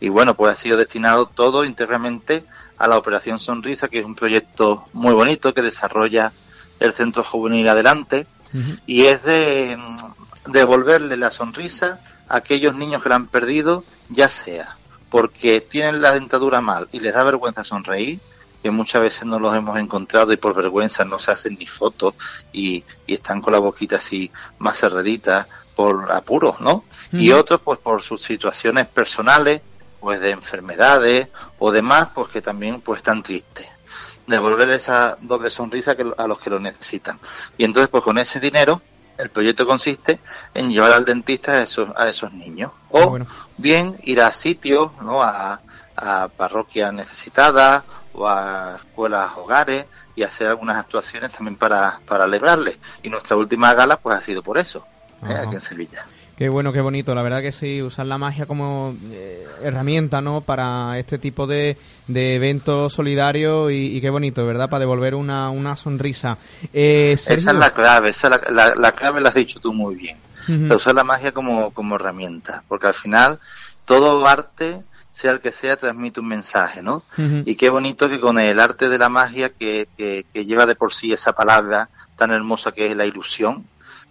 y 0.01 0.10
bueno, 0.10 0.36
pues 0.36 0.51
ha 0.53 0.55
sido 0.62 0.75
destinado 0.77 1.27
todo 1.27 1.63
íntegramente 1.63 2.43
a 2.77 2.88
la 2.88 2.97
Operación 2.97 3.39
Sonrisa, 3.39 3.88
que 3.88 3.99
es 3.99 4.05
un 4.05 4.15
proyecto 4.15 4.88
muy 4.93 5.13
bonito 5.13 5.53
que 5.53 5.61
desarrolla 5.61 6.33
el 6.79 6.93
Centro 6.93 7.23
Juvenil 7.23 7.67
Adelante 7.67 8.27
y 8.85 9.05
es 9.05 9.21
de 9.23 9.77
devolverle 10.47 11.17
la 11.17 11.29
sonrisa 11.31 11.99
a 12.29 12.38
aquellos 12.38 12.75
niños 12.75 13.03
que 13.03 13.09
la 13.09 13.15
han 13.15 13.27
perdido, 13.27 13.83
ya 14.09 14.29
sea 14.29 14.77
porque 15.15 15.61
tienen 15.61 16.01
la 16.01 16.11
dentadura 16.11 16.59
mal 16.59 16.89
y 16.91 16.99
les 16.99 17.13
da 17.13 17.23
vergüenza 17.23 17.63
sonreír, 17.63 18.19
que 18.61 18.69
muchas 18.69 19.01
veces 19.01 19.23
no 19.25 19.39
los 19.39 19.55
hemos 19.55 19.77
encontrado 19.77 20.33
y 20.33 20.35
por 20.38 20.53
vergüenza 20.53 21.05
no 21.05 21.19
se 21.19 21.31
hacen 21.31 21.55
ni 21.57 21.65
fotos 21.65 22.15
y, 22.51 22.83
y 23.07 23.13
están 23.13 23.41
con 23.41 23.53
la 23.53 23.59
boquita 23.59 23.95
así 23.95 24.29
más 24.59 24.77
cerradita 24.77 25.47
por 25.73 26.11
apuros, 26.11 26.59
¿no? 26.59 26.83
Y 27.13 27.31
otros 27.31 27.61
pues 27.63 27.79
por 27.79 28.01
sus 28.01 28.23
situaciones 28.23 28.88
personales, 28.88 29.61
pues 30.06 30.20
de 30.20 30.30
enfermedades 30.30 31.30
o 31.58 31.72
demás, 31.72 32.10
pues 32.13 32.30
que 32.30 32.39
también 32.39 32.80
pues 32.80 33.00
están 33.00 33.24
tristes 33.24 33.65
devolver 34.28 34.70
esa 34.70 35.18
doble 35.20 35.50
sonrisa 35.50 35.96
que, 35.96 36.06
a 36.15 36.28
los 36.28 36.38
que 36.38 36.52
lo 36.52 36.60
necesitan. 36.60 37.20
Y 37.58 37.63
entonces, 37.63 37.89
pues 37.89 38.04
con 38.04 38.20
ese 38.20 38.39
dinero, 38.39 38.84
el 39.18 39.32
proyecto 39.32 39.65
consiste 39.65 40.20
en 40.54 40.70
llevar 40.70 40.91
al 40.91 41.06
dentista 41.06 41.54
a 41.54 41.63
esos, 41.63 41.89
a 41.96 42.08
esos 42.08 42.32
niños. 42.34 42.72
O 42.91 43.18
bien 43.58 43.96
ir 44.04 44.22
a 44.22 44.32
sitios, 44.32 44.91
¿no? 45.02 45.24
A, 45.24 45.60
a 45.96 46.28
parroquias 46.28 46.94
necesitadas 46.94 47.84
o 48.13 48.28
a 48.28 48.76
escuelas, 48.76 49.32
hogares 49.38 49.88
y 50.15 50.22
hacer 50.22 50.50
algunas 50.50 50.78
actuaciones 50.78 51.32
también 51.32 51.56
para, 51.56 52.00
para 52.06 52.26
alegrarles. 52.26 52.78
Y 53.02 53.10
nuestra 53.10 53.38
última 53.38 53.74
gala, 53.74 53.98
pues 53.98 54.18
ha 54.18 54.22
sido 54.22 54.44
por 54.44 54.60
eso, 54.60 54.86
¿eh? 55.28 55.34
Aquí 55.34 55.56
en 55.56 55.62
Sevilla. 55.62 56.06
Qué 56.38 56.50
bueno, 56.50 56.74
qué 56.74 56.82
bonito. 56.82 57.15
La 57.15 57.21
verdad 57.21 57.41
que 57.41 57.54
sí, 57.54 57.82
usar 57.82 58.06
la 58.08 58.17
magia 58.17 58.45
como 58.45 58.93
eh, 59.12 59.48
herramienta, 59.63 60.19
¿no? 60.21 60.41
Para 60.41 61.00
este 61.00 61.17
tipo 61.17 61.48
de, 61.48 61.78
de 62.08 62.36
eventos 62.36 62.91
solidarios 62.93 63.71
y, 63.71 63.95
y 63.95 64.02
qué 64.02 64.10
bonito, 64.10 64.45
¿verdad? 64.45 64.69
Para 64.69 64.82
devolver 64.82 65.15
una, 65.15 65.50
una 65.50 65.78
sonrisa. 65.78 66.38
Eh, 66.74 67.12
Esa 67.13 67.34
es 67.36 67.45
la 67.58 67.74
clave, 67.74 68.10
esa 68.10 68.28
es 68.28 68.32
la, 68.52 68.65
la- 68.67 68.76
la 68.76 68.91
clave 68.91 69.21
la 69.21 69.30
has 69.30 69.36
dicho 69.36 69.62
tú 69.62 69.71
muy 69.74 69.95
bien. 69.95 70.17
Usar 70.76 70.93
la 70.93 71.06
magia 71.06 71.32
como, 71.32 71.71
como 71.71 71.95
herramienta, 71.95 72.63
porque 72.67 72.88
al 72.88 72.93
final 72.93 73.39
todo 73.86 74.28
arte, 74.28 74.82
sea 75.13 75.32
el 75.32 75.39
que 75.39 75.54
sea, 75.54 75.78
transmite 75.78 76.19
un 76.19 76.28
mensaje, 76.28 76.82
¿no? 76.84 77.04
Y 77.45 77.56
qué 77.56 77.69
bonito 77.69 78.10
que 78.10 78.19
con 78.19 78.38
el 78.39 78.60
arte 78.60 78.89
de 78.89 78.98
la 78.98 79.08
magia 79.08 79.50
que, 79.50 79.88
que, 79.98 80.26
que 80.34 80.45
lleva 80.45 80.65
de 80.65 80.76
por 80.76 80.93
sí 80.93 81.13
esa 81.13 81.32
palabra 81.32 81.89
tan 82.17 82.32
hermosa 82.32 82.74
que 82.74 82.88
es 82.91 82.95
la 82.98 83.06
ilusión, 83.06 83.65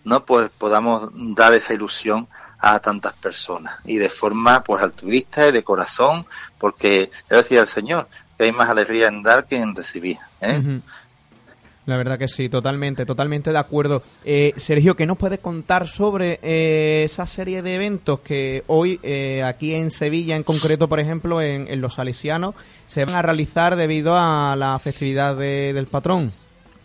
¿no? 0.04 0.24
Pues 0.24 0.50
podamos 0.56 1.10
dar 1.34 1.52
esa 1.54 1.74
ilusión 1.74 2.28
a 2.58 2.78
tantas 2.80 3.12
personas 3.14 3.76
y 3.84 3.96
de 3.96 4.08
forma 4.08 4.62
pues 4.62 4.82
altruista 4.82 5.48
y 5.48 5.52
de 5.52 5.62
corazón, 5.62 6.24
porque 6.58 7.10
yo 7.30 7.36
decía 7.36 7.60
el 7.60 7.68
Señor 7.68 8.08
que 8.38 8.44
hay 8.44 8.52
más 8.52 8.68
alegría 8.70 9.08
en 9.08 9.22
dar 9.22 9.44
que 9.46 9.56
en 9.56 9.74
recibir. 9.74 10.16
¿eh? 10.40 10.80
La 11.86 11.98
verdad 11.98 12.18
que 12.18 12.28
sí, 12.28 12.48
totalmente, 12.48 13.04
totalmente 13.04 13.50
de 13.52 13.58
acuerdo. 13.58 14.02
Eh, 14.24 14.54
Sergio, 14.56 14.96
¿qué 14.96 15.04
nos 15.04 15.18
puedes 15.18 15.40
contar 15.40 15.86
sobre 15.86 16.40
eh, 16.42 17.02
esa 17.04 17.26
serie 17.26 17.60
de 17.60 17.74
eventos 17.74 18.20
que 18.20 18.64
hoy 18.68 18.98
eh, 19.02 19.42
aquí 19.44 19.74
en 19.74 19.90
Sevilla, 19.90 20.34
en 20.34 20.44
concreto, 20.44 20.88
por 20.88 20.98
ejemplo, 20.98 21.42
en, 21.42 21.68
en 21.68 21.82
los 21.82 21.94
Salesianos, 21.94 22.54
se 22.86 23.04
van 23.04 23.14
a 23.16 23.20
realizar 23.20 23.76
debido 23.76 24.16
a 24.16 24.56
la 24.56 24.78
festividad 24.78 25.36
de- 25.36 25.74
del 25.74 25.86
patrón? 25.86 26.32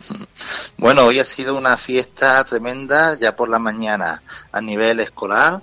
Bueno, 0.76 1.04
hoy 1.04 1.18
ha 1.18 1.24
sido 1.26 1.56
una 1.56 1.76
fiesta 1.76 2.42
tremenda 2.44 3.18
ya 3.18 3.36
por 3.36 3.50
la 3.50 3.58
mañana 3.58 4.22
a 4.50 4.60
nivel 4.62 5.00
escolar, 5.00 5.60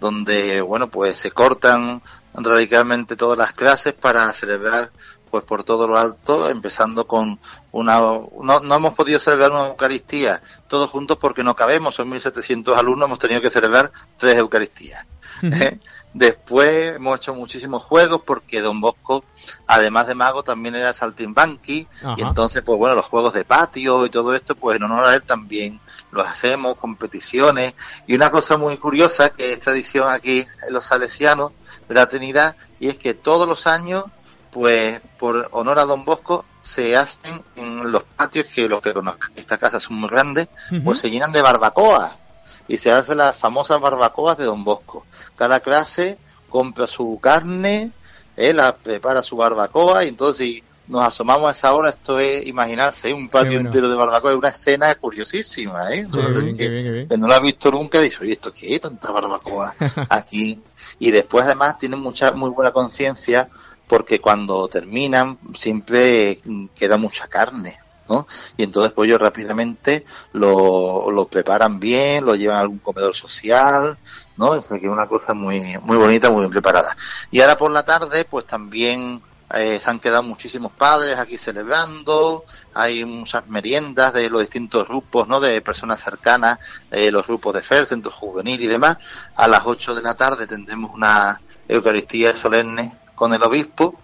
donde, 0.00 0.60
bueno, 0.60 0.90
pues 0.90 1.18
se 1.18 1.30
cortan 1.30 2.02
radicalmente 2.34 3.14
todas 3.14 3.38
las 3.38 3.52
clases 3.52 3.94
para 3.94 4.32
celebrar 4.32 4.90
pues 5.30 5.44
por 5.44 5.64
todo 5.64 5.86
lo 5.86 5.98
alto, 5.98 6.48
empezando 6.48 7.06
con 7.06 7.38
una... 7.72 7.98
No, 7.98 8.60
no 8.60 8.74
hemos 8.74 8.94
podido 8.94 9.20
celebrar 9.20 9.50
una 9.50 9.68
Eucaristía 9.68 10.40
todos 10.68 10.90
juntos 10.90 11.18
porque 11.18 11.44
no 11.44 11.54
cabemos, 11.54 11.94
son 11.94 12.10
1.700 12.10 12.76
alumnos, 12.76 13.06
hemos 13.06 13.18
tenido 13.18 13.40
que 13.40 13.50
celebrar 13.50 13.92
tres 14.16 14.36
Eucaristías. 14.36 15.04
¿eh? 15.42 15.78
Después 16.16 16.96
hemos 16.96 17.18
hecho 17.18 17.34
muchísimos 17.34 17.82
juegos 17.82 18.22
porque 18.24 18.62
Don 18.62 18.80
Bosco, 18.80 19.22
además 19.66 20.06
de 20.06 20.14
mago, 20.14 20.42
también 20.42 20.74
era 20.74 20.94
saltimbanqui. 20.94 21.86
Ajá. 21.98 22.14
Y 22.16 22.22
entonces, 22.22 22.62
pues 22.62 22.78
bueno, 22.78 22.94
los 22.94 23.04
juegos 23.04 23.34
de 23.34 23.44
patio 23.44 24.06
y 24.06 24.08
todo 24.08 24.34
esto, 24.34 24.54
pues 24.54 24.78
en 24.78 24.84
honor 24.84 25.04
a 25.04 25.14
él 25.14 25.22
también 25.24 25.78
los 26.12 26.26
hacemos, 26.26 26.78
competiciones. 26.78 27.74
Y 28.06 28.14
una 28.14 28.30
cosa 28.30 28.56
muy 28.56 28.78
curiosa 28.78 29.28
que 29.28 29.52
esta 29.52 29.72
edición 29.72 30.10
aquí 30.10 30.46
en 30.66 30.72
los 30.72 30.86
Salesianos 30.86 31.52
de 31.86 31.94
la 31.94 32.08
Trinidad, 32.08 32.56
y 32.80 32.88
es 32.88 32.96
que 32.96 33.12
todos 33.12 33.46
los 33.46 33.66
años, 33.66 34.06
pues 34.50 34.98
por 35.18 35.50
honor 35.52 35.78
a 35.80 35.84
Don 35.84 36.06
Bosco, 36.06 36.46
se 36.62 36.96
hacen 36.96 37.44
en 37.56 37.92
los 37.92 38.04
patios, 38.04 38.46
que 38.46 38.70
los 38.70 38.80
que 38.80 38.94
conozcan 38.94 39.32
esta 39.36 39.58
casa 39.58 39.80
son 39.80 39.96
muy 39.96 40.08
grandes, 40.08 40.48
pues 40.82 40.98
se 40.98 41.10
llenan 41.10 41.32
de 41.32 41.42
barbacoas 41.42 42.25
y 42.68 42.76
se 42.76 42.90
hacen 42.90 43.18
las 43.18 43.36
famosas 43.36 43.80
barbacoas 43.80 44.38
de 44.38 44.44
Don 44.44 44.64
Bosco. 44.64 45.06
Cada 45.36 45.60
clase 45.60 46.18
compra 46.48 46.86
su 46.86 47.18
carne, 47.20 47.92
eh, 48.36 48.52
la 48.52 48.76
prepara 48.76 49.22
su 49.22 49.36
barbacoa 49.36 50.04
y 50.04 50.08
entonces 50.08 50.46
si 50.46 50.64
nos 50.88 51.04
asomamos 51.04 51.48
a 51.48 51.52
esa 51.52 51.74
hora, 51.74 51.90
esto 51.90 52.18
es 52.20 52.46
imaginarse, 52.46 53.12
un 53.12 53.28
patio 53.28 53.52
bueno. 53.52 53.68
entero 53.68 53.88
de 53.88 53.96
barbacoa, 53.96 54.30
es 54.30 54.36
una 54.36 54.48
escena 54.48 54.94
curiosísima, 54.94 55.92
¿eh? 55.92 56.06
Qué 56.10 56.18
bien, 56.18 56.56
que, 56.56 56.64
qué 56.64 56.70
bien, 56.70 56.84
qué 56.84 56.92
bien. 56.92 57.08
que 57.08 57.18
no 57.18 57.26
lo 57.26 57.34
ha 57.34 57.40
visto 57.40 57.70
nunca, 57.70 58.00
dice, 58.00 58.18
oye, 58.20 58.32
¿esto 58.32 58.52
qué 58.52 58.72
es? 58.72 58.80
Tanta 58.80 59.10
barbacoa 59.10 59.74
aquí. 60.08 60.60
Y 60.98 61.10
después 61.10 61.44
además 61.44 61.78
tienen 61.78 62.00
mucha, 62.00 62.32
muy 62.32 62.50
buena 62.50 62.70
conciencia 62.70 63.48
porque 63.86 64.20
cuando 64.20 64.68
terminan 64.68 65.38
siempre 65.54 66.40
mm, 66.44 66.66
queda 66.74 66.96
mucha 66.96 67.26
carne. 67.28 67.78
¿No? 68.08 68.26
Y 68.56 68.64
entonces 68.64 68.92
pues 68.92 69.08
ellos 69.08 69.20
rápidamente 69.20 70.04
lo, 70.32 71.10
lo 71.10 71.26
preparan 71.28 71.78
bien, 71.80 72.24
lo 72.24 72.34
llevan 72.34 72.58
a 72.58 72.60
algún 72.60 72.78
comedor 72.78 73.14
social, 73.14 73.98
¿no? 74.36 74.50
O 74.50 74.62
sea 74.62 74.78
que 74.78 74.86
es 74.86 74.92
una 74.92 75.06
cosa 75.06 75.34
muy, 75.34 75.78
muy 75.82 75.96
bonita, 75.96 76.30
muy 76.30 76.40
bien 76.40 76.50
preparada. 76.50 76.96
Y 77.30 77.40
ahora 77.40 77.56
por 77.56 77.70
la 77.70 77.84
tarde 77.84 78.24
pues 78.24 78.46
también 78.46 79.22
eh, 79.54 79.78
se 79.78 79.90
han 79.90 80.00
quedado 80.00 80.24
muchísimos 80.24 80.72
padres 80.72 81.18
aquí 81.18 81.38
celebrando, 81.38 82.44
hay 82.74 83.04
muchas 83.04 83.46
meriendas 83.46 84.12
de 84.12 84.28
los 84.28 84.40
distintos 84.40 84.88
grupos, 84.88 85.28
¿no? 85.28 85.38
De 85.38 85.60
personas 85.60 86.02
cercanas, 86.02 86.58
eh, 86.90 87.12
los 87.12 87.26
grupos 87.26 87.54
de 87.54 87.62
FER, 87.62 87.86
centro 87.86 88.10
juvenil 88.10 88.60
y 88.60 88.66
demás. 88.66 88.96
A 89.36 89.46
las 89.46 89.62
8 89.64 89.94
de 89.94 90.02
la 90.02 90.14
tarde 90.14 90.46
tendremos 90.46 90.92
una 90.92 91.40
Eucaristía 91.68 92.36
solemne 92.36 92.96
con 93.14 93.34
el 93.34 93.42
obispo 93.42 93.98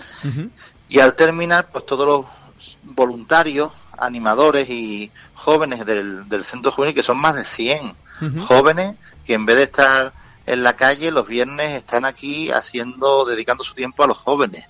y 0.88 0.98
al 0.98 1.14
terminar, 1.14 1.68
pues 1.72 1.86
todos 1.86 2.06
los 2.06 2.78
voluntarios, 2.82 3.72
animadores 3.98 4.70
y 4.70 5.10
jóvenes 5.34 5.84
del, 5.86 6.28
del 6.28 6.44
centro 6.44 6.72
juvenil, 6.72 6.94
que 6.94 7.02
son 7.02 7.18
más 7.18 7.34
de 7.34 7.44
100 7.44 7.94
jóvenes, 8.46 8.96
que 9.24 9.34
en 9.34 9.46
vez 9.46 9.56
de 9.56 9.62
estar 9.64 10.12
en 10.46 10.62
la 10.62 10.74
calle 10.74 11.10
los 11.10 11.26
viernes 11.26 11.74
están 11.74 12.04
aquí 12.04 12.50
haciendo, 12.50 13.24
dedicando 13.24 13.64
su 13.64 13.74
tiempo 13.74 14.04
a 14.04 14.06
los 14.06 14.16
jóvenes. 14.16 14.66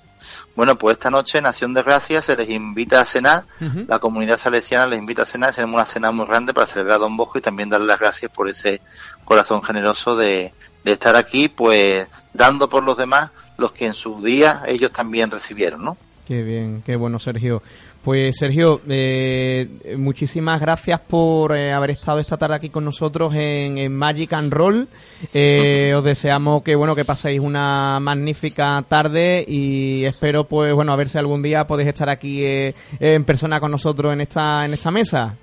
Bueno, 0.54 0.76
pues 0.78 0.96
esta 0.96 1.10
noche 1.10 1.38
en 1.38 1.46
Acción 1.46 1.74
de 1.74 1.82
Gracias 1.82 2.26
se 2.26 2.36
les 2.36 2.48
invita 2.50 3.00
a 3.00 3.04
cenar, 3.04 3.44
la 3.88 3.98
comunidad 3.98 4.38
salesiana 4.38 4.86
les 4.86 4.98
invita 4.98 5.22
a 5.22 5.26
cenar, 5.26 5.54
tenemos 5.54 5.74
una 5.74 5.84
cena 5.84 6.12
muy 6.12 6.26
grande 6.26 6.54
para 6.54 6.66
celebrar 6.66 6.96
a 6.96 7.00
Don 7.00 7.16
Bosco 7.16 7.38
y 7.38 7.42
también 7.42 7.68
darle 7.68 7.86
las 7.86 7.98
gracias 7.98 8.30
por 8.30 8.48
ese 8.48 8.80
corazón 9.24 9.62
generoso 9.62 10.16
de, 10.16 10.54
de 10.84 10.92
estar 10.92 11.16
aquí, 11.16 11.48
pues 11.48 12.08
dando 12.32 12.68
por 12.68 12.84
los 12.84 12.96
demás 12.96 13.30
los 13.56 13.72
que 13.72 13.86
en 13.86 13.94
su 13.94 14.22
día 14.22 14.62
ellos 14.66 14.92
también 14.92 15.30
recibieron, 15.30 15.82
¿no? 15.82 15.96
Qué 16.32 16.42
bien, 16.42 16.82
qué 16.82 16.96
bueno, 16.96 17.18
Sergio. 17.18 17.62
Pues 18.02 18.38
Sergio, 18.38 18.80
eh, 18.88 19.68
muchísimas 19.98 20.62
gracias 20.62 20.98
por 21.00 21.54
eh, 21.54 21.74
haber 21.74 21.90
estado 21.90 22.20
esta 22.20 22.38
tarde 22.38 22.56
aquí 22.56 22.70
con 22.70 22.86
nosotros 22.86 23.34
en, 23.34 23.76
en 23.76 23.94
Magic 23.94 24.32
and 24.32 24.50
Roll. 24.50 24.88
Eh, 25.34 25.92
os 25.94 26.02
deseamos 26.02 26.62
que 26.62 26.74
bueno 26.74 26.96
que 26.96 27.04
paséis 27.04 27.38
una 27.38 28.00
magnífica 28.00 28.82
tarde 28.88 29.44
y 29.46 30.06
espero 30.06 30.44
pues 30.44 30.72
bueno 30.72 30.94
a 30.94 30.96
ver 30.96 31.10
si 31.10 31.18
algún 31.18 31.42
día 31.42 31.66
podéis 31.66 31.90
estar 31.90 32.08
aquí 32.08 32.42
eh, 32.42 32.74
en 32.98 33.24
persona 33.24 33.60
con 33.60 33.70
nosotros 33.70 34.10
en 34.14 34.22
esta 34.22 34.64
en 34.64 34.72
esta 34.72 34.90
mesa. 34.90 35.36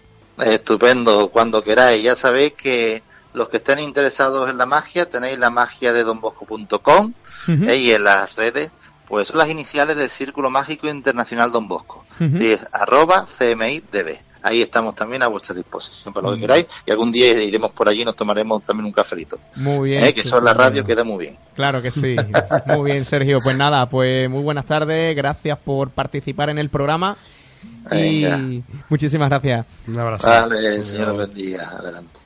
Estupendo, 0.44 1.30
cuando 1.30 1.64
queráis. 1.64 2.02
Ya 2.02 2.16
sabéis 2.16 2.54
que 2.54 3.04
los 3.34 3.48
que 3.50 3.58
estén 3.58 3.78
interesados 3.78 4.50
en 4.50 4.58
la 4.58 4.66
magia 4.66 5.08
tenéis 5.08 5.38
la 5.38 5.52
magia 5.52 5.94
de 5.94 6.04
donbosco.com 6.04 7.14
Ujú. 7.48 7.70
eh, 7.70 7.78
y 7.78 7.92
en 7.92 8.04
las 8.04 8.36
redes 8.36 8.72
pues 9.10 9.28
son 9.28 9.38
las 9.40 9.50
iniciales 9.50 9.98
del 9.98 10.10
Círculo 10.10 10.50
Mágico 10.50 10.88
Internacional 10.88 11.52
Don 11.52 11.68
Bosco. 11.68 12.06
Ujú. 12.20 12.38
Y 12.38 12.52
es 12.52 12.60
arroba 12.72 13.26
CMIDB. 13.38 14.20
Ahí 14.42 14.62
estamos 14.62 14.96
también 14.96 15.22
a 15.22 15.28
vuestra 15.28 15.54
disposición 15.54 16.14
para 16.14 16.28
lo 16.28 16.34
que 16.34 16.38
Mm. 16.38 16.42
queráis 16.42 16.68
y 16.86 16.92
algún 16.92 17.12
día 17.12 17.42
iremos 17.44 17.72
por 17.72 17.90
allí 17.90 18.04
y 18.04 18.06
nos 18.06 18.16
tomaremos 18.16 18.64
también 18.64 18.86
un 18.86 18.94
cafelito. 18.94 19.38
Muy 19.58 19.90
bien. 19.90 20.04
Eh, 20.06 20.14
que 20.14 20.22
eso 20.22 20.38
en 20.38 20.46
la 20.46 20.54
radio 20.54 20.86
queda 20.86 21.04
muy 21.04 21.18
bien. 21.26 21.38
Claro 21.56 21.82
que 21.82 21.92
sí. 21.92 22.16
Muy 22.68 22.92
bien, 22.92 23.04
Sergio. 23.04 23.40
Pues 23.44 23.58
nada, 23.58 23.90
pues 23.90 24.30
muy 24.30 24.42
buenas 24.42 24.66
tardes. 24.66 25.14
Gracias 25.14 25.58
por 25.58 25.90
participar 25.90 26.50
en 26.50 26.58
el 26.58 26.70
programa. 26.70 27.18
Y 27.92 28.64
muchísimas 28.88 29.28
gracias. 29.30 29.66
Un 29.90 30.00
abrazo. 30.00 30.26
Vale, 30.26 30.86
señor, 30.86 31.14
buen 31.16 31.34
día. 31.34 31.68
Adelante. 31.70 32.20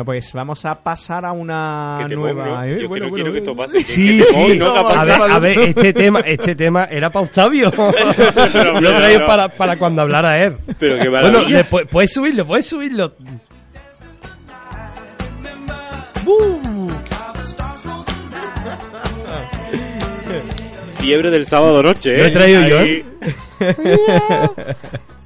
Bueno, 0.00 0.04
pues 0.18 0.32
vamos 0.32 0.64
a 0.64 0.82
pasar 0.82 1.26
a 1.26 1.32
una 1.32 2.06
nueva. 2.08 2.46
¿no? 2.46 2.64
eh, 2.64 2.78
Yo 2.80 2.88
bueno, 2.88 3.04
que 3.06 3.10
no 3.10 3.10
bueno, 3.10 3.14
quiero 3.16 3.32
que 3.32 3.38
esto 3.40 3.54
pase. 3.54 3.84
Sí, 3.84 4.22
sí. 4.22 4.56
¿no? 4.56 4.74
A 4.74 5.04
ver, 5.04 5.20
a 5.30 5.38
ver, 5.38 5.58
este 5.58 5.92
tema, 5.92 6.20
este 6.20 6.54
tema 6.54 6.84
era 6.86 7.10
para 7.10 7.26
Octavio. 7.26 7.70
Lo 8.80 8.90
he 8.90 8.94
traído 8.94 9.26
para, 9.26 9.48
para 9.50 9.76
cuando 9.76 10.00
hablara 10.00 10.42
él. 10.42 10.56
Pero 10.78 10.98
qué 11.02 11.08
Bueno, 11.10 11.40
pu- 11.42 11.86
puedes 11.86 12.12
subirlo, 12.14 12.46
puedes 12.46 12.66
subirlo. 12.66 13.12
¡Bum! 16.24 16.88
Fiebre 20.98 21.30
del 21.30 21.46
sábado 21.46 21.82
noche, 21.82 22.10
¿eh? 22.14 22.18
Lo 22.18 22.24
he 22.24 22.30
traído 22.30 22.66
yo, 22.66 22.78
Ahí- 22.78 23.04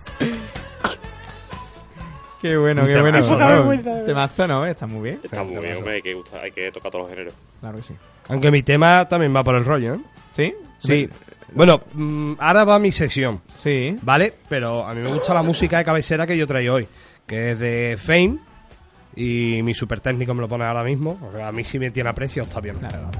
Qué 2.44 2.58
bueno, 2.58 2.82
qué 2.86 2.92
Temazo, 2.92 3.00
bueno. 3.02 3.18
es 3.18 3.30
una 3.30 3.46
¿no? 3.46 3.52
vergüenza. 3.54 4.04
Temazo, 4.04 4.46
¿no? 4.46 4.66
Está 4.66 4.86
muy 4.86 5.02
bien. 5.02 5.20
Está 5.24 5.42
muy 5.42 5.56
bien, 5.64 5.76
hombre, 5.78 5.94
hay 5.94 6.02
que, 6.02 6.14
gustar- 6.14 6.42
hay 6.44 6.50
que 6.52 6.70
tocar 6.70 6.92
todos 6.92 7.04
los 7.06 7.10
géneros. 7.10 7.34
Claro 7.58 7.76
que 7.78 7.82
sí. 7.84 7.94
Aunque 8.28 8.50
mi 8.50 8.62
tema 8.62 9.08
también 9.08 9.34
va 9.34 9.42
por 9.42 9.54
el 9.54 9.64
rollo, 9.64 9.94
¿eh? 9.94 10.00
¿Sí? 10.34 10.54
Sí. 10.78 11.08
Bueno, 11.54 11.80
mm, 11.94 12.34
ahora 12.38 12.64
va 12.64 12.78
mi 12.78 12.92
sesión, 12.92 13.40
Sí. 13.54 13.96
¿vale? 14.02 14.34
Pero 14.46 14.86
a 14.86 14.92
mí 14.92 15.00
me 15.00 15.08
gusta 15.08 15.32
la 15.32 15.42
música 15.42 15.78
de 15.78 15.84
cabecera 15.86 16.26
que 16.26 16.36
yo 16.36 16.46
traigo 16.46 16.74
hoy, 16.74 16.86
que 17.26 17.52
es 17.52 17.58
de 17.58 17.96
Fame. 17.98 18.36
Y 19.16 19.62
mi 19.62 19.72
super 19.72 20.00
técnico 20.00 20.34
me 20.34 20.42
lo 20.42 20.48
pone 20.48 20.64
ahora 20.64 20.84
mismo. 20.84 21.16
porque 21.18 21.42
A 21.42 21.50
mí 21.50 21.64
sí 21.64 21.78
me 21.78 21.90
tiene 21.92 22.10
aprecio, 22.10 22.42
está 22.42 22.60
bien. 22.60 22.74
Claro. 22.76 23.10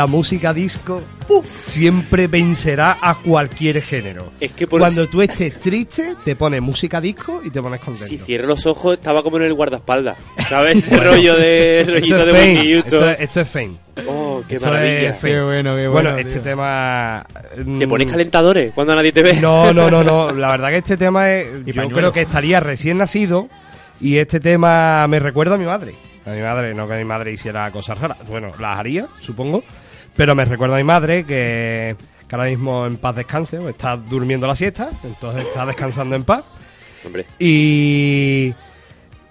La 0.00 0.06
música 0.06 0.54
disco 0.54 1.02
siempre 1.62 2.26
vencerá 2.26 2.96
a 3.02 3.16
cualquier 3.16 3.82
género. 3.82 4.32
Es 4.40 4.52
que 4.52 4.66
por 4.66 4.80
Cuando 4.80 5.06
tú 5.08 5.20
estés 5.20 5.60
triste, 5.60 6.14
te 6.24 6.36
pones 6.36 6.62
música 6.62 7.02
disco 7.02 7.42
y 7.44 7.50
te 7.50 7.60
pones 7.60 7.80
contento. 7.80 8.06
Si 8.08 8.16
cierro 8.16 8.46
los 8.48 8.64
ojos, 8.64 8.94
estaba 8.94 9.22
como 9.22 9.36
en 9.36 9.42
el 9.42 9.52
guardaespaldas. 9.52 10.16
¿Sabes? 10.48 10.78
Ese 10.90 10.96
rollo 10.98 11.36
de 11.36 11.80
Esto 11.82 11.92
rollito 11.92 12.16
es 12.16 12.32
de 12.32 12.76
esto, 12.78 12.96
Houston. 12.96 13.10
es- 13.12 13.20
esto 13.20 13.40
es 13.42 13.48
Fame. 13.50 13.72
Oh, 14.08 14.42
Qué 14.48 14.54
Esto 14.56 14.68
maravilla. 14.70 15.10
es 15.10 15.18
fe. 15.18 15.28
Qué 15.28 15.42
bueno, 15.42 15.76
qué 15.76 15.86
Bueno, 15.88 16.12
bueno, 16.12 16.16
este 16.28 16.40
tema... 16.40 17.26
¿Te 17.54 17.62
mm, 17.86 17.88
pones 17.90 18.10
calentadores 18.10 18.72
cuando 18.72 18.94
nadie 18.94 19.12
te 19.12 19.22
ve? 19.22 19.34
No, 19.34 19.74
no, 19.74 19.90
no, 19.90 20.02
no. 20.02 20.30
La 20.34 20.50
verdad 20.50 20.70
que 20.70 20.78
este 20.78 20.96
tema 20.96 21.30
es, 21.30 21.46
yo 21.66 21.74
pañuelo. 21.74 21.94
creo 21.98 22.12
que 22.14 22.22
estaría 22.22 22.58
recién 22.60 22.96
nacido 22.96 23.50
y 24.00 24.16
este 24.16 24.40
tema 24.40 25.06
me 25.08 25.18
recuerda 25.20 25.56
a 25.56 25.58
mi 25.58 25.66
madre. 25.66 25.94
A 26.24 26.30
mi 26.30 26.40
madre, 26.40 26.72
no 26.74 26.88
que 26.88 26.94
mi 26.96 27.04
madre 27.04 27.32
hiciera 27.32 27.70
cosas 27.70 27.98
raras. 27.98 28.16
Bueno, 28.26 28.52
las 28.58 28.78
haría, 28.78 29.06
supongo. 29.18 29.62
Pero 30.20 30.34
me 30.34 30.44
recuerda 30.44 30.74
a 30.74 30.78
mi 30.78 30.84
madre 30.84 31.24
que, 31.24 31.96
que 32.28 32.36
ahora 32.36 32.50
mismo 32.50 32.84
en 32.84 32.98
paz 32.98 33.16
descanse, 33.16 33.56
o 33.56 33.70
está 33.70 33.96
durmiendo 33.96 34.46
la 34.46 34.54
siesta, 34.54 34.90
entonces 35.02 35.46
está 35.46 35.64
descansando 35.64 36.14
en 36.14 36.24
paz. 36.24 36.44
Hombre, 37.06 37.24
Y... 37.38 38.52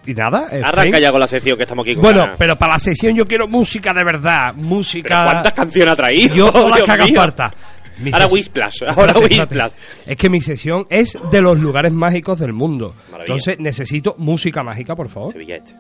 Y 0.08 0.14
nada, 0.16 0.48
arranca 0.64 0.98
ya 0.98 1.12
con 1.12 1.20
la 1.20 1.28
sección 1.28 1.58
que 1.58 1.64
estamos 1.64 1.84
aquí 1.84 1.94
con 1.94 2.02
Bueno, 2.02 2.32
pero 2.40 2.58
para 2.58 2.74
la 2.74 2.80
sesión 2.80 3.16
yo 3.16 3.28
quiero 3.28 3.48
música 3.48 3.94
de 3.94 4.04
verdad, 4.04 4.56
¿Pero 4.56 4.68
música... 4.68 5.26
¿Cuántas 5.26 5.54
canciones 5.54 5.94
ha 5.94 5.96
traído? 5.96 6.36
Yo 6.36 6.52
todas 6.52 6.80
las 6.88 6.98
que 6.98 7.14
falta. 7.14 7.54
Mi 8.00 8.12
Ahora 8.12 8.26
Whisplash, 8.26 8.84
ahora 8.88 9.14
espérate. 9.14 9.76
Es 10.08 10.18
que 10.18 10.28
mi 10.28 10.42
sesión 10.42 10.88
es 10.90 11.16
de 11.30 11.40
los 11.40 11.60
lugares 11.60 11.92
mágicos 11.92 12.40
del 12.40 12.54
mundo. 12.54 12.96
Maravilla. 13.12 13.36
Entonces 13.36 13.60
necesito 13.60 14.16
música 14.18 14.64
mágica, 14.64 14.96
por 14.96 15.08
favor. 15.10 15.34
Sevilla 15.34 15.58
este. 15.58 15.76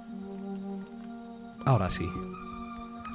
Ahora 1.65 1.89
sí. 1.89 2.05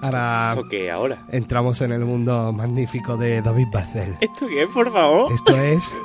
Ahora 0.03 0.51
¿Esto 0.51 0.69
qué 0.69 0.91
ahora? 0.91 1.19
entramos 1.31 1.81
en 1.81 1.93
el 1.93 2.05
mundo 2.05 2.53
magnífico 2.53 3.17
de 3.17 3.41
David 3.43 3.69
Barcel. 3.73 4.17
¿Esto 4.21 4.47
qué 4.47 4.63
es, 4.65 4.69
por 4.69 4.93
favor? 4.93 5.33
Esto 5.33 5.57
es 5.57 5.97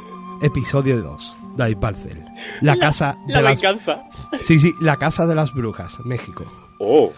episodio 0.42 1.02
2. 1.02 1.36
David 1.58 1.78
Barcel. 1.80 2.24
La 2.62 2.78
casa 2.78 3.18
de 3.28 3.34
La 3.34 3.42
las 3.42 3.60
venganza. 3.60 4.04
Sí, 4.42 4.58
sí, 4.60 4.72
la 4.80 4.96
casa 4.98 5.26
de 5.28 5.36
las 5.36 5.54
brujas, 5.54 5.98
México. 6.06 6.46
Oh, 6.80 7.12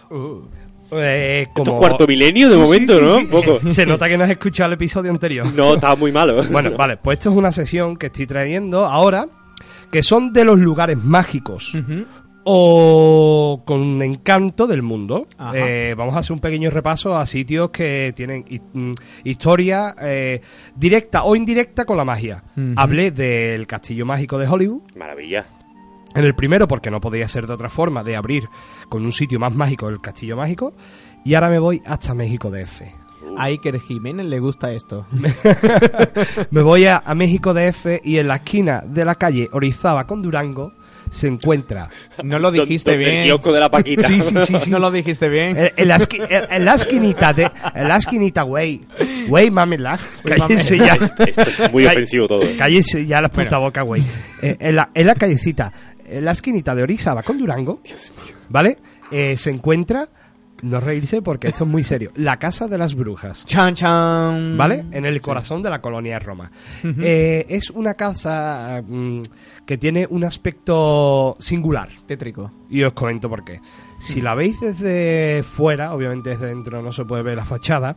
Eh, 0.93 1.43
esto 1.43 1.53
como 1.63 1.71
es 1.73 1.77
cuarto 1.79 2.07
milenio 2.07 2.49
de 2.49 2.57
momento, 2.57 2.95
sí, 2.97 3.01
¿no? 3.03 3.11
sí. 3.17 3.23
Un 3.25 3.27
poco. 3.29 3.59
Se 3.71 3.85
nota 3.85 4.09
que 4.09 4.17
no 4.17 4.23
has 4.23 4.31
escuchado 4.31 4.67
el 4.67 4.73
episodio 4.73 5.11
anterior. 5.11 5.53
No, 5.53 5.75
estaba 5.75 5.95
muy 5.95 6.11
malo. 6.11 6.43
Bueno, 6.51 6.71
vale, 6.77 6.97
pues 6.97 7.19
esto 7.19 7.29
es 7.31 7.37
una 7.37 7.51
sesión 7.51 7.95
que 7.95 8.07
estoy 8.07 8.25
trayendo 8.25 8.85
ahora, 8.85 9.27
que 9.91 10.01
son 10.03 10.33
de 10.33 10.43
los 10.43 10.59
lugares 10.59 10.97
mágicos 10.97 11.71
o 12.43 13.61
con 13.65 14.01
encanto 14.01 14.67
del 14.67 14.81
mundo. 14.81 15.27
Eh, 15.53 15.93
vamos 15.97 16.15
a 16.15 16.19
hacer 16.19 16.33
un 16.33 16.39
pequeño 16.39 16.69
repaso 16.69 17.15
a 17.17 17.25
sitios 17.25 17.69
que 17.71 18.13
tienen 18.15 18.45
hi- 18.49 18.61
mm, 18.73 18.93
historia 19.23 19.95
eh, 20.01 20.41
directa 20.75 21.23
o 21.23 21.35
indirecta 21.35 21.85
con 21.85 21.97
la 21.97 22.05
magia. 22.05 22.43
Hablé 22.75 23.11
del 23.11 23.67
castillo 23.67 24.05
mágico 24.05 24.37
de 24.37 24.47
Hollywood. 24.47 24.81
Maravilla. 24.95 25.45
En 26.13 26.25
el 26.25 26.35
primero, 26.35 26.67
porque 26.67 26.91
no 26.91 26.99
podía 26.99 27.27
ser 27.27 27.47
de 27.47 27.53
otra 27.53 27.69
forma, 27.69 28.03
de 28.03 28.17
abrir 28.17 28.43
con 28.89 29.05
un 29.05 29.13
sitio 29.13 29.39
más 29.39 29.53
mágico 29.55 29.87
el 29.87 30.01
castillo 30.01 30.35
mágico. 30.35 30.73
Y 31.23 31.35
ahora 31.35 31.49
me 31.49 31.59
voy 31.59 31.81
hasta 31.85 32.13
México 32.13 32.49
DF. 32.51 32.81
A 33.37 33.45
Iker 33.45 33.79
Jiménez 33.79 34.25
le 34.25 34.39
gusta 34.39 34.73
esto. 34.73 35.05
Me 36.51 36.61
voy 36.61 36.85
a, 36.85 36.97
a 36.97 37.15
México 37.15 37.53
DF 37.53 38.03
y 38.03 38.17
en 38.17 38.27
la 38.27 38.37
esquina 38.37 38.83
de 38.85 39.05
la 39.05 39.15
calle 39.15 39.47
Orizaba 39.53 40.05
con 40.05 40.21
Durango 40.21 40.73
se 41.11 41.27
encuentra. 41.27 41.89
No 42.23 42.39
lo 42.39 42.49
dijiste 42.51 42.91
Donde 42.91 43.05
el 43.05 43.11
bien. 43.11 43.23
kiosco 43.25 43.53
de 43.53 43.59
la 43.59 43.69
Paquita. 43.69 44.07
Sí, 44.07 44.21
sí, 44.21 44.33
sí, 44.47 44.53
sí. 44.61 44.69
No 44.71 44.79
lo 44.79 44.89
dijiste 44.89 45.29
bien. 45.29 45.57
En, 45.57 45.69
en 45.75 45.87
la, 45.87 45.97
esqui- 45.97 46.25
en- 46.27 46.51
en 46.51 46.65
la 46.65 46.73
esquinita 46.73 47.33
de. 47.33 47.51
En 47.75 47.87
la 47.87 47.97
esquinita, 47.97 48.41
güey. 48.43 48.81
Güey, 49.27 49.51
mamela. 49.51 49.99
Güey, 50.23 50.39
Cállense 50.39 50.77
ya. 50.77 50.97
Esto 51.27 51.41
es 51.41 51.71
muy 51.71 51.85
ofensivo 51.85 52.27
todo. 52.27 52.41
¿eh? 52.43 52.55
Cállense 52.57 53.05
ya 53.05 53.21
la 53.21 53.29
puta 53.29 53.57
boca, 53.59 53.83
güey. 53.83 54.01
Eh, 54.41 54.55
en, 54.59 54.75
la, 54.75 54.89
en 54.93 55.05
la 55.05 55.13
callecita, 55.15 55.71
en 56.05 56.25
la 56.25 56.31
esquinita 56.31 56.73
de 56.73 56.83
Orizaba 56.83 57.21
con 57.23 57.37
Durango, 57.37 57.81
¿vale? 58.49 58.77
Eh, 59.11 59.35
se 59.37 59.49
encuentra. 59.51 60.07
No 60.61 60.79
reírse 60.79 61.21
porque 61.21 61.47
esto 61.47 61.63
es 61.63 61.69
muy 61.69 61.83
serio. 61.83 62.11
La 62.15 62.37
Casa 62.37 62.67
de 62.67 62.77
las 62.77 62.93
Brujas. 62.95 63.45
Chan, 63.45 63.73
chan. 63.75 64.57
¿Vale? 64.57 64.85
En 64.91 65.05
el 65.05 65.19
corazón 65.21 65.63
de 65.63 65.69
la 65.69 65.81
colonia 65.81 66.13
de 66.13 66.19
Roma. 66.19 66.51
Eh, 66.83 67.45
es 67.49 67.69
una 67.71 67.93
casa 67.95 68.81
mm, 68.87 69.21
que 69.65 69.77
tiene 69.77 70.05
un 70.09 70.23
aspecto 70.23 71.35
singular. 71.39 71.89
Tétrico. 72.05 72.51
Y 72.69 72.83
os 72.83 72.93
comento 72.93 73.27
por 73.29 73.43
qué. 73.43 73.59
Si 73.99 74.21
la 74.21 74.33
veis 74.35 74.59
desde 74.59 75.43
fuera, 75.43 75.93
obviamente 75.93 76.31
desde 76.31 76.47
dentro 76.47 76.81
no 76.81 76.91
se 76.91 77.05
puede 77.05 77.23
ver 77.23 77.37
la 77.37 77.45
fachada. 77.45 77.95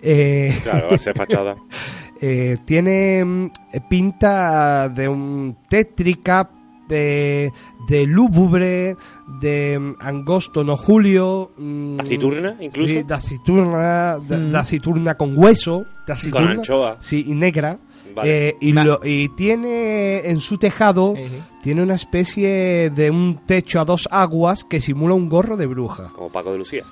eh, 0.00 0.58
Claro, 0.62 0.88
al 0.90 1.00
ser 1.00 1.14
fachada. 1.16 1.56
eh, 2.20 2.58
tiene 2.64 3.24
mm, 3.24 3.50
pinta 3.88 4.88
de 4.88 5.08
un 5.08 5.56
tétrica, 5.68 6.48
de, 6.88 7.52
de 7.88 8.06
lúgubre, 8.06 8.96
de 9.40 9.78
mm, 9.78 9.94
angosto 10.00 10.62
no 10.64 10.76
julio. 10.76 11.52
mm, 11.56 11.96
¿Taciturna, 11.96 12.56
incluso? 12.60 12.92
Sí, 12.92 13.04
taciturna, 13.04 14.18
de- 14.18 14.36
Mm. 14.36 14.52
taciturna 14.52 15.14
con 15.16 15.36
hueso. 15.36 15.84
taciturna, 16.06 16.48
Con 16.48 16.56
anchoa. 16.58 16.96
Sí, 17.00 17.24
y 17.28 17.34
negra. 17.34 17.78
Vale. 18.14 18.48
Eh, 18.48 18.56
y, 18.60 18.72
Ma- 18.74 18.84
lo- 18.84 19.00
y 19.04 19.28
tiene 19.30 20.18
en 20.28 20.38
su 20.40 20.58
tejado, 20.58 21.14
tiene 21.62 21.82
una 21.82 21.94
especie 21.94 22.90
de 22.90 23.10
un 23.10 23.40
techo 23.46 23.80
a 23.80 23.84
dos 23.86 24.06
aguas 24.10 24.64
que 24.64 24.80
simula 24.82 25.14
un 25.14 25.28
gorro 25.30 25.56
de 25.56 25.64
bruja. 25.66 26.10
Como 26.14 26.28
Paco 26.30 26.52
de 26.52 26.58
Lucía. 26.58 26.84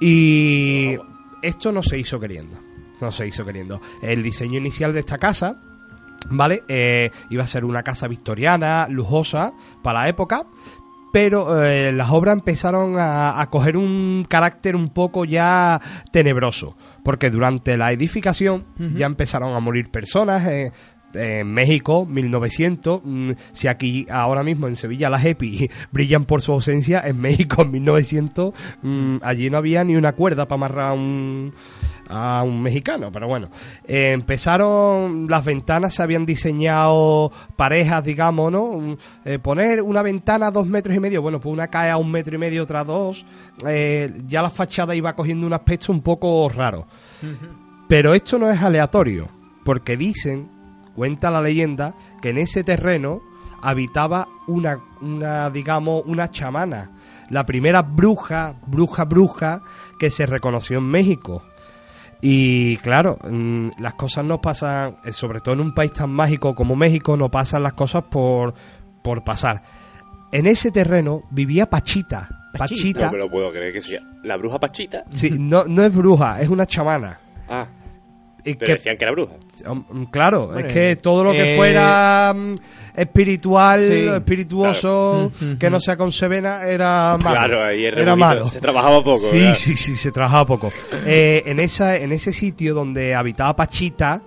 Y 0.00 0.96
esto 1.42 1.72
no 1.72 1.82
se 1.82 1.98
hizo 1.98 2.18
queriendo. 2.18 2.56
No 3.00 3.10
se 3.10 3.26
hizo 3.26 3.44
queriendo. 3.44 3.80
El 4.00 4.22
diseño 4.22 4.58
inicial 4.58 4.92
de 4.92 5.00
esta 5.00 5.18
casa, 5.18 5.60
¿vale? 6.30 6.62
Eh, 6.68 7.10
iba 7.30 7.42
a 7.42 7.46
ser 7.46 7.64
una 7.64 7.82
casa 7.82 8.08
victoriana, 8.08 8.86
lujosa, 8.88 9.52
para 9.82 10.02
la 10.02 10.08
época. 10.08 10.46
Pero 11.12 11.62
eh, 11.64 11.92
las 11.92 12.10
obras 12.10 12.34
empezaron 12.34 12.98
a, 12.98 13.40
a 13.40 13.46
coger 13.48 13.76
un 13.76 14.26
carácter 14.28 14.74
un 14.74 14.88
poco 14.88 15.24
ya 15.24 15.80
tenebroso. 16.10 16.76
Porque 17.04 17.30
durante 17.30 17.76
la 17.76 17.92
edificación 17.92 18.64
ya 18.96 19.06
empezaron 19.06 19.54
a 19.54 19.60
morir 19.60 19.90
personas. 19.90 20.44
eh, 20.48 20.72
en 21.14 21.46
México, 21.52 22.04
1900. 22.06 23.00
mm, 23.04 23.30
si 23.52 23.68
aquí 23.68 24.06
ahora 24.10 24.42
mismo 24.42 24.66
en 24.68 24.76
Sevilla 24.76 25.08
las 25.10 25.24
EPI 25.24 25.70
brillan 25.92 26.24
por 26.24 26.42
su 26.42 26.52
ausencia, 26.52 27.02
en 27.04 27.20
México 27.20 27.62
en 27.62 27.70
1900 27.70 28.52
mm, 28.82 29.16
allí 29.22 29.50
no 29.50 29.58
había 29.58 29.84
ni 29.84 29.96
una 29.96 30.12
cuerda 30.12 30.46
para 30.46 30.56
amarrar 30.58 30.88
a 30.88 30.92
un, 30.92 31.52
a 32.08 32.42
un 32.42 32.62
mexicano. 32.62 33.10
Pero 33.12 33.26
bueno, 33.28 33.48
eh, 33.86 34.12
empezaron, 34.12 35.26
las 35.28 35.44
ventanas 35.44 35.94
se 35.94 36.02
habían 36.02 36.26
diseñado 36.26 37.32
parejas, 37.56 38.04
digamos, 38.04 38.52
¿no? 38.52 38.62
Un- 38.64 38.98
eh, 39.24 39.38
poner 39.38 39.82
una 39.82 40.02
ventana 40.02 40.48
a 40.48 40.50
dos 40.50 40.66
metros 40.66 40.96
y 40.96 41.00
medio, 41.00 41.22
bueno, 41.22 41.40
pues 41.40 41.52
una 41.52 41.68
cae 41.68 41.90
a 41.90 41.96
un 41.96 42.10
metro 42.10 42.34
y 42.34 42.38
medio, 42.38 42.62
otra 42.62 42.80
a 42.80 42.84
dos. 42.84 43.24
eh, 43.66 44.12
ya 44.26 44.42
la 44.42 44.50
fachada 44.50 44.94
iba 44.94 45.14
cogiendo 45.14 45.46
un 45.46 45.52
aspecto 45.52 45.92
un 45.92 46.00
poco 46.02 46.48
raro. 46.48 46.86
Pero 47.88 48.14
esto 48.14 48.38
no 48.38 48.50
es 48.50 48.60
aleatorio, 48.60 49.28
porque 49.64 49.96
dicen, 49.96 50.48
cuenta 50.94 51.30
la 51.30 51.40
leyenda, 51.42 51.94
que 52.20 52.30
en 52.30 52.38
ese 52.38 52.64
terreno 52.64 53.20
habitaba 53.62 54.28
una, 54.46 54.78
una, 55.00 55.50
digamos, 55.50 56.02
una 56.06 56.30
chamana, 56.30 56.90
la 57.30 57.44
primera 57.46 57.82
bruja, 57.82 58.54
bruja, 58.66 59.04
bruja, 59.04 59.62
que 59.98 60.10
se 60.10 60.26
reconoció 60.26 60.78
en 60.78 60.84
México. 60.84 61.42
Y 62.20 62.76
claro, 62.78 63.18
mm, 63.22 63.70
las 63.78 63.94
cosas 63.94 64.24
no 64.24 64.40
pasan, 64.40 64.96
eh, 65.04 65.12
sobre 65.12 65.40
todo 65.40 65.54
en 65.54 65.60
un 65.60 65.74
país 65.74 65.92
tan 65.92 66.10
mágico 66.10 66.54
como 66.54 66.76
México, 66.76 67.16
no 67.16 67.30
pasan 67.30 67.62
las 67.62 67.72
cosas 67.74 68.04
por, 68.04 68.54
por 69.02 69.24
pasar. 69.24 69.62
En 70.32 70.46
ese 70.46 70.70
terreno 70.70 71.22
vivía 71.30 71.66
Pachita. 71.66 72.28
Pachita, 72.56 73.06
No 73.06 73.12
me 73.12 73.18
lo 73.18 73.30
puedo 73.30 73.50
creer 73.50 73.72
que 73.72 73.80
sea. 73.80 74.00
La 74.22 74.36
bruja 74.36 74.58
Pachita. 74.58 75.04
sí, 75.10 75.30
no, 75.30 75.64
no 75.64 75.84
es 75.84 75.94
bruja, 75.94 76.40
es 76.40 76.48
una 76.48 76.66
chamana. 76.66 77.18
Ah, 77.48 77.66
Y 78.44 78.54
pero 78.54 78.66
que- 78.66 78.72
decían 78.74 78.96
que 78.98 79.04
era 79.04 79.12
bruja. 79.12 79.32
Um, 79.66 80.04
Claro, 80.10 80.56
es 80.58 80.70
que 80.72 80.96
todo 80.96 81.24
lo 81.24 81.32
que 81.32 81.54
eh, 81.54 81.56
fuera 81.56 82.32
mm, 82.34 82.54
espiritual, 82.94 83.80
sí, 83.80 84.06
espirituoso, 84.08 85.32
claro. 85.38 85.58
que 85.58 85.70
no 85.70 85.80
sea 85.80 85.96
con 85.96 86.12
sevena, 86.12 86.62
era 86.64 87.16
malo. 87.22 87.36
Claro, 87.38 87.64
ahí 87.64 87.84
era 87.86 87.96
bonito. 87.96 88.16
malo. 88.16 88.48
Se 88.48 88.60
trabajaba 88.60 89.02
poco, 89.02 89.18
Sí, 89.18 89.38
¿verdad? 89.38 89.54
sí, 89.54 89.76
sí, 89.76 89.96
se 89.96 90.12
trabajaba 90.12 90.44
poco. 90.46 90.70
Eh, 91.06 91.42
en, 91.46 91.58
esa, 91.60 91.96
en 91.96 92.12
ese 92.12 92.32
sitio 92.32 92.74
donde 92.74 93.14
habitaba 93.14 93.56
Pachita, 93.56 94.20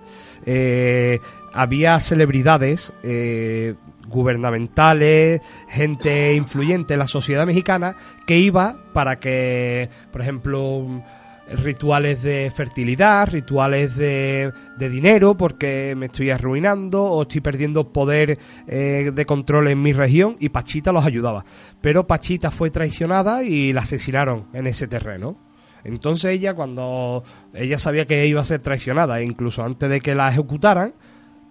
eh, 0.44 1.18
había 1.52 1.98
celebridades 2.00 2.92
eh, 3.02 3.74
gubernamentales, 4.08 5.40
gente 5.68 6.34
influyente 6.34 6.94
en 6.94 7.00
la 7.00 7.06
sociedad 7.06 7.46
mexicana, 7.46 7.94
que 8.26 8.36
iba 8.38 8.76
para 8.92 9.16
que, 9.18 9.88
por 10.10 10.22
ejemplo, 10.22 11.02
rituales 11.50 12.22
de 12.22 12.50
fertilidad, 12.54 13.28
rituales 13.30 13.96
de, 13.96 14.52
de 14.76 14.88
dinero, 14.90 15.36
porque 15.36 15.94
me 15.96 16.06
estoy 16.06 16.30
arruinando 16.30 17.02
o 17.04 17.22
estoy 17.22 17.40
perdiendo 17.40 17.92
poder 17.92 18.38
eh, 18.66 19.10
de 19.14 19.26
control 19.26 19.68
en 19.68 19.80
mi 19.82 19.92
región, 19.92 20.36
y 20.40 20.48
Pachita 20.50 20.92
los 20.92 21.04
ayudaba. 21.06 21.44
Pero 21.80 22.06
Pachita 22.06 22.50
fue 22.50 22.70
traicionada 22.70 23.42
y 23.42 23.72
la 23.72 23.80
asesinaron 23.82 24.46
en 24.52 24.66
ese 24.66 24.86
terreno. 24.86 25.36
Entonces 25.84 26.32
ella, 26.32 26.54
cuando 26.54 27.22
ella 27.54 27.78
sabía 27.78 28.04
que 28.04 28.26
iba 28.26 28.40
a 28.40 28.44
ser 28.44 28.60
traicionada, 28.60 29.20
e 29.20 29.24
incluso 29.24 29.62
antes 29.62 29.88
de 29.88 30.00
que 30.00 30.14
la 30.14 30.28
ejecutaran, 30.28 30.92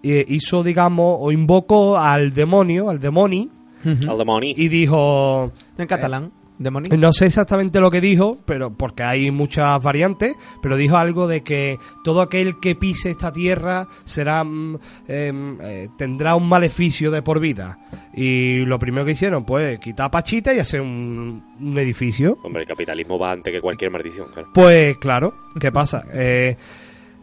eh, 0.02 0.24
hizo, 0.28 0.62
digamos, 0.62 1.16
o 1.18 1.32
invocó 1.32 1.96
al 1.96 2.32
demonio, 2.32 2.88
al 2.88 3.00
demoni, 3.00 3.48
Al 3.84 4.18
demonio. 4.18 4.54
y 4.56 4.68
dijo... 4.68 5.52
En 5.76 5.86
catalán. 5.86 6.32
No 6.58 7.12
sé 7.12 7.26
exactamente 7.26 7.80
lo 7.80 7.90
que 7.90 8.00
dijo, 8.00 8.38
pero 8.44 8.72
porque 8.72 9.02
hay 9.02 9.30
muchas 9.30 9.80
variantes, 9.82 10.34
pero 10.60 10.76
dijo 10.76 10.96
algo 10.96 11.28
de 11.28 11.42
que 11.42 11.78
todo 12.02 12.20
aquel 12.20 12.58
que 12.60 12.74
pise 12.74 13.10
esta 13.10 13.32
tierra 13.32 13.86
será 14.04 14.42
mm, 14.42 14.78
em, 15.06 15.58
eh, 15.60 15.88
tendrá 15.96 16.34
un 16.34 16.48
maleficio 16.48 17.10
de 17.10 17.22
por 17.22 17.38
vida. 17.40 17.78
Y 18.14 18.64
lo 18.64 18.78
primero 18.78 19.04
que 19.04 19.12
hicieron, 19.12 19.44
pues, 19.44 19.78
quitar 19.78 20.06
a 20.06 20.10
Pachita 20.10 20.52
y 20.52 20.58
hacer 20.58 20.80
un, 20.80 21.42
un 21.60 21.78
edificio. 21.78 22.38
Hombre, 22.42 22.62
el 22.62 22.68
capitalismo 22.68 23.18
va 23.18 23.32
antes 23.32 23.52
que 23.52 23.60
cualquier 23.60 23.90
maldición, 23.90 24.28
claro. 24.32 24.48
Pues 24.52 24.96
claro, 24.98 25.34
¿qué 25.60 25.70
pasa? 25.70 26.04
Eh, 26.12 26.56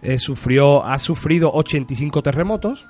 eh, 0.01 0.19
sufrió, 0.19 0.85
ha 0.85 0.99
sufrido 0.99 1.51
85 1.53 2.21
terremotos. 2.21 2.87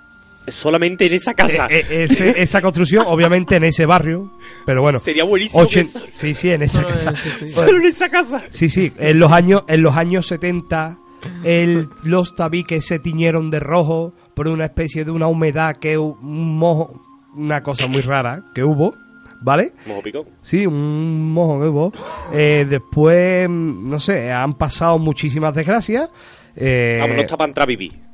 Solamente 0.48 1.06
en 1.08 1.14
esa 1.14 1.34
casa. 1.34 1.68
Eh, 1.70 1.86
eh, 1.90 2.04
ese- 2.10 2.42
esa 2.42 2.62
construcción, 2.62 3.06
obviamente 3.08 3.56
en 3.56 3.64
ese 3.64 3.86
barrio, 3.86 4.32
pero 4.66 4.82
bueno. 4.82 5.00
Sería 5.00 5.24
buenísimo 5.24 5.64
ochen- 5.64 5.88
Sí, 6.12 6.36
sí, 6.36 6.52
en 6.52 6.62
esa 6.64 6.82
Solo 6.82 6.90
casa. 6.90 7.12
ese, 7.12 7.48
sí. 7.48 7.48
Solo 7.48 7.78
en 7.80 7.86
esa 7.86 8.10
casa. 8.10 8.44
Sí, 8.50 8.70
sí, 8.70 8.92
en 8.98 9.20
los 9.20 9.32
años, 9.32 9.64
en 9.68 9.82
los 9.82 9.96
años 9.96 10.28
70 10.28 10.98
el, 11.44 11.90
los 12.04 12.36
tabiques 12.36 12.86
se 12.86 13.00
tiñeron 13.00 13.50
de 13.50 13.60
rojo 13.60 14.14
por 14.36 14.48
una 14.48 14.66
especie 14.66 15.04
de 15.06 15.12
una 15.12 15.28
humedad 15.28 15.78
que 15.78 15.98
un 15.98 16.58
mojo, 16.58 17.02
una 17.36 17.64
cosa 17.64 17.88
muy 17.88 18.02
rara 18.02 18.44
que 18.54 18.64
hubo, 18.64 18.94
¿vale? 19.42 19.74
Mojo 19.88 20.04
picón. 20.04 20.26
Sí, 20.42 20.68
un 20.68 21.32
mojo 21.34 21.60
que 21.60 21.68
hubo. 21.68 21.92
Eh, 22.32 22.68
después, 22.70 23.50
mm, 23.50 23.90
no 23.90 23.98
sé, 24.00 24.32
han 24.32 24.54
pasado 24.54 25.00
muchísimas 25.00 25.56
desgracias. 25.56 26.10
Eh, 26.56 26.98
Vamos, 27.02 27.16
no 27.16 27.22
está 27.24 27.36
para 27.36 27.48
entrar 27.50 27.64
a 27.64 27.68
vivir. 27.68 28.05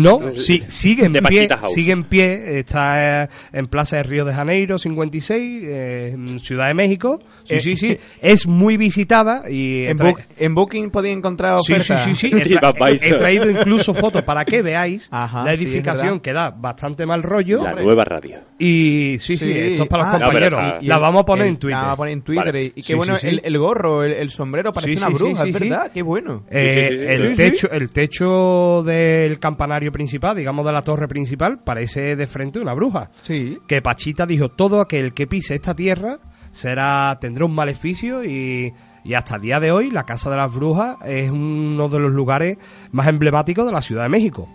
No, 0.00 0.20
sí, 0.36 0.62
sigue 0.68 1.06
en 1.06 1.12
De 1.12 1.22
pie, 1.22 1.48
sigue 1.74 1.92
en 1.92 2.04
pie, 2.04 2.58
está 2.58 3.24
eh, 3.24 3.28
en 3.52 3.66
Plaza 3.66 3.96
de 3.96 4.02
Río 4.04 4.24
de 4.24 4.32
Janeiro 4.34 4.78
56, 4.78 5.62
eh, 5.66 6.10
en 6.14 6.40
Ciudad 6.40 6.68
de 6.68 6.74
México. 6.74 7.20
Sí, 7.44 7.54
Eh, 7.54 7.60
sí, 7.60 7.76
sí. 7.76 7.98
Es 8.20 8.46
muy 8.46 8.76
visitada 8.76 9.50
y 9.50 9.86
En, 9.86 9.96
Book- 9.96 10.20
en 10.36 10.54
Booking 10.54 10.90
podía 10.90 11.12
encontrar 11.12 11.58
Sí, 11.60 11.66
sí, 11.66 11.72
ofertas. 11.74 12.04
sí, 12.04 12.14
sí. 12.14 12.26
He, 12.34 12.56
tra- 12.56 12.98
he 13.02 13.14
traído 13.14 13.50
incluso 13.50 13.94
fotos 13.94 14.22
para 14.22 14.44
que 14.44 14.62
veáis 14.62 15.08
Ajá, 15.10 15.44
la 15.44 15.52
edificación 15.54 16.20
que 16.20 16.32
da 16.32 16.50
bastante 16.50 17.06
mal 17.06 17.22
rollo. 17.22 17.62
La 17.62 17.72
nueva 17.74 18.04
radio. 18.04 18.38
Y 18.58 19.16
sí, 19.18 19.36
sí, 19.36 19.44
Sí. 19.46 19.52
esto 19.58 19.84
es 19.84 19.88
para 19.88 20.04
los 20.04 20.14
Ah, 20.14 20.24
compañeros. 20.24 20.62
no, 20.62 20.74
la 20.82 20.98
vamos 20.98 21.22
a 21.22 21.24
poner 21.24 21.46
el- 21.46 21.52
en 21.52 21.56
Twitter. 21.58 21.76
La 21.76 21.82
vamos 21.82 21.92
a 21.94 21.96
poner 21.96 22.12
en 22.12 22.22
Twitter. 22.22 22.44
Vale. 22.46 22.62
Y, 22.64 22.66
y 22.66 22.70
qué 22.72 22.82
Sí, 22.82 22.94
bueno, 22.94 23.14
sí, 23.18 23.20
sí. 23.22 23.28
El, 23.28 23.40
el 23.44 23.58
gorro, 23.58 24.04
el, 24.04 24.12
el 24.12 24.30
sombrero, 24.30 24.72
parece 24.72 24.92
Sí, 24.92 24.96
una 24.98 25.08
bruja, 25.08 25.44
sí, 25.44 25.50
es 25.50 25.56
sí. 25.56 25.62
verdad, 25.68 25.90
qué 25.92 26.02
bueno. 26.02 26.44
Eh, 26.50 26.68
Sí, 26.68 26.82
sí, 26.82 26.88
sí, 26.88 26.98
sí. 26.98 27.04
el, 27.08 27.18
Sí, 27.20 27.28
sí. 27.28 27.36
techo, 27.50 27.70
el 27.70 27.90
techo 27.90 28.82
del 28.84 29.38
campanario 29.38 29.87
principal, 29.90 30.36
digamos 30.36 30.64
de 30.66 30.72
la 30.72 30.82
torre 30.82 31.08
principal, 31.08 31.58
parece 31.64 32.16
de 32.16 32.26
frente 32.26 32.58
una 32.58 32.74
bruja. 32.74 33.10
Sí. 33.20 33.58
Que 33.66 33.82
Pachita 33.82 34.26
dijo, 34.26 34.50
todo 34.50 34.80
aquel 34.80 35.12
que 35.12 35.26
pise 35.26 35.54
esta 35.54 35.74
tierra 35.74 36.18
será 36.50 37.18
tendrá 37.20 37.44
un 37.44 37.54
maleficio 37.54 38.24
y, 38.24 38.72
y 39.04 39.14
hasta 39.14 39.36
el 39.36 39.42
día 39.42 39.60
de 39.60 39.70
hoy 39.70 39.90
la 39.90 40.04
Casa 40.04 40.30
de 40.30 40.36
las 40.36 40.52
Brujas 40.52 40.96
es 41.04 41.30
uno 41.30 41.88
de 41.88 41.98
los 41.98 42.12
lugares 42.12 42.58
más 42.90 43.06
emblemáticos 43.06 43.66
de 43.66 43.72
la 43.72 43.82
Ciudad 43.82 44.04
de 44.04 44.08
México. 44.08 44.48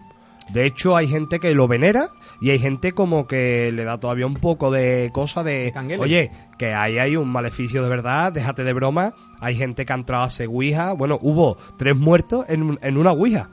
De 0.52 0.66
hecho, 0.66 0.96
hay 0.96 1.08
gente 1.08 1.40
que 1.40 1.52
lo 1.54 1.68
venera 1.68 2.10
y 2.42 2.50
hay 2.50 2.60
gente 2.60 2.92
como 2.92 3.28
que 3.28 3.72
le 3.72 3.84
da 3.86 3.98
todavía 3.98 4.26
un 4.26 4.36
poco 4.36 4.72
de 4.72 5.10
cosa 5.14 5.44
de, 5.44 5.72
Canguele. 5.74 6.02
oye, 6.02 6.32
que 6.58 6.74
ahí 6.74 7.00
hay 7.00 7.16
un 7.16 7.30
maleficio 7.30 7.82
de 7.82 7.90
verdad, 7.90 8.34
déjate 8.34 8.64
de 8.64 8.74
broma. 8.74 9.14
Hay 9.40 9.56
gente 9.56 9.86
que 9.86 9.94
ha 9.94 9.96
entrado 9.96 10.24
a 10.24 10.28
hacer 10.28 10.48
ouija. 10.48 10.94
Bueno, 10.94 11.18
hubo 11.22 11.58
tres 11.78 11.96
muertos 11.96 12.46
en, 12.50 12.78
en 12.82 12.98
una 12.98 13.12
ouija. 13.12 13.50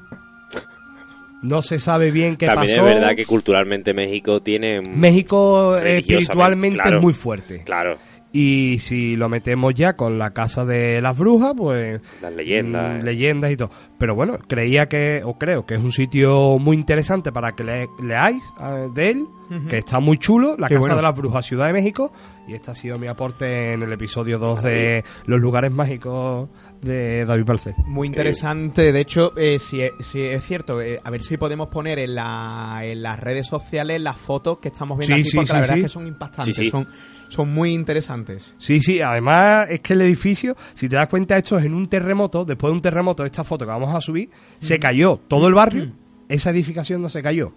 No 1.43 1.63
se 1.63 1.79
sabe 1.79 2.11
bien 2.11 2.37
qué 2.37 2.47
También 2.47 2.77
pasó. 2.79 2.89
es 2.89 2.95
verdad 2.95 3.17
que 3.17 3.25
culturalmente 3.25 3.95
México 3.95 4.41
tiene... 4.43 4.81
México 4.95 5.77
eh, 5.79 5.99
espiritualmente 5.99 6.79
claro. 6.79 6.97
es 6.99 7.03
muy 7.03 7.13
fuerte. 7.13 7.63
Claro, 7.65 7.97
Y 8.33 8.79
si 8.79 9.17
lo 9.17 9.29
metemos 9.29 9.75
ya 9.75 9.95
con 9.95 10.19
la 10.19 10.31
casa 10.31 10.65
de 10.65 11.01
las 11.01 11.17
brujas, 11.17 11.55
pues... 11.57 12.03
las 12.21 12.33
leyendas. 12.35 12.95
mm, 12.95 13.01
eh. 13.01 13.03
leyendas 13.03 13.53
y 13.53 13.57
todo. 13.57 13.71
Pero 14.01 14.15
bueno, 14.15 14.39
creía 14.49 14.87
que, 14.87 15.21
o 15.23 15.35
creo 15.37 15.67
que 15.67 15.75
es 15.75 15.81
un 15.81 15.93
sitio 15.93 16.59
muy 16.59 16.75
interesante 16.75 17.33
para 17.33 17.53
que 17.53 17.65
le, 17.65 17.91
leáis 18.03 18.43
eh, 18.59 18.89
de 18.95 19.11
él, 19.11 19.29
que 19.69 19.79
está 19.79 19.99
muy 19.99 20.17
chulo, 20.17 20.57
la 20.57 20.69
Qué 20.69 20.75
Casa 20.77 20.81
bueno. 20.81 20.97
de 20.97 21.03
las 21.03 21.15
Brujas, 21.15 21.45
Ciudad 21.45 21.67
de 21.67 21.73
México, 21.73 22.13
y 22.47 22.55
este 22.55 22.71
ha 22.71 22.75
sido 22.75 22.99
mi 22.99 23.09
aporte 23.09 23.73
en 23.73 23.83
el 23.83 23.93
episodio 23.93 24.39
2 24.39 24.63
de 24.63 25.05
Los 25.27 25.41
lugares 25.41 25.71
mágicos 25.73 26.49
de 26.81 27.25
David 27.25 27.45
Palcé. 27.45 27.75
Muy 27.85 28.07
interesante. 28.07 28.93
De 28.93 29.01
hecho, 29.01 29.37
eh, 29.37 29.59
si, 29.59 29.83
es, 29.83 29.93
si 30.01 30.23
es 30.23 30.43
cierto, 30.45 30.81
eh, 30.81 31.01
a 31.03 31.11
ver 31.11 31.23
si 31.23 31.37
podemos 31.37 31.69
poner 31.69 31.99
en, 31.99 32.15
la, 32.15 32.81
en 32.85 33.03
las 33.03 33.19
redes 33.21 33.47
sociales 33.47 34.01
las 34.01 34.17
fotos 34.17 34.59
que 34.59 34.69
estamos 34.69 34.99
viendo 34.99 35.17
Sí, 35.17 35.21
aquí, 35.21 35.31
sí, 35.31 35.37
porque 35.37 35.53
la 35.53 35.61
verdad 35.61 35.75
sí. 35.75 35.81
es 35.81 35.85
que 35.85 35.89
son 35.89 36.07
impactantes, 36.07 36.57
Sí, 36.57 36.65
sí. 36.65 36.71
Son, 36.71 36.89
son 37.29 37.53
muy 37.53 37.73
interesantes. 37.73 38.55
Sí, 38.59 38.81
sí, 38.81 39.01
además 39.01 39.67
es 39.69 39.81
que 39.81 39.93
el 39.95 40.03
edificio, 40.03 40.57
si 40.75 40.89
te 40.89 40.97
das 40.97 41.09
cuenta, 41.09 41.37
esto 41.37 41.59
es 41.59 41.65
en 41.67 41.75
un 41.75 41.89
terremoto, 41.89 42.45
después 42.45 42.71
de 42.71 42.75
un 42.77 42.83
terremoto, 42.83 43.25
esta 43.25 43.45
foto 43.45 43.65
que 43.65 43.71
vamos 43.73 43.90
a 43.97 44.01
subir, 44.01 44.31
se 44.59 44.79
cayó 44.79 45.19
todo 45.29 45.49
el 45.49 45.55
barrio, 45.55 45.93
esa 46.29 46.51
edificación 46.51 47.03
no 47.03 47.09
se 47.09 47.23
cayó. 47.23 47.53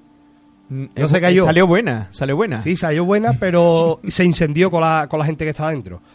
No 0.69 1.07
se 1.07 1.19
cayó. 1.21 1.45
Salió 1.45 1.67
buena, 1.67 2.07
salió 2.11 2.35
buena. 2.35 2.61
Sí, 2.61 2.75
salió 2.75 3.05
buena, 3.05 3.33
pero 3.39 3.99
se 4.07 4.23
incendió 4.23 4.71
con 4.71 4.81
la, 4.81 5.07
con 5.09 5.19
la 5.19 5.25
gente 5.25 5.43
que 5.43 5.51
estaba 5.51 5.71
dentro. 5.71 6.01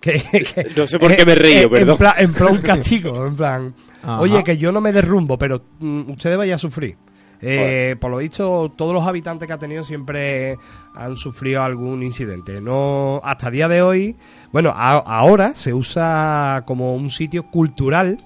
Que- 0.00 0.20
que- 0.20 0.72
No 0.76 0.84
sé 0.84 0.98
por 0.98 1.14
qué 1.14 1.24
me 1.24 1.34
río, 1.36 1.62
en, 1.62 1.70
perdón. 1.70 1.90
En 1.90 1.96
plan, 1.96 2.14
en 2.18 2.32
plan 2.32 2.52
un 2.56 2.60
castigo, 2.60 3.24
en 3.26 3.36
plan, 3.36 3.74
oye, 4.18 4.42
que 4.42 4.56
yo 4.58 4.72
no 4.72 4.80
me 4.80 4.92
derrumbo, 4.92 5.38
pero 5.38 5.62
mm, 5.78 6.10
ustedes 6.10 6.36
vayan 6.36 6.56
a 6.56 6.58
sufrir. 6.58 6.96
Eh, 7.44 7.96
por 8.00 8.10
lo 8.12 8.18
visto, 8.18 8.72
todos 8.76 8.94
los 8.94 9.04
habitantes 9.06 9.48
que 9.48 9.52
ha 9.52 9.58
tenido 9.58 9.82
siempre 9.82 10.56
han 10.94 11.16
sufrido 11.16 11.62
algún 11.62 12.02
incidente. 12.02 12.60
No, 12.60 13.20
hasta 13.24 13.48
el 13.48 13.52
día 13.54 13.66
de 13.68 13.82
hoy, 13.82 14.16
bueno, 14.52 14.70
a- 14.74 15.02
ahora 15.04 15.54
se 15.54 15.74
usa 15.74 16.62
como 16.64 16.94
un 16.94 17.10
sitio 17.10 17.42
cultural, 17.50 18.18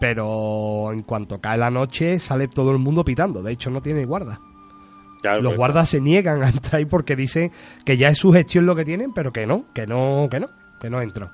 pero 0.00 0.92
en 0.92 1.02
cuanto 1.02 1.40
cae 1.40 1.58
la 1.58 1.70
noche 1.70 2.18
sale 2.18 2.48
todo 2.48 2.72
el 2.72 2.78
mundo 2.78 3.04
pitando. 3.04 3.42
De 3.42 3.52
hecho, 3.52 3.70
no 3.70 3.80
tiene 3.80 4.04
guarda. 4.04 4.40
Claro, 5.22 5.40
Los 5.42 5.56
guardas 5.56 5.88
se 5.88 6.00
niegan 6.00 6.42
a 6.42 6.48
entrar 6.50 6.76
ahí 6.76 6.84
porque 6.84 7.16
dicen 7.16 7.50
que 7.84 7.96
ya 7.96 8.08
es 8.08 8.18
su 8.18 8.32
gestión 8.32 8.66
lo 8.66 8.76
que 8.76 8.84
tienen, 8.84 9.12
pero 9.12 9.32
que 9.32 9.46
no, 9.46 9.64
que 9.74 9.86
no, 9.86 10.28
que 10.30 10.40
no, 10.40 10.48
que 10.80 10.90
no 10.90 11.00
entran. 11.00 11.30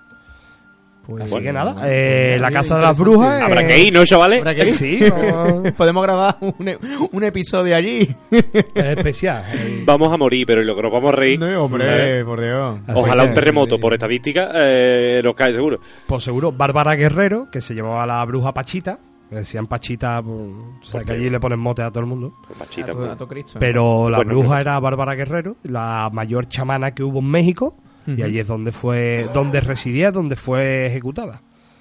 Pues, 1.07 1.23
Así 1.25 1.33
bueno, 1.33 1.47
que 1.49 1.53
nada, 1.53 1.75
pues, 1.75 1.87
eh, 1.91 2.37
la 2.41 2.51
casa 2.53 2.77
de 2.77 2.83
las 2.83 2.97
brujas. 2.99 3.43
Habrá 3.43 3.63
eh, 3.63 3.67
que 3.67 3.83
ir, 3.83 3.93
¿no, 3.93 4.05
chavales? 4.05 4.39
Habrá 4.39 4.55
que 4.55 4.69
ir. 4.69 4.75
Sí, 4.77 5.01
Podemos 5.77 6.03
grabar 6.05 6.37
un, 6.41 6.69
e- 6.69 6.79
un 7.11 7.25
episodio 7.25 7.75
allí. 7.75 8.09
es 8.31 8.45
especial. 8.75 9.43
eh. 9.53 9.83
Vamos 9.85 10.13
a 10.13 10.17
morir, 10.17 10.47
pero 10.47 10.61
en 10.61 10.67
lo 10.69 10.77
que 10.77 10.83
nos 10.83 10.93
vamos 10.93 11.13
a 11.13 11.17
reír... 11.17 11.41
No, 11.41 11.65
hombre, 11.65 12.25
por 12.25 12.41
Dios. 12.41 12.79
Ojalá 12.95 13.25
un 13.25 13.35
terremoto, 13.35 13.81
por 13.81 13.93
estadística, 13.95 14.51
eh, 14.55 15.21
nos 15.25 15.35
cae 15.35 15.53
seguro. 15.53 15.81
Pues 16.07 16.23
seguro, 16.23 16.53
Bárbara 16.53 16.95
Guerrero, 16.95 17.49
que 17.51 17.61
se 17.61 17.75
llamaba 17.75 18.07
la 18.07 18.25
bruja 18.25 18.53
Pachita. 18.55 18.99
Decían 19.29 19.67
Pachita, 19.67 20.23
pues, 20.23 20.37
o 20.37 20.85
sea, 20.91 21.03
que 21.05 21.13
allí 21.15 21.31
le 21.31 21.41
ponen 21.41 21.59
mote 21.59 21.83
a 21.83 21.89
todo 21.91 22.01
el 22.01 22.07
mundo. 22.07 22.35
Pues 22.47 22.61
A 22.61 22.65
Pachita, 22.65 22.93
pues. 22.93 23.09
a 23.09 23.17
tu 23.17 23.27
Cristo. 23.27 23.59
Pero 23.59 24.09
la 24.11 24.19
Bueno, 24.19 24.33
bruja 24.39 24.61
era 24.61 24.79
Bárbara 24.79 25.15
Guerrero, 25.15 25.57
la 25.65 26.11
mayor 26.13 26.47
chamana 26.49 26.93
que 26.95 27.03
hubo 27.03 27.19
en 27.21 27.31
México. 27.31 27.75
Y 28.07 28.23
allí 28.23 28.39
es 28.39 28.47
donde 28.47 28.73
fue, 28.73 29.29
donde 29.33 29.61
residía, 29.61 30.11
donde 30.11 30.37
fue 30.37 30.87
ejecutada. 30.87 31.41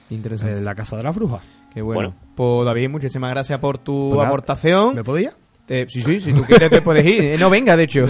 Interesante. 0.10 0.62
La 0.62 0.76
casa 0.76 0.98
de 0.98 1.04
las 1.04 1.16
brujas. 1.16 1.42
Qué 1.74 1.82
bueno. 1.82 2.14
Pues 2.36 2.66
David, 2.66 2.90
muchísimas 2.90 3.32
gracias 3.32 3.60
por 3.60 3.78
tu 3.78 4.22
aportación. 4.22 4.96
¿Me 4.96 5.04
podía? 5.04 5.34
Sí, 5.68 6.02
sí, 6.02 6.20
si 6.20 6.34
tú 6.34 6.44
quieres 6.44 6.70
te 6.70 6.82
puedes 6.82 7.06
ir. 7.06 7.40
No 7.40 7.50
venga, 7.50 7.78
de 7.78 7.84
hecho. 7.84 8.06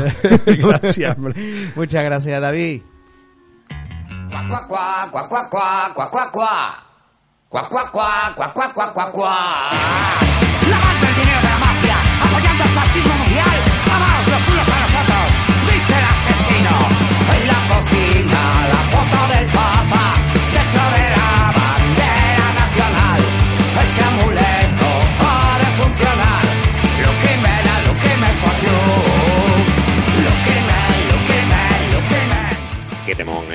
gracias, 0.45 1.16
hombre. 1.16 1.36
Muchas 1.76 2.03
gracias, 2.03 2.41
David. 2.41 2.82
Cuá, 4.68 5.12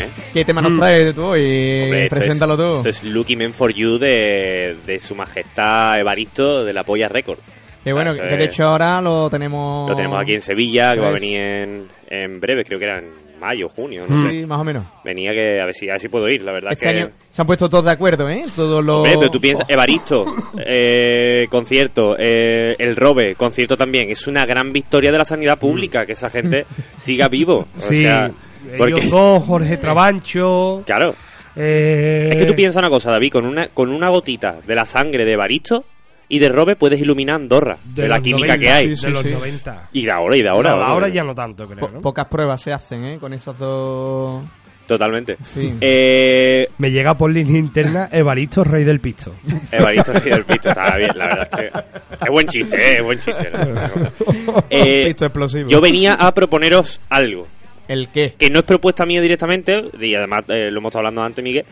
¿eh? 0.06 0.30
¿Qué 0.32 0.44
tema 0.44 0.62
nos 0.62 0.78
traes 0.78 1.14
tú 1.14 1.22
hoy? 1.22 1.82
Hombre, 1.84 2.08
Preséntalo 2.08 2.54
es, 2.54 2.58
tú. 2.58 2.74
Esto 2.74 2.88
es 2.88 3.04
Lucky 3.04 3.36
Men 3.36 3.52
for 3.52 3.72
You 3.72 3.98
de, 3.98 4.76
de 4.86 5.00
su 5.00 5.14
majestad 5.14 5.98
Evaristo 5.98 6.64
de 6.64 6.72
la 6.72 6.84
Polla 6.84 7.08
Record. 7.08 7.38
Que 7.86 7.92
bueno, 7.92 8.10
Esto 8.14 8.26
que 8.26 8.36
de 8.36 8.44
hecho 8.46 8.64
ahora 8.64 9.00
lo 9.00 9.30
tenemos... 9.30 9.88
Lo 9.88 9.94
tenemos 9.94 10.18
aquí 10.20 10.32
en 10.34 10.42
Sevilla, 10.42 10.92
que 10.94 11.00
va 11.00 11.08
a 11.10 11.12
venir 11.12 11.40
en, 11.40 11.86
en 12.10 12.40
breve, 12.40 12.64
creo 12.64 12.80
que 12.80 12.84
era 12.84 12.98
en 12.98 13.04
mayo, 13.38 13.68
junio, 13.68 14.04
no 14.08 14.28
Sí, 14.28 14.40
sé. 14.40 14.46
más 14.46 14.60
o 14.60 14.64
menos. 14.64 14.84
Venía 15.04 15.30
que 15.30 15.60
a 15.60 15.66
ver 15.66 15.72
si, 15.74 15.88
a 15.88 15.92
ver 15.92 16.00
si 16.00 16.08
puedo 16.08 16.28
ir, 16.28 16.42
la 16.42 16.50
verdad 16.50 16.72
Este 16.72 16.84
que... 16.90 16.98
año 16.98 17.10
se 17.30 17.42
han 17.42 17.46
puesto 17.46 17.68
todos 17.68 17.84
de 17.84 17.92
acuerdo, 17.92 18.28
¿eh? 18.28 18.44
Todos 18.56 18.84
los... 18.84 18.96
Hombre, 18.96 19.14
pero 19.18 19.30
tú 19.30 19.40
piensas, 19.40 19.68
Evaristo, 19.70 20.24
eh, 20.58 21.46
concierto, 21.48 22.16
eh, 22.18 22.74
el 22.76 22.96
Robe, 22.96 23.36
concierto 23.36 23.76
también. 23.76 24.10
Es 24.10 24.26
una 24.26 24.44
gran 24.46 24.72
victoria 24.72 25.12
de 25.12 25.18
la 25.18 25.24
sanidad 25.24 25.56
pública 25.56 26.04
que 26.04 26.12
esa 26.14 26.28
gente 26.28 26.66
siga 26.96 27.28
vivo. 27.28 27.68
O 27.76 27.80
Sí, 27.80 27.98
sea, 28.02 28.28
porque, 28.76 28.94
ellos 28.94 29.10
dos, 29.10 29.44
Jorge 29.44 29.76
Trabancho. 29.80 30.82
claro, 30.84 31.14
eh, 31.54 32.30
es 32.32 32.36
que 32.36 32.46
tú 32.46 32.54
piensas 32.56 32.80
una 32.80 32.90
cosa, 32.90 33.12
David, 33.12 33.30
con 33.30 33.46
una, 33.46 33.68
con 33.68 33.90
una 33.90 34.08
gotita 34.08 34.56
de 34.66 34.74
la 34.74 34.84
sangre 34.84 35.24
de 35.24 35.32
Evaristo 35.34 35.84
y 36.28 36.38
de 36.38 36.48
Robe 36.48 36.76
puedes 36.76 37.00
iluminar 37.00 37.36
Andorra, 37.36 37.76
de, 37.84 38.08
la 38.08 38.20
química 38.20 38.56
90, 38.56 38.58
que 38.58 38.68
hay. 38.70 38.88
de 38.94 39.10
los 39.10 39.24
90. 39.24 39.88
Y 39.92 40.04
de 40.04 40.10
ahora, 40.10 40.36
y 40.36 40.42
de 40.42 40.48
ahora. 40.48 40.70
No, 40.76 40.82
ahora 40.82 41.08
ya 41.08 41.22
no 41.24 41.34
tanto, 41.34 41.66
creo. 41.66 41.78
Po- 41.80 41.88
¿no? 41.88 42.00
Pocas 42.00 42.26
pruebas 42.26 42.60
se 42.60 42.72
hacen, 42.72 43.04
¿eh? 43.04 43.18
Con 43.18 43.32
esos 43.32 43.58
dos... 43.58 44.42
Totalmente. 44.86 45.36
Sí. 45.42 45.72
Eh, 45.80 46.68
Me 46.78 46.92
llega 46.92 47.14
por 47.14 47.32
línea 47.32 47.58
interna 47.58 48.08
Evaristo, 48.12 48.62
rey 48.62 48.84
del 48.84 49.00
pisto. 49.00 49.34
Evaristo 49.72 50.12
Rey 50.12 50.30
del 50.32 50.44
Pito, 50.44 50.68
está 50.68 50.96
bien, 50.96 51.10
la 51.16 51.26
verdad 51.26 51.48
es 51.50 51.58
que 51.58 52.24
es 52.24 52.30
buen 52.30 52.46
chiste, 52.46 52.76
eh, 52.76 52.96
es 52.98 53.02
buen 53.02 53.18
chiste. 53.18 53.50
¿no? 53.50 54.64
Eh, 54.70 55.06
Pisto 55.06 55.24
explosivo. 55.26 55.68
yo 55.68 55.80
venía 55.80 56.14
a 56.14 56.32
proponeros 56.32 57.00
algo. 57.08 57.48
¿El 57.88 58.08
qué? 58.10 58.34
que 58.38 58.48
no 58.48 58.60
es 58.60 58.64
propuesta 58.64 59.04
mía 59.06 59.20
directamente, 59.20 59.84
y 60.00 60.14
además 60.14 60.44
eh, 60.48 60.70
lo 60.70 60.78
hemos 60.78 60.90
estado 60.90 61.00
hablando 61.00 61.22
antes, 61.22 61.44
Miguel, 61.44 61.64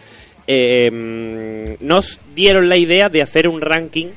eh, 0.48 0.90
mm, 0.90 1.86
nos 1.86 2.18
dieron 2.34 2.68
la 2.68 2.76
idea 2.76 3.08
de 3.08 3.22
hacer 3.22 3.46
un 3.46 3.60
ranking 3.60 4.08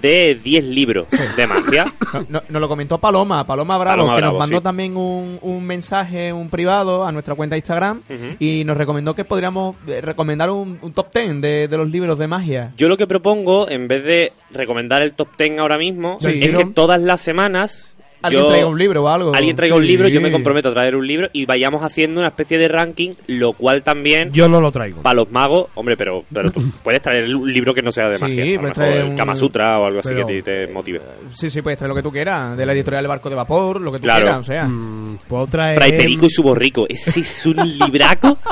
de 0.00 0.34
10 0.34 0.64
libros 0.66 1.06
de 1.36 1.46
magia. 1.46 1.92
No- 2.12 2.26
no- 2.28 2.42
nos 2.48 2.60
lo 2.60 2.68
comentó 2.68 2.98
Paloma, 2.98 3.46
Paloma 3.46 3.76
Bravo, 3.78 3.96
Paloma 3.98 4.14
que 4.14 4.20
Bravo, 4.20 4.32
nos 4.34 4.38
mandó 4.40 4.56
sí. 4.58 4.62
también 4.62 4.96
un, 4.96 5.38
un 5.42 5.64
mensaje, 5.66 6.32
un 6.32 6.48
privado 6.50 7.04
a 7.06 7.12
nuestra 7.12 7.34
cuenta 7.34 7.54
de 7.54 7.58
Instagram 7.58 8.02
y 8.38 8.64
nos 8.64 8.76
recomendó 8.76 9.14
que 9.14 9.24
podríamos 9.24 9.76
eh, 9.86 10.00
recomendar 10.00 10.50
un, 10.50 10.78
un 10.82 10.92
top 10.92 11.12
10 11.14 11.40
de, 11.40 11.68
de 11.68 11.76
los 11.76 11.90
libros 11.90 12.18
de 12.18 12.26
magia. 12.26 12.72
Yo 12.76 12.88
lo 12.88 12.96
que 12.96 13.06
propongo, 13.06 13.68
en 13.68 13.88
vez 13.88 14.04
de 14.04 14.32
recomendar 14.50 15.02
el 15.02 15.12
top 15.12 15.28
10 15.38 15.58
ahora 15.58 15.78
mismo, 15.78 16.18
Sí. 16.20 16.40
es 16.42 16.56
que 16.56 16.64
todas 16.66 17.00
las 17.00 17.20
semanas... 17.20 17.94
Alguien 18.22 18.42
yo- 18.42 18.48
traiga 18.48 18.66
un 18.66 18.78
libro 18.78 19.02
o 19.04 19.08
algo. 19.08 19.34
Alguien 19.34 19.56
traiga 19.56 19.74
un 19.76 19.82
Sí. 19.82 19.88
libro, 19.88 20.08
yo 20.08 20.20
me 20.20 20.30
comprometo 20.30 20.68
a 20.68 20.72
traer 20.72 20.94
un 20.96 21.06
libro 21.06 21.28
y 21.32 21.46
vayamos 21.46 21.82
haciendo 21.82 22.20
una 22.20 22.28
especie 22.28 22.58
de 22.58 22.68
ranking, 22.68 23.12
lo 23.26 23.52
cual 23.54 23.82
también... 23.82 24.30
Yo 24.32 24.48
no 24.48 24.60
lo 24.60 24.70
traigo. 24.70 25.02
Para 25.02 25.14
los 25.14 25.30
magos, 25.30 25.68
hombre, 25.74 25.96
pero, 25.96 26.24
pero 26.32 26.50
tú 26.50 26.60
puedes 26.84 27.00
traer 27.02 27.34
un 27.34 27.52
libro 27.52 27.72
que 27.74 27.82
no 27.82 27.90
sea 27.92 28.08
de 28.08 28.16
Sí, 28.18 28.24
magia. 28.24 28.60
Puedes 28.60 28.74
traer 28.74 28.96
el 28.98 29.04
un- 29.10 29.16
Kama 29.16 29.36
Sutra 29.36 29.78
o 29.78 29.86
algo 29.86 30.00
así 30.00 30.14
que 30.14 30.24
te, 30.24 30.42
te 30.42 30.66
motive. 30.72 31.00
Sí, 31.32 31.48
sí, 31.50 31.62
puedes 31.62 31.78
traer 31.78 31.88
lo 31.90 31.94
que 31.96 32.02
tú 32.02 32.12
quieras, 32.12 32.56
de 32.56 32.66
la 32.66 32.72
editorial 32.72 33.04
El 33.04 33.08
Barco 33.08 33.30
de 33.30 33.36
Vapor, 33.36 33.80
lo 33.80 33.90
que 33.92 33.98
tú 33.98 34.04
Claro. 34.04 34.20
quieras, 34.24 34.38
o 34.40 34.44
sea. 34.44 34.64
Mm, 34.66 35.18
Puedo 35.28 35.46
traer. 35.46 35.76
Fray 35.76 35.92
Perico 35.92 36.26
y 36.26 36.30
su 36.30 36.42
borrico. 36.42 36.86
Ese 36.88 37.20
es 37.20 37.46
un 37.46 37.56
libraco. 37.56 38.38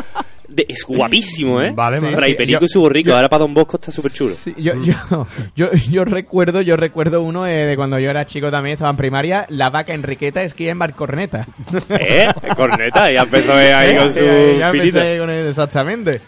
de- 0.49 0.67
es 0.69 0.85
guapísimo, 0.87 1.61
¿eh? 1.63 1.71
Vale, 1.75 2.01
vale. 2.01 2.17
Fray 2.17 2.31
Sí, 2.33 2.37
Perico 2.37 2.61
yo- 2.61 2.67
y 2.67 2.69
su 2.69 2.81
borrico. 2.81 3.11
yo- 3.11 3.17
Ahora 3.17 3.29
para 3.29 3.41
Don 3.41 3.55
Bosco 3.55 3.77
está 3.77 3.91
súper 3.93 4.11
chulo. 4.13 4.35
Sí, 4.35 4.55
yo, 4.57 4.75
Mm. 4.75 4.83
yo, 4.85 4.95
yo, 5.57 5.71
yo 5.91 6.05
recuerdo, 6.05 6.61
yo 6.63 6.77
recuerdo 6.77 7.23
uno 7.23 7.47
eh, 7.47 7.67
de 7.67 7.77
cuando 7.77 7.99
yo 7.99 8.11
era 8.11 8.25
chico 8.27 8.51
también, 8.51 8.75
estaba 8.75 8.91
en 8.91 8.97
primaria, 8.97 9.47
la 9.51 9.71
vaca 9.71 9.95
Enriqueta 9.95 10.43
esquía 10.43 10.73
en 10.73 10.79
Barcorneta. 10.79 11.47
¿Eh? 11.91 12.27
Corneta, 12.57 13.11
ya 13.13 13.23
empezó 13.23 13.59
eh, 13.61 13.73
ahí 13.75 13.97
con 13.97 14.13
su 14.13 14.21
ya 14.59 14.71
filita. 14.73 14.99
empecé 14.99 15.19
con 15.19 15.31
él, 15.31 15.47
exactamente. 15.49 16.21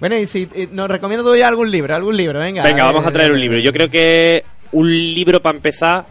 Bueno, 0.00 0.18
y 0.18 0.26
si 0.26 0.48
nos 0.72 0.90
recomiendo 0.90 1.24
tú 1.24 1.34
ya 1.36 1.48
algún 1.48 1.70
libro, 1.70 1.94
algún 1.94 2.16
libro, 2.16 2.38
venga. 2.38 2.62
Venga, 2.64 2.84
vamos 2.84 3.06
a 3.06 3.10
traer 3.12 3.32
un 3.32 3.40
libro. 3.40 3.58
Yo 3.58 3.72
creo 3.72 3.88
que 3.88 4.44
un 4.72 4.90
libro 4.90 5.40
para 5.40 5.56
empezar. 5.56 6.04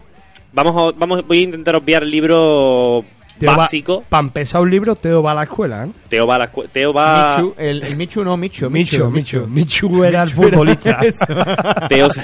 Vamos 0.52 0.74
a, 0.94 0.98
vamos, 0.98 1.26
voy 1.26 1.40
a 1.40 1.42
intentar 1.42 1.76
obviar 1.76 2.02
el 2.02 2.10
libro 3.40 3.56
básico. 3.56 4.04
Para 4.08 4.24
empezar 4.24 4.60
un 4.62 4.70
libro, 4.70 4.94
Teo 4.96 5.22
va 5.22 5.32
a 5.32 5.34
la 5.34 5.42
escuela, 5.44 5.84
¿eh? 5.86 5.90
Teo 6.08 6.26
va 6.26 6.34
a 6.36 6.38
la 6.38 6.52
escue- 6.52 6.68
Teo 6.70 6.92
va. 6.92 7.36
Michu, 7.38 7.54
el, 7.58 7.82
el 7.82 7.96
Michu 7.96 8.24
no, 8.24 8.36
Michu, 8.36 8.70
Michu, 8.70 9.10
Michu. 9.10 9.46
Michu 9.46 10.04
era 10.04 10.22
el 10.22 10.30
futbolista. 10.30 10.98
Teo 11.88 12.08
se, 12.10 12.22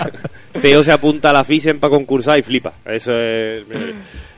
Teo 0.60 0.82
se 0.82 0.92
apunta 0.92 1.30
a 1.30 1.32
la 1.32 1.44
FISEN 1.44 1.78
para 1.80 1.90
concursar 1.92 2.38
y 2.38 2.42
flipa. 2.42 2.72
Eso 2.84 3.12
es. 3.12 3.64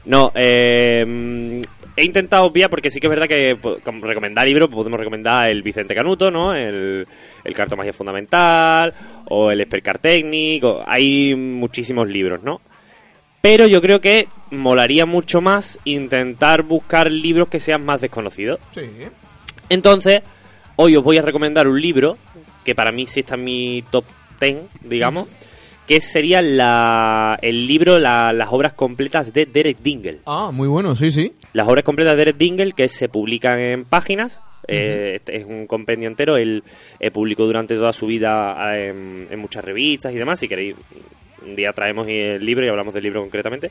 No, 0.05 0.33
eh, 0.35 1.05
mm, 1.07 1.61
he 1.97 2.05
intentado 2.05 2.45
obviar 2.47 2.69
porque 2.71 2.91
sí 2.91 2.99
que 2.99 3.07
es 3.07 3.11
verdad 3.11 3.29
que 3.29 3.57
como 3.85 4.05
recomendar 4.07 4.47
libros 4.47 4.69
podemos 4.69 4.99
recomendar 4.99 5.49
el 5.51 5.63
Vicente 5.63 5.95
Canuto, 5.95 6.31
¿no? 6.31 6.55
El, 6.55 7.07
el 7.45 7.55
Cartomagia 7.55 7.93
Fundamental 7.93 8.93
o 9.29 9.51
el 9.51 9.61
Espercar 9.61 9.99
Técnico. 9.99 10.83
Hay 10.87 11.35
muchísimos 11.37 12.09
libros, 12.09 12.43
¿no? 12.43 12.61
Pero 13.43 13.67
yo 13.67 13.83
creo 13.83 14.01
que 14.01 14.29
molaría 14.51 15.05
mucho 15.05 15.41
más 15.43 15.79
intentar 15.85 16.63
buscar 16.63 17.11
libros 17.11 17.49
que 17.49 17.61
sean 17.61 17.85
más 17.85 18.01
desconocidos. 18.01 18.59
Sí. 18.73 18.83
Entonces, 19.69 20.23
hoy 20.77 20.97
os 20.97 21.05
voy 21.05 21.19
a 21.19 21.23
recomendar 21.23 21.67
un 21.69 21.81
libro 21.81 22.17
que 22.65 22.75
para 22.75 22.93
mí 22.93 23.07
sí 23.07 23.21
está 23.21 23.35
en 23.35 23.45
mi 23.45 23.83
top 23.91 24.05
10, 24.41 24.69
digamos, 24.83 25.29
que 25.87 26.01
sería 26.01 26.41
la, 26.41 27.37
el 27.43 27.67
libro 27.67 27.99
la- 27.99 28.33
Las 28.33 28.49
obras 28.53 28.75
completas 28.75 29.33
de 29.33 29.47
Derek 29.47 29.79
Dingle. 29.79 30.21
Ah, 30.27 30.51
muy 30.53 30.69
bueno, 30.69 30.95
sí, 30.95 31.11
sí. 31.11 31.33
Las 31.53 31.67
obras 31.67 31.85
completas 31.85 32.13
de 32.13 32.19
Derek 32.19 32.37
Dingle 32.37 32.73
que 32.73 32.89
se 32.89 33.09
publican 33.09 33.59
en 33.59 33.85
páginas. 33.85 34.41
eh, 34.69 35.15
este 35.17 35.39
es 35.39 35.45
un 35.45 35.67
compendio 35.67 36.09
entero. 36.09 36.37
Él 36.37 36.63
eh, 37.01 37.11
publicó 37.11 37.45
durante 37.47 37.75
toda 37.75 37.93
su 37.93 38.07
vida 38.07 38.55
eh, 38.77 38.91
en, 38.91 39.27
en 39.29 39.39
muchas 39.41 39.65
revistas 39.65 40.13
y 40.13 40.17
demás. 40.19 40.39
Si 40.39 40.47
queréis, 40.47 40.77
un 41.45 41.57
día 41.57 41.73
traemos 41.73 42.07
el 42.09 42.45
libro 42.45 42.65
y 42.65 42.69
hablamos 42.69 42.93
del 42.95 43.03
libro 43.05 43.21
concretamente. 43.23 43.71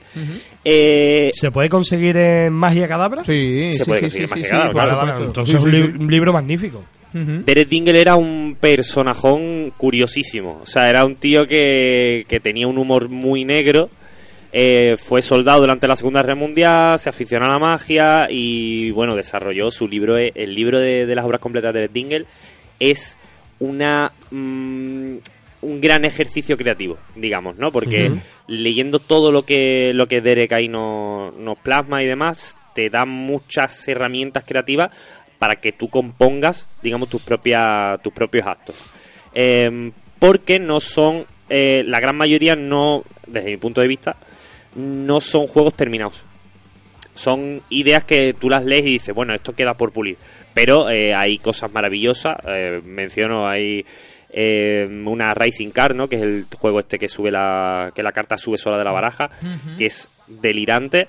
Eh, 0.64 1.32
¿Se 1.34 1.52
puede 1.52 1.70
conseguir 1.70 2.16
en 2.18 2.54
Magia 2.54 2.88
Cadabra? 2.88 3.24
Sí, 3.24 3.74
Se 3.74 3.84
sí, 3.84 3.86
puede 3.86 4.00
sí, 4.00 4.06
conseguir 4.06 4.28
sí, 4.28 4.32
Magia 4.36 4.46
sí, 4.46 4.52
Cadabra, 4.52 5.14
claro. 5.14 5.26
entonces 5.26 5.56
es 5.56 5.64
un, 5.64 5.72
sí, 5.72 5.78
li- 5.78 5.94
un 6.04 6.12
libro 6.12 6.34
magnífico. 6.34 6.84
Ujú. 7.14 7.44
Derek 7.46 7.68
Dingle 7.68 8.00
era 8.00 8.16
un 8.16 8.56
personajón 8.60 9.74
curiosísimo. 9.76 10.60
O 10.64 10.66
sea, 10.66 10.90
era 10.90 11.06
un 11.06 11.16
tío 11.16 11.46
que, 11.46 12.24
que 12.28 12.40
tenía 12.40 12.68
un 12.68 12.78
humor 12.78 13.10
muy 13.10 13.44
negro. 13.44 13.90
eh, 14.54 14.96
fue 14.98 15.22
soldado 15.22 15.62
durante 15.62 15.88
la 15.88 15.96
Segunda 15.96 16.22
Guerra 16.22 16.36
Mundial, 16.36 17.00
se 17.00 17.10
aficionó 17.10 17.46
a 17.46 17.54
la 17.54 17.60
magia 17.60 18.28
y, 18.30 18.92
bueno, 18.92 19.16
desarrolló 19.16 19.72
su 19.72 19.88
libro. 19.88 20.18
eh, 20.18 20.32
El 20.36 20.54
libro 20.56 20.80
de, 20.80 21.06
de 21.06 21.16
las 21.16 21.26
obras 21.26 21.40
completas 21.42 21.74
de 21.74 21.80
Derek 21.80 21.94
Dingle 21.94 22.26
es 22.80 23.18
una. 23.60 24.12
mm, 24.30 25.16
un 25.62 25.80
gran 25.80 26.06
ejercicio 26.06 26.58
creativo, 26.58 26.98
digamos, 27.16 27.58
¿no? 27.58 27.72
Porque 27.72 28.12
leyendo 28.48 29.00
todo 29.00 29.32
lo 29.32 29.44
que, 29.44 29.92
lo 29.94 30.08
que 30.08 30.22
Derek 30.22 30.52
ahí 30.54 30.68
nos, 30.68 31.38
nos 31.38 31.58
plasma 31.60 32.02
y 32.02 32.08
demás, 32.08 32.58
te 32.74 32.90
da 32.90 33.06
muchas 33.06 33.88
herramientas 33.88 34.44
creativas 34.46 34.90
para 35.38 35.56
que 35.56 35.72
tú 35.72 35.88
compongas, 35.88 36.68
digamos, 36.82 37.10
tus, 37.10 37.22
propias, 37.22 38.02
tus 38.02 38.14
propios 38.14 38.48
actos. 38.48 38.76
Eh, 39.34 39.92
porque 40.22 40.60
no 40.60 40.80
son, 40.80 41.26
eh, 41.50 41.84
la 41.84 42.00
gran 42.00 42.16
mayoría 42.16 42.56
no, 42.56 43.04
desde 43.26 43.50
mi 43.50 43.58
punto 43.58 43.82
de 43.82 43.88
vista, 43.88 44.18
no 44.76 45.20
son 45.20 45.48
juegos 45.48 45.74
terminados. 45.74 46.24
Son 47.16 47.62
ideas 47.70 48.04
que 48.06 48.36
tú 48.40 48.48
las 48.48 48.64
lees 48.64 48.86
y 48.86 48.92
dices, 48.92 49.16
bueno, 49.16 49.34
esto 49.34 49.54
queda 49.54 49.74
por 49.74 49.92
pulir. 49.92 50.18
Pero 50.54 50.92
eh, 50.92 51.16
hay 51.16 51.40
cosas 51.40 51.74
maravillosas. 51.74 52.38
eh, 52.48 52.82
menciono, 52.86 53.48
hay 53.48 53.84
eh, 54.32 54.88
una 55.06 55.34
Rising 55.34 55.72
Card, 55.72 55.96
¿no? 55.96 56.08
Que 56.08 56.16
es 56.18 56.22
el 56.22 56.46
juego 56.58 56.80
este 56.80 56.98
que 56.98 57.08
sube 57.10 57.32
la, 57.32 57.92
que 57.94 58.02
la 58.04 58.12
carta 58.12 58.38
sube 58.38 58.58
sola 58.58 58.78
de 58.78 58.84
la 58.84 58.92
baraja, 58.92 59.30
que 59.78 59.86
es 59.88 60.10
delirante. 60.28 61.08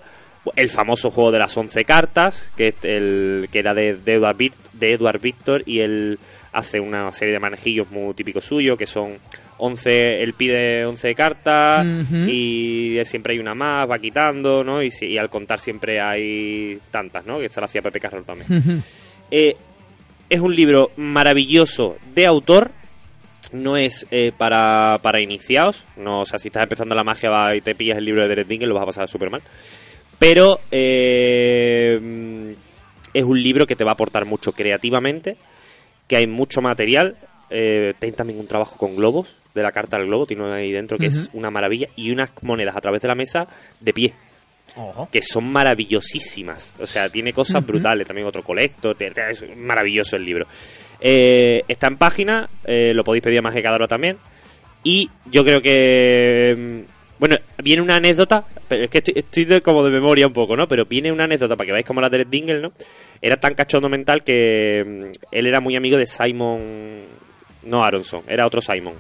El 0.57 0.71
famoso 0.71 1.11
juego 1.11 1.31
de 1.31 1.39
las 1.39 1.57
11 1.57 1.85
cartas, 1.85 2.51
que 2.57 2.69
es 2.69 2.75
el 2.85 3.49
que 3.53 3.61
era 3.61 3.75
de, 3.75 3.95
de, 3.95 4.15
Edward, 4.15 4.37
de 4.73 4.93
Edward 4.93 5.21
Victor, 5.21 5.63
y 5.67 5.79
él 5.81 6.19
hace 6.53 6.81
una 6.81 7.13
serie 7.13 7.33
de 7.33 7.39
manejillos 7.39 7.91
muy 7.93 8.13
típicos 8.15 8.45
suyos, 8.45 8.77
que 8.77 8.87
son 8.87 9.19
11, 9.59 10.23
él 10.23 10.35
pide 10.35 10.85
11 10.85 11.15
cartas, 11.15 11.87
y 12.29 12.99
siempre 13.05 13.35
hay 13.35 13.39
una 13.39 13.55
más, 13.55 13.89
va 13.89 14.01
quitando, 14.01 14.65
¿no? 14.65 14.83
Y, 14.83 14.91
si- 14.91 15.07
y 15.07 15.17
al 15.19 15.31
contar 15.31 15.61
siempre 15.61 16.01
hay 16.01 16.77
tantas, 16.91 17.25
¿no? 17.25 17.39
Que 17.39 17.47
esto 17.47 17.61
lo 17.61 17.67
hacía 17.67 17.81
Pepe 17.81 18.01
Carroll 18.01 18.25
también. 18.25 18.83
Eh, 19.31 19.55
es 20.29 20.41
un 20.41 20.55
libro 20.57 20.91
maravilloso 20.97 21.97
de 22.15 22.27
autor. 22.27 22.73
No 23.53 23.77
es 23.77 24.07
eh, 24.11 24.33
para, 24.37 24.99
para 24.99 25.23
iniciados. 25.23 25.85
No, 25.97 26.21
o 26.21 26.25
sea, 26.25 26.39
si 26.39 26.49
estás 26.49 26.65
empezando 26.65 26.95
la 26.95 27.05
magia 27.05 27.31
va 27.31 27.55
y 27.55 27.61
te 27.61 27.75
pillas 27.75 27.99
el 27.99 28.05
libro 28.05 28.23
de 28.23 28.29
Derek 28.29 28.49
Dingle, 28.49 28.69
lo 28.69 28.75
vas 28.75 28.85
a 28.85 28.87
pasar 28.87 29.09
súper 29.09 29.31
mal. 29.31 29.43
Pero 30.19 30.61
eh, 30.71 32.55
es 33.13 33.25
un 33.25 33.43
libro 33.43 33.67
que 33.67 33.77
te 33.77 33.85
va 33.85 33.91
a 33.91 33.95
aportar 33.95 34.25
mucho 34.25 34.53
creativamente. 34.53 35.37
Que 36.07 36.17
hay 36.17 36.27
mucho 36.27 36.61
material. 36.61 37.17
Eh, 37.51 37.95
tiene 37.99 38.17
también 38.17 38.39
un 38.41 38.47
trabajo 38.47 38.77
con 38.77 38.97
globos, 38.97 39.37
de 39.55 39.63
la 39.63 39.73
carta 39.73 39.99
del 39.99 40.07
globo. 40.07 40.27
Tiene 40.27 40.45
uno 40.45 40.55
ahí 40.55 40.73
dentro 40.73 40.97
que 40.97 41.07
es 41.07 41.29
una 41.33 41.51
maravilla. 41.51 41.89
Y 41.97 42.11
unas 42.11 42.31
monedas 42.43 42.77
a 42.77 42.81
través 42.81 43.03
de 43.03 43.09
la 43.09 43.15
mesa 43.15 43.47
de 43.81 43.93
pie 43.93 44.15
que 45.11 45.23
son 45.23 45.51
maravillosísimas. 45.53 46.75
O 46.81 46.87
sea, 46.87 47.09
tiene 47.09 47.33
cosas 47.33 47.65
brutales. 47.65 48.07
También 48.07 48.27
otro 48.27 48.43
colecto. 48.43 48.93
Es 48.99 49.45
maravilloso 49.57 50.17
el 50.17 50.25
libro. 50.25 50.47
Eh, 51.05 51.63
está 51.67 51.89
en 51.89 51.97
página. 51.97 52.49
eh, 52.65 52.93
lo 52.95 53.03
podéis 53.03 53.25
pedir 53.25 53.41
a 53.45 53.51
que 53.51 53.63
Cadabra 53.63 53.89
también. 53.89 54.17
Y 54.85 55.11
yo 55.31 55.45
creo 55.45 55.61
que. 55.61 56.55
mm, 56.57 56.93
Bueno, 57.19 57.37
viene 57.63 57.83
una 57.83 57.97
anécdota, 57.97 58.45
pero 58.69 58.85
es 58.85 58.91
que 58.91 58.99
estoy, 58.99 59.61
como 59.61 59.85
de 59.85 59.91
memoria 59.93 60.27
un 60.27 60.33
poco, 60.33 60.57
¿no? 60.57 60.67
Pero 60.67 60.85
viene 60.87 61.13
una 61.13 61.25
anécdota 61.25 61.55
para 61.55 61.67
que 61.67 61.73
veáis 61.73 61.87
como 61.87 62.01
la 62.01 62.09
de 62.09 62.25
Dingle, 62.25 62.61
¿no? 62.61 62.73
Era 63.21 63.37
tan 63.37 63.55
cachondo 63.55 63.89
mental 63.89 64.25
que 64.25 64.83
mm, 64.85 65.11
él 65.31 65.47
era 65.47 65.61
muy 65.61 65.77
amigo 65.77 65.97
de 65.99 66.07
Simon, 66.07 67.03
no 67.65 67.85
Aronson, 67.85 68.23
era 68.27 68.47
otro 68.47 68.61
Simon. 68.61 68.95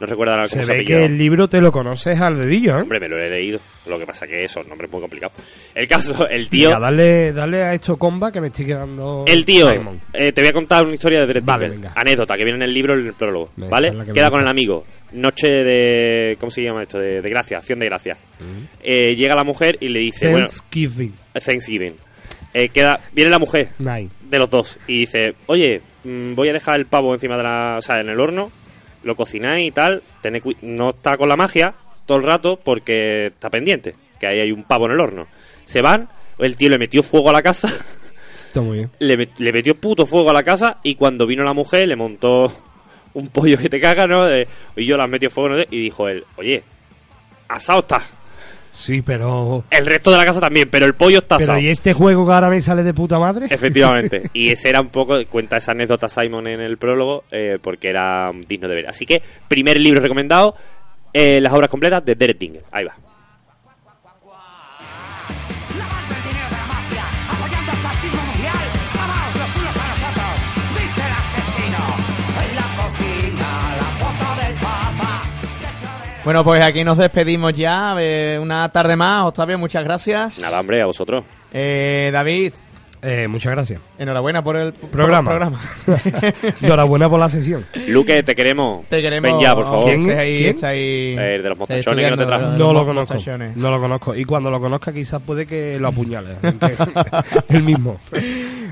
No 0.00 0.06
recuerdo 0.06 0.32
ahora 0.34 0.44
Se 0.46 0.56
cómo 0.56 0.62
se 0.64 0.72
ve 0.72 0.78
apellidaba. 0.78 1.06
que 1.06 1.12
el 1.12 1.18
libro 1.18 1.48
te 1.48 1.60
lo 1.60 1.72
conoces 1.72 2.20
al 2.20 2.40
dedillo, 2.40 2.78
¿eh? 2.78 2.82
Hombre, 2.82 3.00
me 3.00 3.08
lo 3.08 3.18
he 3.18 3.28
leído. 3.28 3.58
Lo 3.86 3.98
que 3.98 4.06
pasa 4.06 4.26
que 4.26 4.44
eso, 4.44 4.62
nombre 4.64 4.86
es 4.86 4.92
muy 4.92 5.00
complicado. 5.00 5.32
El 5.74 5.88
caso, 5.88 6.28
el 6.30 6.48
tío... 6.48 6.68
Venga, 6.68 6.80
dale, 6.80 7.32
dale 7.32 7.62
a 7.64 7.72
esto 7.74 7.96
comba 7.96 8.30
que 8.30 8.40
me 8.40 8.46
estoy 8.48 8.66
quedando. 8.66 9.24
El 9.26 9.44
tío, 9.44 9.70
eh, 10.12 10.30
te 10.32 10.40
voy 10.40 10.50
a 10.50 10.52
contar 10.52 10.84
una 10.84 10.94
historia 10.94 11.20
de 11.20 11.26
Dredd 11.26 11.44
Vale, 11.44 11.68
venga. 11.68 11.92
Anécdota 11.96 12.36
que 12.36 12.44
viene 12.44 12.58
en 12.58 12.62
el 12.68 12.72
libro, 12.72 12.94
en 12.94 13.06
el 13.06 13.14
prólogo. 13.14 13.50
¿Vale? 13.56 13.90
que 14.06 14.12
Queda 14.12 14.30
con 14.30 14.40
el 14.40 14.46
amigo. 14.48 14.84
Noche 15.12 15.48
de. 15.48 16.36
¿Cómo 16.38 16.50
se 16.50 16.62
llama 16.62 16.82
esto? 16.82 16.98
De, 16.98 17.22
de 17.22 17.30
gracia, 17.30 17.56
acción 17.56 17.78
de 17.78 17.86
gracia. 17.86 18.16
Eh, 18.82 19.14
llega 19.16 19.34
la 19.34 19.42
mujer 19.42 19.78
y 19.80 19.88
le 19.88 20.00
dice. 20.00 20.28
Bueno, 20.30 20.46
Thanksgiving. 20.46 21.14
Thanksgiving. 21.32 21.94
Eh, 22.54 22.68
queda, 22.68 23.00
viene 23.12 23.30
la 23.30 23.38
mujer 23.38 23.70
Nine. 23.78 24.08
de 24.28 24.38
los 24.38 24.50
dos 24.50 24.78
y 24.86 25.00
dice: 25.00 25.34
Oye, 25.46 25.80
mm, 26.04 26.34
voy 26.34 26.50
a 26.50 26.52
dejar 26.52 26.78
el 26.78 26.86
pavo 26.86 27.14
encima 27.14 27.36
de 27.38 27.42
la. 27.42 27.76
O 27.78 27.80
sea, 27.80 28.00
en 28.00 28.10
el 28.10 28.20
horno. 28.20 28.52
Lo 29.04 29.14
cocináis 29.16 29.68
y 29.68 29.70
tal. 29.70 30.02
tened 30.22 30.42
no 30.62 30.90
está 30.90 31.16
con 31.16 31.28
la 31.28 31.36
magia 31.36 31.74
todo 32.06 32.18
el 32.18 32.24
rato 32.24 32.58
porque 32.62 33.26
está 33.26 33.50
pendiente. 33.50 33.94
Que 34.18 34.26
ahí 34.26 34.40
hay 34.40 34.52
un 34.52 34.64
pavo 34.64 34.86
en 34.86 34.92
el 34.92 35.00
horno. 35.00 35.26
Se 35.64 35.80
van. 35.82 36.08
El 36.38 36.56
tío 36.56 36.68
le 36.70 36.78
metió 36.78 37.02
fuego 37.02 37.30
a 37.30 37.32
la 37.32 37.42
casa. 37.42 37.68
Está 38.48 38.60
muy 38.62 38.78
bien. 38.78 38.90
le, 39.00 39.18
met- 39.18 39.38
le 39.38 39.52
metió 39.52 39.74
puto 39.74 40.06
fuego 40.06 40.30
a 40.30 40.32
la 40.32 40.42
casa 40.42 40.78
y 40.82 40.94
cuando 40.94 41.26
vino 41.26 41.44
la 41.44 41.52
mujer 41.52 41.86
le 41.86 41.96
montó 41.96 42.50
un 43.14 43.28
pollo 43.28 43.58
que 43.58 43.68
te 43.68 43.80
caga, 43.80 44.06
¿no? 44.06 44.24
De- 44.26 44.46
y 44.76 44.86
yo 44.86 44.96
la 44.96 45.06
metió 45.06 45.28
fuego 45.28 45.50
no 45.50 45.62
y 45.70 45.82
dijo 45.82 46.08
él, 46.08 46.24
oye, 46.36 46.62
asado 47.48 47.80
está. 47.80 48.06
Sí, 48.78 49.02
pero. 49.02 49.64
El 49.70 49.84
resto 49.84 50.12
de 50.12 50.18
la 50.18 50.24
casa 50.24 50.40
también, 50.40 50.68
pero 50.70 50.86
el 50.86 50.94
pollo 50.94 51.18
está 51.18 51.36
Pero 51.36 51.52
asado. 51.52 51.64
¿y 51.64 51.68
este 51.68 51.92
juego 51.92 52.24
que 52.24 52.32
ahora 52.32 52.48
me 52.48 52.60
sale 52.60 52.84
de 52.84 52.94
puta 52.94 53.18
madre? 53.18 53.46
Efectivamente. 53.50 54.22
Y 54.32 54.52
ese 54.52 54.68
era 54.68 54.80
un 54.80 54.88
poco, 54.88 55.16
cuenta 55.28 55.56
esa 55.56 55.72
anécdota 55.72 56.08
Simon 56.08 56.46
en 56.46 56.60
el 56.60 56.78
prólogo, 56.78 57.24
eh, 57.32 57.58
porque 57.60 57.88
era 57.90 58.30
digno 58.46 58.68
de 58.68 58.74
ver. 58.76 58.88
Así 58.88 59.04
que, 59.04 59.20
primer 59.48 59.80
libro 59.80 60.00
recomendado, 60.00 60.54
eh, 61.12 61.40
las 61.40 61.52
obras 61.52 61.68
completas 61.68 62.04
de 62.04 62.14
Derek 62.14 62.38
Dingle. 62.38 62.62
Ahí 62.70 62.84
va. 62.84 62.94
Bueno, 76.28 76.44
pues 76.44 76.62
aquí 76.62 76.84
nos 76.84 76.98
despedimos 76.98 77.54
ya. 77.54 77.96
eh, 77.98 78.38
una 78.38 78.68
tarde 78.68 78.96
más. 78.96 79.24
Octavio, 79.24 79.56
muchas 79.56 79.82
gracias. 79.82 80.38
Nada, 80.40 80.60
hombre, 80.60 80.82
a 80.82 80.84
vosotros. 80.84 81.24
Eh, 81.50 82.10
David. 82.12 82.52
Eh, 83.02 83.28
muchas 83.28 83.52
gracias. 83.52 83.80
Enhorabuena 83.98 84.42
por 84.42 84.56
el 84.56 84.72
Programa. 84.72 85.30
por 85.30 85.42
el 85.42 85.48
programa. 85.50 86.32
Enhorabuena 86.62 87.08
por 87.08 87.20
la 87.20 87.28
sesión. 87.28 87.64
Luque, 87.86 88.22
te 88.22 88.34
queremos. 88.34 88.86
Te 88.88 89.00
queremos. 89.00 89.30
Ven 89.30 89.40
ya, 89.40 89.54
por 89.54 89.64
favor. 89.64 89.84
¿Quién? 89.84 90.18
Ahí, 90.18 90.52
¿Quién? 90.52 90.64
ahí- 90.64 91.16
Eh, 91.18 91.40
de 91.42 91.48
los 91.48 91.58
mostachones 91.58 92.04
que 92.04 92.10
no 92.10 92.16
te 92.16 92.26
trajo. 92.26 92.46
No 92.48 92.72
lo 92.72 92.84
conozco. 92.84 93.14
mostachones. 93.14 93.56
No 93.56 93.70
lo 93.70 93.80
conozco. 93.80 94.14
Y 94.16 94.24
cuando 94.24 94.50
lo 94.50 94.60
conozca, 94.60 94.92
quizás 94.92 95.22
puede 95.22 95.46
que 95.46 95.78
lo 95.78 95.88
apuñale. 95.88 96.36
el 97.48 97.62
mismo. 97.62 97.98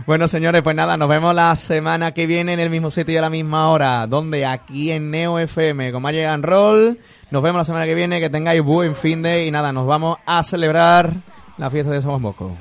Bueno, 0.06 0.28
señores, 0.28 0.62
pues 0.62 0.74
nada, 0.76 0.96
nos 0.96 1.08
vemos 1.08 1.34
la 1.34 1.54
semana 1.56 2.12
que 2.12 2.26
viene 2.26 2.52
en 2.52 2.60
el 2.60 2.70
mismo 2.70 2.90
sitio 2.90 3.14
y 3.14 3.18
a 3.18 3.22
la 3.22 3.30
misma 3.30 3.70
hora. 3.70 4.06
Donde 4.06 4.44
aquí 4.46 4.90
en 4.92 5.10
Neo 5.10 5.38
FM, 5.38 5.92
con 5.92 6.02
Magic 6.02 6.24
and 6.26 6.44
Roll. 6.44 6.98
Nos 7.30 7.42
vemos 7.42 7.58
la 7.60 7.64
semana 7.64 7.86
que 7.86 7.94
viene. 7.94 8.20
Que 8.20 8.30
tengáis 8.30 8.62
buen 8.62 8.96
fin 8.96 9.22
de. 9.22 9.46
Y 9.46 9.50
nada, 9.50 9.72
nos 9.72 9.86
vamos 9.86 10.18
a 10.26 10.42
celebrar 10.42 11.10
la 11.58 11.70
fiesta 11.70 11.92
de 11.92 12.02
Somos 12.02 12.20
Moscos. 12.20 12.52